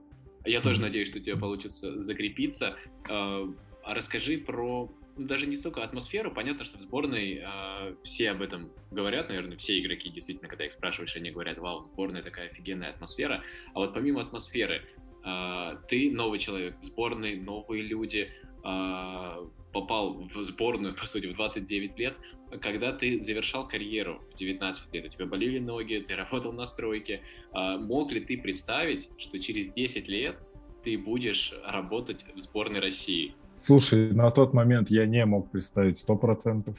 Я 0.46 0.62
тоже 0.62 0.82
надеюсь, 0.82 1.10
что 1.10 1.20
тебе 1.20 1.36
получится 1.36 2.02
закрепиться. 2.02 2.76
А, 3.10 3.48
а 3.84 3.94
расскажи 3.94 4.38
про 4.38 4.92
даже 5.18 5.48
не 5.48 5.58
столько 5.58 5.84
атмосферу. 5.84 6.32
Понятно, 6.32 6.66
что 6.66 6.78
в 6.78 6.82
сборной 6.82 7.42
э, 7.42 7.96
все 8.04 8.32
об 8.32 8.42
этом 8.42 8.72
говорят, 8.92 9.30
наверное, 9.30 9.58
все 9.58 9.80
игроки 9.80 10.10
действительно, 10.10 10.50
когда 10.50 10.66
их 10.66 10.74
спрашиваешь, 10.74 11.16
они 11.16 11.32
говорят, 11.32 11.58
вау, 11.58 11.82
в 11.82 11.86
сборной 11.86 12.22
такая 12.22 12.50
офигенная 12.50 12.90
атмосфера. 12.90 13.44
А 13.74 13.80
вот 13.80 13.94
помимо 13.94 14.22
атмосферы, 14.22 14.84
э, 15.24 15.78
ты 15.88 16.12
новый 16.12 16.40
человек 16.40 16.76
в 16.82 16.86
сборной, 16.86 17.38
новые 17.38 17.84
люди, 17.84 18.30
э, 18.64 19.48
попал 19.74 20.14
в 20.14 20.44
сборную, 20.44 20.96
по 20.96 21.06
сути, 21.06 21.28
в 21.28 21.36
29 21.36 21.98
лет, 22.00 22.16
когда 22.62 22.94
ты 22.94 23.22
завершал 23.22 23.68
карьеру 23.68 24.22
в 24.34 24.38
19 24.38 24.94
лет, 24.94 25.06
у 25.06 25.10
тебя 25.10 25.26
болели 25.26 25.60
ноги, 25.60 26.04
ты 26.08 26.16
работал 26.16 26.54
на 26.54 26.66
стройке, 26.66 27.22
э, 27.54 27.78
мог 27.78 28.12
ли 28.12 28.22
ты 28.22 28.38
представить, 28.38 29.10
что 29.18 29.40
через 29.40 29.74
10 29.74 30.08
лет 30.08 30.38
ты 30.84 30.98
будешь 30.98 31.54
работать 31.66 32.26
в 32.34 32.40
сборной 32.40 32.80
России? 32.80 33.34
Слушай, 33.64 34.12
на 34.14 34.32
тот 34.32 34.54
момент 34.54 34.90
я 34.90 35.06
не 35.06 35.26
мог 35.26 35.52
представить 35.52 35.98
сто 35.98 36.16
процентов. 36.16 36.76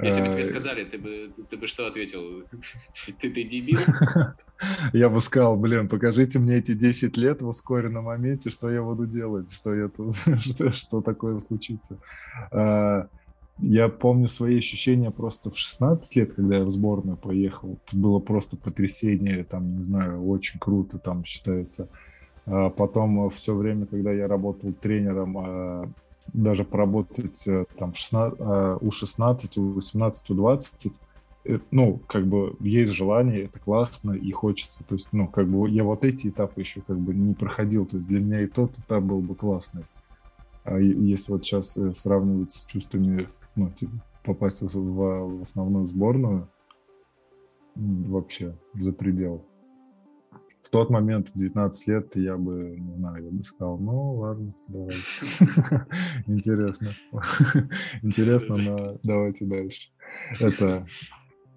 Если 0.00 0.20
бы 0.20 0.28
тебе 0.28 0.42
э, 0.42 0.50
сказали, 0.50 0.84
ты 0.84 0.98
бы, 0.98 1.32
ты 1.48 1.56
бы 1.56 1.66
что 1.66 1.86
ответил? 1.86 2.44
Ты, 3.06 3.30
ты 3.30 3.44
дебил? 3.44 3.78
Я 4.92 5.08
бы 5.08 5.20
сказал, 5.20 5.56
блин, 5.56 5.88
покажите 5.88 6.38
мне 6.38 6.56
эти 6.56 6.74
10 6.74 7.16
лет 7.16 7.42
в 7.42 7.48
ускоренном 7.48 8.04
моменте, 8.04 8.50
что 8.50 8.70
я 8.70 8.82
буду 8.82 9.06
делать, 9.06 9.52
что, 9.52 9.74
я 9.74 9.88
тут, 9.88 10.16
что, 10.40 10.72
что 10.72 11.00
такое 11.00 11.38
случится. 11.38 11.98
А, 12.50 13.08
я 13.58 13.88
помню 13.88 14.28
свои 14.28 14.58
ощущения 14.58 15.10
просто 15.10 15.50
в 15.50 15.58
16 15.58 16.16
лет, 16.16 16.34
когда 16.34 16.58
я 16.58 16.64
в 16.64 16.70
сборную 16.70 17.16
поехал. 17.16 17.78
Это 17.86 17.96
было 17.96 18.18
просто 18.20 18.56
потрясение, 18.56 19.44
там, 19.44 19.76
не 19.76 19.82
знаю, 19.82 20.26
очень 20.26 20.58
круто 20.58 20.98
там 20.98 21.24
считается. 21.24 21.88
А 22.46 22.70
потом 22.70 23.30
все 23.30 23.54
время, 23.54 23.86
когда 23.86 24.12
я 24.12 24.28
работал 24.28 24.72
тренером, 24.72 25.38
а, 25.38 25.88
даже 26.32 26.64
поработать 26.64 27.46
э, 27.48 27.66
там 27.78 27.92
в 27.92 27.98
16, 27.98 28.40
у 28.80 28.90
16, 28.90 29.58
у 29.58 29.72
18, 29.72 30.30
у 30.30 30.34
20, 30.34 31.00
э, 31.44 31.58
ну, 31.70 32.00
как 32.06 32.26
бы 32.26 32.56
есть 32.60 32.92
желание, 32.92 33.44
это 33.44 33.58
классно 33.58 34.12
и 34.12 34.30
хочется. 34.32 34.84
То 34.84 34.94
есть, 34.94 35.08
ну, 35.12 35.28
как 35.28 35.48
бы 35.48 35.68
я 35.68 35.84
вот 35.84 36.04
эти 36.04 36.28
этапы 36.28 36.60
еще 36.60 36.80
как 36.80 36.98
бы 36.98 37.14
не 37.14 37.34
проходил. 37.34 37.86
То 37.86 37.96
есть 37.96 38.08
для 38.08 38.20
меня 38.20 38.42
и 38.42 38.46
тот 38.46 38.78
этап 38.78 39.02
был 39.02 39.20
бы 39.20 39.34
классный. 39.34 39.84
А 40.64 40.78
если 40.78 41.32
вот 41.32 41.44
сейчас 41.44 41.76
э, 41.76 41.92
сравнивать 41.92 42.52
с 42.52 42.64
чувствами, 42.64 43.28
ну, 43.54 43.70
типа, 43.70 43.92
попасть 44.24 44.62
в, 44.62 44.68
в 44.74 45.42
основную 45.42 45.86
сборную, 45.86 46.48
вообще 47.74 48.56
за 48.74 48.92
предел 48.92 49.44
в 50.64 50.70
тот 50.70 50.88
момент, 50.88 51.28
в 51.28 51.38
19 51.38 51.88
лет, 51.88 52.16
я 52.16 52.36
бы, 52.36 52.76
не 52.78 52.96
знаю, 52.96 53.24
я 53.24 53.30
бы 53.30 53.42
сказал, 53.44 53.76
ну, 53.78 54.14
ладно, 54.14 54.54
давайте. 54.68 55.04
Интересно. 56.26 56.92
Интересно, 58.02 58.56
но 58.56 58.98
давайте 59.02 59.44
дальше. 59.44 59.90
Это, 60.40 60.86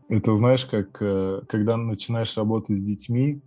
это 0.10 0.36
знаешь, 0.36 0.66
как 0.66 1.02
э, 1.02 1.42
когда 1.48 1.78
начинаешь 1.78 2.36
работать 2.36 2.78
с 2.78 2.84
детьми, 2.84 3.42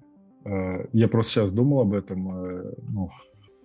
э, 0.47 0.87
я 0.95 1.09
просто 1.09 1.33
сейчас 1.33 1.53
думал 1.53 1.81
об 1.81 1.93
этом, 1.93 2.47
э, 2.47 2.75
ну, 2.89 3.11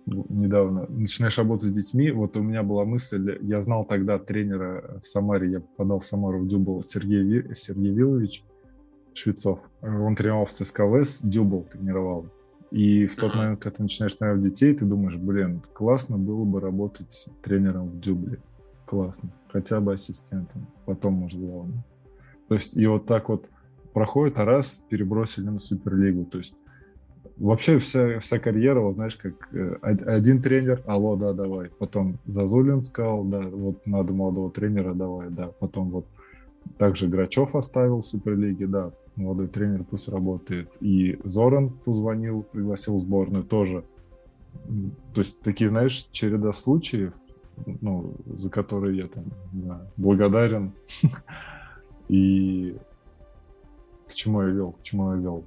недавно, 0.06 0.86
начинаешь 0.90 1.38
работать 1.38 1.70
с 1.70 1.74
детьми, 1.74 2.10
вот 2.10 2.36
у 2.36 2.42
меня 2.42 2.62
была 2.62 2.84
мысль, 2.84 3.38
я 3.40 3.62
знал 3.62 3.86
тогда 3.86 4.18
тренера 4.18 5.00
в 5.02 5.08
Самаре, 5.08 5.50
я 5.50 5.60
попадал 5.60 6.00
в 6.00 6.04
Самару 6.04 6.40
в 6.40 6.46
Дюбл, 6.46 6.82
Сергей, 6.82 7.54
Сергей 7.54 7.92
Вилович, 7.92 8.44
Швецов. 9.16 9.60
Он 9.82 10.14
тренировал 10.14 10.44
в 10.44 10.52
ЦСКВС, 10.52 11.22
Дюбл 11.22 11.66
тренировал. 11.70 12.26
И 12.70 13.06
в 13.06 13.16
тот 13.16 13.34
момент, 13.34 13.60
когда 13.60 13.76
ты 13.76 13.82
начинаешь 13.82 14.14
тренировать 14.14 14.42
детей, 14.42 14.74
ты 14.74 14.84
думаешь, 14.84 15.16
блин, 15.16 15.62
классно 15.72 16.18
было 16.18 16.44
бы 16.44 16.60
работать 16.60 17.28
тренером 17.42 17.88
в 17.88 18.00
Дюбле. 18.00 18.38
Классно. 18.84 19.30
Хотя 19.48 19.80
бы 19.80 19.94
ассистентом. 19.94 20.66
Потом, 20.84 21.14
может, 21.14 21.40
главным. 21.40 21.82
То 22.48 22.54
есть, 22.54 22.76
и 22.76 22.86
вот 22.86 23.06
так 23.06 23.28
вот 23.28 23.46
проходит, 23.92 24.38
а 24.38 24.44
раз 24.44 24.84
перебросили 24.90 25.46
на 25.46 25.58
Суперлигу. 25.58 26.24
То 26.24 26.38
есть, 26.38 26.56
вообще 27.36 27.78
вся, 27.78 28.18
вся 28.18 28.38
карьера, 28.38 28.80
вот 28.80 28.94
знаешь, 28.94 29.16
как 29.16 29.32
э, 29.52 29.76
один 29.82 30.42
тренер, 30.42 30.82
алло, 30.86 31.16
да, 31.16 31.32
давай. 31.32 31.70
Потом 31.78 32.18
Зазулин 32.26 32.82
сказал, 32.82 33.24
да, 33.24 33.40
вот 33.40 33.86
надо 33.86 34.12
молодого 34.12 34.50
тренера, 34.50 34.92
давай, 34.94 35.30
да. 35.30 35.48
Потом 35.58 35.90
вот 35.90 36.06
также 36.78 37.08
Грачев 37.08 37.54
оставил 37.54 38.00
в 38.00 38.06
Суперлиге, 38.06 38.66
да, 38.66 38.92
молодой 39.16 39.48
тренер 39.48 39.84
пусть 39.84 40.08
работает. 40.08 40.76
И 40.80 41.18
Зоран 41.24 41.70
позвонил, 41.70 42.42
пригласил 42.42 42.96
в 42.96 43.00
сборную 43.00 43.44
тоже. 43.44 43.84
То 45.14 45.20
есть 45.20 45.40
такие, 45.42 45.70
знаешь, 45.70 46.08
череда 46.12 46.52
случаев, 46.52 47.14
ну, 47.80 48.14
за 48.26 48.50
которые 48.50 48.98
я 48.98 49.08
там 49.08 49.24
да, 49.52 49.90
благодарен. 49.96 50.72
И 52.08 52.76
к 54.06 54.14
чему 54.14 54.42
я 54.42 54.48
вел, 54.48 54.72
к 54.72 54.82
чему 54.82 55.12
я 55.12 55.18
вел. 55.18 55.44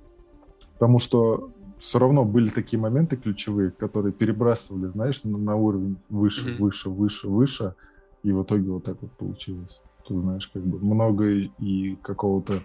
Потому 0.73 0.99
что 0.99 1.51
все 1.77 1.99
равно 1.99 2.25
были 2.25 2.49
такие 2.49 2.79
моменты 2.79 3.15
ключевые, 3.15 3.71
которые 3.71 4.11
перебрасывали, 4.11 4.89
знаешь, 4.91 5.23
на, 5.23 5.37
на 5.37 5.55
уровень 5.55 5.97
выше, 6.09 6.49
mm-hmm. 6.49 6.57
выше, 6.57 6.89
выше, 6.89 7.29
выше. 7.29 7.75
И 8.23 8.31
в 8.31 8.43
итоге 8.43 8.69
вот 8.69 8.83
так 8.83 8.97
вот 9.01 9.11
получилось. 9.13 9.81
Тут, 10.05 10.23
знаешь, 10.23 10.47
как 10.47 10.63
бы 10.63 10.79
много 10.79 11.29
и 11.29 11.95
какого-то 12.01 12.63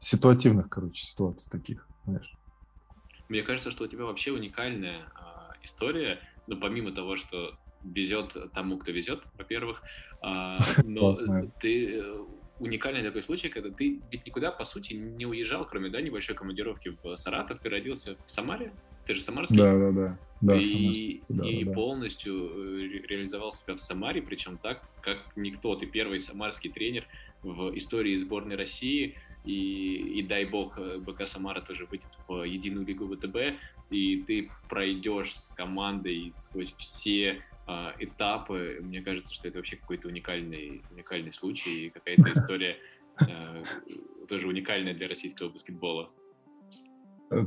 ситуативных, 0.00 0.68
короче, 0.68 1.04
ситуаций 1.04 1.50
таких, 1.50 1.86
знаешь. 2.04 2.34
Мне 3.28 3.42
кажется, 3.42 3.70
что 3.70 3.84
у 3.84 3.86
тебя 3.86 4.06
вообще 4.06 4.32
уникальная 4.32 4.98
э, 4.98 5.52
история, 5.62 6.18
но 6.48 6.56
ну, 6.56 6.60
помимо 6.60 6.90
того, 6.90 7.16
что 7.16 7.52
везет 7.84 8.36
тому, 8.52 8.78
кто 8.78 8.90
везет, 8.90 9.22
во-первых, 9.38 9.82
э, 10.22 10.58
но 10.84 11.14
ты 11.60 12.02
уникальный 12.58 13.02
такой 13.02 13.22
случай, 13.22 13.48
когда 13.48 13.70
ты 13.70 14.00
ведь 14.10 14.26
никуда, 14.26 14.50
по 14.50 14.64
сути, 14.64 14.94
не 14.94 15.26
уезжал, 15.26 15.64
кроме, 15.64 15.90
да, 15.90 16.00
небольшой 16.00 16.34
командировки 16.34 16.96
в 17.02 17.16
Саратов, 17.16 17.60
ты 17.60 17.68
родился 17.68 18.16
в 18.26 18.30
Самаре, 18.30 18.72
ты 19.06 19.14
же 19.14 19.22
самарский? 19.22 19.56
Да, 19.56 19.76
да, 19.76 19.90
да. 19.90 20.18
да 20.40 20.56
и 20.56 21.22
да, 21.28 21.48
и 21.48 21.64
да, 21.64 21.72
полностью 21.72 22.34
э, 22.34 23.02
реализовал 23.08 23.50
себя 23.50 23.74
в 23.74 23.80
Самаре, 23.80 24.22
причем 24.22 24.58
так, 24.58 24.82
как 25.00 25.18
никто. 25.36 25.74
Ты 25.74 25.86
первый 25.86 26.20
самарский 26.20 26.70
тренер 26.70 27.06
в 27.42 27.76
истории 27.76 28.16
сборной 28.18 28.56
России, 28.56 29.16
и, 29.44 30.18
и 30.18 30.22
дай 30.22 30.44
бог 30.44 30.78
э, 30.78 30.98
БК 30.98 31.26
Самара 31.26 31.60
тоже 31.60 31.86
выйдет 31.86 32.10
в 32.28 32.42
единую 32.42 32.86
лигу 32.86 33.06
ВТБ, 33.14 33.58
и 33.90 34.22
ты 34.26 34.50
пройдешь 34.68 35.36
с 35.36 35.48
командой 35.48 36.32
сквозь 36.36 36.74
все 36.78 37.42
э, 37.66 37.92
этапы. 37.98 38.78
Мне 38.82 39.00
кажется, 39.00 39.34
что 39.34 39.48
это 39.48 39.58
вообще 39.58 39.76
какой-то 39.76 40.08
уникальный, 40.08 40.82
уникальный 40.90 41.32
случай, 41.32 41.86
и 41.86 41.90
какая-то 41.90 42.32
история 42.34 42.76
э, 43.20 43.64
тоже 44.28 44.46
уникальная 44.46 44.94
для 44.94 45.08
российского 45.08 45.48
баскетбола. 45.48 46.10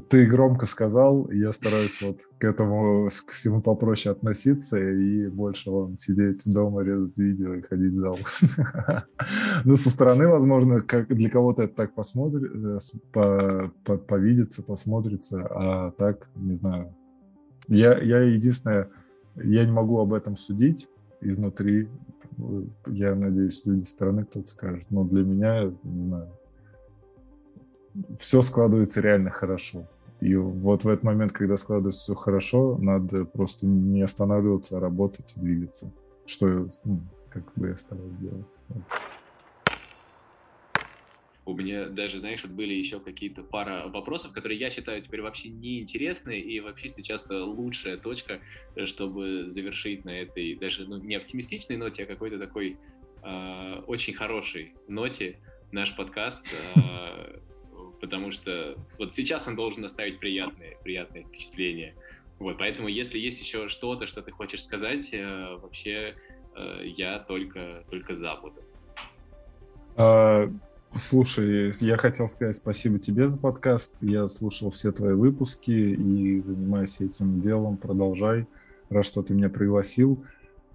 Ты 0.08 0.26
громко 0.28 0.66
сказал, 0.66 1.30
я 1.30 1.52
стараюсь 1.52 2.02
вот 2.02 2.22
к 2.38 2.44
этому 2.46 3.10
к 3.26 3.32
всему 3.32 3.62
попроще 3.62 4.14
относиться 4.14 4.80
и 4.80 5.28
больше 5.28 5.72
вон, 5.72 5.98
сидеть 5.98 6.42
дома, 6.46 6.84
резать 6.84 7.18
видео 7.18 7.56
и 7.56 7.62
ходить 7.62 7.92
в 7.92 7.98
зал. 7.98 8.18
Ну, 9.66 9.76
со 9.76 9.90
стороны, 9.90 10.28
возможно, 10.28 10.82
как 10.82 11.08
для 11.08 11.30
кого-то 11.30 11.64
это 11.64 11.76
так 11.76 11.94
посмотрит, 11.94 12.52
э, 12.54 12.78
по, 13.12 13.72
по, 13.84 13.98
повидится, 13.98 14.64
посмотрится, 14.64 15.46
а 15.50 15.92
так, 15.92 16.30
не 16.36 16.56
знаю. 16.56 16.96
Я, 17.68 17.98
я 17.98 18.22
единственное, 18.22 18.90
я 19.36 19.66
не 19.66 19.72
могу 19.72 20.00
об 20.00 20.14
этом 20.14 20.38
судить 20.38 20.88
изнутри. 21.22 21.90
Я 22.88 23.16
надеюсь, 23.16 23.66
люди 23.66 23.86
стороны 23.86 24.26
кто-то 24.26 24.48
скажет. 24.50 24.86
Но 24.90 25.04
для 25.04 25.24
меня, 25.24 25.72
не 25.84 26.08
знаю, 26.08 26.30
все 28.20 28.42
складывается 28.42 29.02
реально 29.02 29.30
хорошо. 29.30 29.88
И 30.22 30.36
вот 30.36 30.84
в 30.84 30.88
этот 30.88 31.04
момент, 31.04 31.34
когда 31.34 31.58
складывается 31.58 32.02
все 32.02 32.16
хорошо, 32.16 32.78
надо 32.80 33.26
просто 33.26 33.68
не 33.68 34.02
останавливаться, 34.02 34.78
а 34.78 34.80
работать 34.80 35.36
и 35.36 35.40
двигаться. 35.40 35.92
Что 36.26 36.68
ну, 36.86 37.02
как 37.30 37.52
бы 37.56 37.70
я 37.70 37.76
стараюсь 37.76 38.16
делать. 38.20 38.46
У 41.46 41.54
меня 41.54 41.90
даже, 41.90 42.20
знаешь, 42.20 42.42
вот 42.44 42.54
были 42.54 42.74
еще 42.74 43.02
какие-то 43.02 43.44
пара 43.44 43.90
вопросов, 43.90 44.32
которые 44.32 44.58
я 44.58 44.70
считаю 44.70 45.02
теперь 45.02 45.22
вообще 45.22 45.50
неинтересны, 45.50 46.40
и 46.40 46.62
вообще 46.62 46.88
сейчас 46.88 47.30
э, 47.30 47.36
лучшая 47.36 47.98
точка, 47.98 48.40
э, 48.76 48.86
чтобы 48.86 49.50
завершить 49.50 50.06
на 50.06 50.12
этой 50.12 50.56
даже 50.56 50.86
ну, 50.88 50.98
не 51.00 51.16
оптимистичной 51.16 51.76
ноте, 51.76 52.04
а 52.04 52.06
какой-то 52.06 52.40
такой 52.40 52.78
э, 53.24 53.84
очень 53.88 54.14
хорошей 54.14 54.74
ноте 54.88 55.38
наш 55.74 55.94
подкаст, 55.98 56.48
э, 56.76 57.40
потому 58.04 58.34
что 58.34 58.76
вот 59.00 59.16
сейчас 59.16 59.48
он 59.48 59.56
должен 59.56 59.86
оставить 59.86 60.20
приятные, 60.20 60.78
приятные 60.84 61.24
впечатления. 61.24 61.96
Вот, 62.38 62.58
поэтому 62.58 62.90
если 62.90 63.18
есть 63.18 63.40
еще 63.40 63.70
что-то, 63.70 64.08
что 64.08 64.22
ты 64.22 64.30
хочешь 64.30 64.62
сказать, 64.62 65.14
э, 65.14 65.56
вообще 65.62 66.14
э, 66.54 66.82
я 66.84 67.20
только, 67.20 67.86
только 67.90 68.18
за 68.18 68.36
буду. 68.36 68.62
А, 69.96 70.52
Слушай, 70.94 71.72
я 71.80 71.96
хотел 71.96 72.28
сказать 72.28 72.58
спасибо 72.58 73.00
тебе 73.00 73.30
за 73.30 73.40
подкаст. 73.40 73.96
Я 74.02 74.28
слушал 74.28 74.70
все 74.70 74.92
твои 74.92 75.14
выпуски 75.14 75.72
и 75.72 76.42
занимаюсь 76.42 77.00
этим 77.00 77.40
делом. 77.40 77.78
Продолжай. 77.78 78.48
Рад, 78.90 79.06
что 79.06 79.24
ты 79.24 79.34
меня 79.34 79.50
пригласил. 79.50 80.26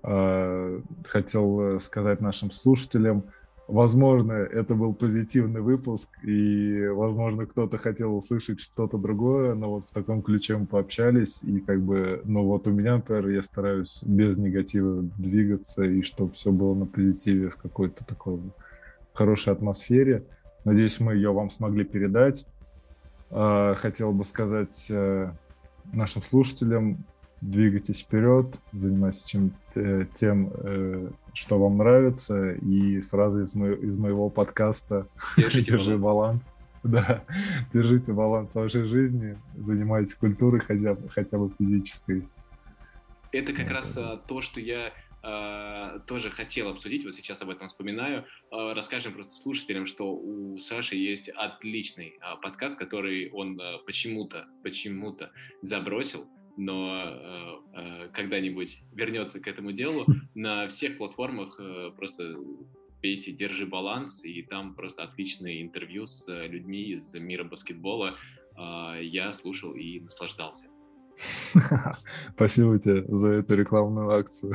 А, 0.02 0.80
хотел 1.06 1.60
э, 1.60 1.80
сказать 1.80 2.22
нашим 2.22 2.50
слушателям, 2.50 3.24
возможно, 3.68 4.32
это 4.32 4.74
был 4.74 4.94
позитивный 4.94 5.60
выпуск, 5.60 6.08
и, 6.24 6.88
возможно, 6.88 7.46
кто-то 7.46 7.76
хотел 7.76 8.16
услышать 8.16 8.60
что-то 8.60 8.96
другое, 8.96 9.54
но 9.54 9.70
вот 9.70 9.84
в 9.84 9.92
таком 9.92 10.22
ключе 10.22 10.56
мы 10.56 10.66
пообщались, 10.66 11.44
и 11.44 11.60
как 11.60 11.80
бы, 11.80 12.22
ну 12.24 12.44
вот 12.44 12.66
у 12.66 12.70
меня, 12.70 12.96
например, 12.96 13.28
я 13.28 13.42
стараюсь 13.42 14.02
без 14.04 14.38
негатива 14.38 15.02
двигаться, 15.18 15.84
и 15.84 16.02
чтобы 16.02 16.32
все 16.32 16.50
было 16.50 16.74
на 16.74 16.86
позитиве 16.86 17.50
в 17.50 17.56
какой-то 17.56 18.06
такой 18.06 18.40
хорошей 19.12 19.52
атмосфере. 19.52 20.24
Надеюсь, 20.64 20.98
мы 20.98 21.14
ее 21.14 21.32
вам 21.32 21.50
смогли 21.50 21.84
передать. 21.84 22.46
А, 23.30 23.74
хотел 23.74 24.12
бы 24.12 24.24
сказать 24.24 24.86
э, 24.90 25.30
нашим 25.92 26.22
слушателям, 26.22 27.04
двигайтесь 27.40 28.02
вперед, 28.02 28.60
занимайтесь 28.72 29.24
чем 29.24 29.52
тем, 30.14 30.50
э, 30.54 31.10
что 31.32 31.58
вам 31.58 31.78
нравится. 31.78 32.52
И 32.52 33.00
фраза 33.00 33.42
из, 33.42 33.54
мо 33.54 33.70
из 33.70 33.98
моего 33.98 34.30
подкаста 34.30 35.06
«Держите 35.36 35.72
Держи 35.72 35.98
баланс». 35.98 36.54
Да, 36.84 37.24
держите 37.72 38.12
баланс 38.12 38.54
вашей 38.54 38.84
жизни, 38.84 39.36
занимайтесь 39.56 40.14
культурой 40.14 40.60
хотя, 40.60 40.96
хотя 41.10 41.36
бы 41.36 41.52
физической. 41.58 42.26
Это 43.32 43.52
как 43.52 43.66
вот 43.66 43.72
раз 43.72 43.90
это. 43.92 44.22
то, 44.28 44.40
что 44.40 44.60
я 44.60 44.92
э, 45.22 46.00
тоже 46.06 46.30
хотел 46.30 46.68
обсудить, 46.68 47.04
вот 47.04 47.14
сейчас 47.14 47.42
об 47.42 47.50
этом 47.50 47.68
вспоминаю. 47.68 48.24
Э, 48.50 48.72
расскажем 48.74 49.12
просто 49.12 49.32
слушателям, 49.32 49.86
что 49.86 50.14
у 50.14 50.56
Саши 50.58 50.96
есть 50.96 51.28
отличный 51.30 52.18
э, 52.20 52.40
подкаст, 52.40 52.76
который 52.76 53.30
он 53.30 53.60
э, 53.60 53.78
почему-то, 53.84 54.46
почему-то 54.62 55.30
забросил, 55.62 56.28
но 56.58 57.04
э, 57.04 57.78
э, 57.80 58.08
когда-нибудь 58.12 58.82
вернется 58.92 59.40
к 59.40 59.46
этому 59.46 59.72
делу. 59.72 60.04
На 60.34 60.68
всех 60.68 60.98
платформах 60.98 61.58
э, 61.58 61.90
просто 61.96 62.34
пейте 63.00 63.32
«Держи 63.32 63.64
баланс», 63.64 64.24
и 64.24 64.42
там 64.42 64.74
просто 64.74 65.04
отличные 65.04 65.62
интервью 65.62 66.06
с 66.06 66.26
людьми 66.46 66.82
из 66.82 67.14
мира 67.14 67.44
баскетбола. 67.44 68.16
Э, 68.56 68.98
я 69.00 69.32
слушал 69.32 69.74
и 69.74 70.00
наслаждался. 70.00 70.66
Спасибо 72.34 72.78
тебе 72.78 73.04
за 73.08 73.30
эту 73.34 73.54
рекламную 73.56 74.10
акцию, 74.10 74.54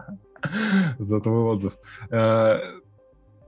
за 0.98 1.20
твой 1.20 1.42
отзыв. 1.42 1.74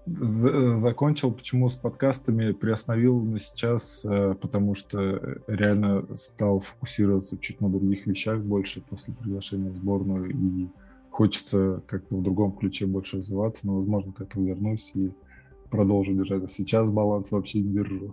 Э, 0.07 0.79
закончил, 0.79 1.33
почему 1.33 1.69
с 1.69 1.75
подкастами 1.75 2.53
приостановил 2.53 3.21
на 3.21 3.41
сейчас, 3.41 4.05
э, 4.05 4.35
потому 4.41 4.75
что 4.75 5.41
реально 5.49 6.07
стал 6.17 6.61
фокусироваться 6.61 7.37
чуть 7.39 7.61
на 7.61 7.69
других 7.69 8.07
вещах 8.07 8.41
больше 8.41 8.81
после 8.81 9.15
приглашения 9.15 9.71
в 9.71 9.75
сборную, 9.75 10.31
и 10.31 10.69
хочется 11.11 11.83
как-то 11.89 12.17
в 12.17 12.23
другом 12.23 12.53
ключе 12.53 12.87
больше 12.87 13.19
развиваться, 13.19 13.67
но, 13.67 13.79
возможно, 13.79 14.13
к 14.13 14.21
этому 14.21 14.47
вернусь 14.47 14.93
и 14.95 15.11
продолжу 15.71 16.13
держать. 16.13 16.51
сейчас 16.53 16.91
баланс 16.91 17.33
вообще 17.33 17.59
не 17.61 17.73
держу. 17.73 18.13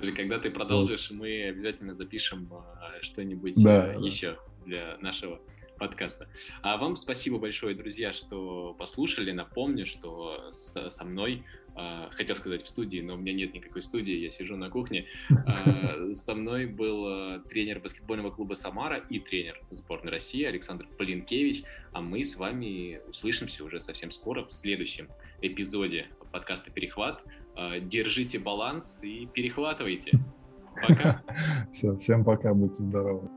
Или 0.00 0.12
когда 0.12 0.38
ты 0.38 0.50
продолжишь, 0.50 1.10
мы 1.10 1.48
обязательно 1.48 1.94
запишем 1.94 2.48
а, 2.52 3.02
что-нибудь 3.02 3.54
да, 3.62 3.92
еще 3.94 4.38
для 4.64 4.96
нашего 5.00 5.40
подкаста. 5.78 6.28
А 6.62 6.76
вам 6.76 6.96
спасибо 6.96 7.38
большое, 7.38 7.74
друзья, 7.74 8.12
что 8.12 8.74
послушали. 8.78 9.32
Напомню, 9.32 9.86
что 9.86 10.50
с, 10.52 10.90
со 10.90 11.04
мной, 11.04 11.44
э, 11.76 12.08
хотел 12.10 12.36
сказать 12.36 12.62
в 12.62 12.68
студии, 12.68 13.00
но 13.00 13.14
у 13.14 13.16
меня 13.16 13.32
нет 13.32 13.54
никакой 13.54 13.82
студии, 13.82 14.14
я 14.14 14.30
сижу 14.30 14.56
на 14.56 14.70
кухне. 14.70 15.06
Э, 15.30 16.12
со 16.14 16.34
мной 16.34 16.66
был 16.66 17.06
э, 17.08 17.40
тренер 17.48 17.80
баскетбольного 17.80 18.30
клуба 18.30 18.54
«Самара» 18.54 18.96
и 18.96 19.18
тренер 19.18 19.60
сборной 19.70 20.12
России 20.12 20.44
Александр 20.44 20.86
Полинкевич. 20.98 21.64
А 21.92 22.00
мы 22.00 22.24
с 22.24 22.36
вами 22.36 23.00
услышимся 23.08 23.64
уже 23.64 23.80
совсем 23.80 24.10
скоро 24.10 24.44
в 24.44 24.52
следующем 24.52 25.08
эпизоде 25.40 26.06
подкаста 26.32 26.70
«Перехват». 26.70 27.22
Э, 27.56 27.80
держите 27.80 28.38
баланс 28.38 28.98
и 29.02 29.26
перехватывайте. 29.26 30.18
Пока. 30.86 31.22
Все, 31.72 31.94
всем 31.96 32.24
пока, 32.24 32.54
будьте 32.54 32.82
здоровы. 32.82 33.28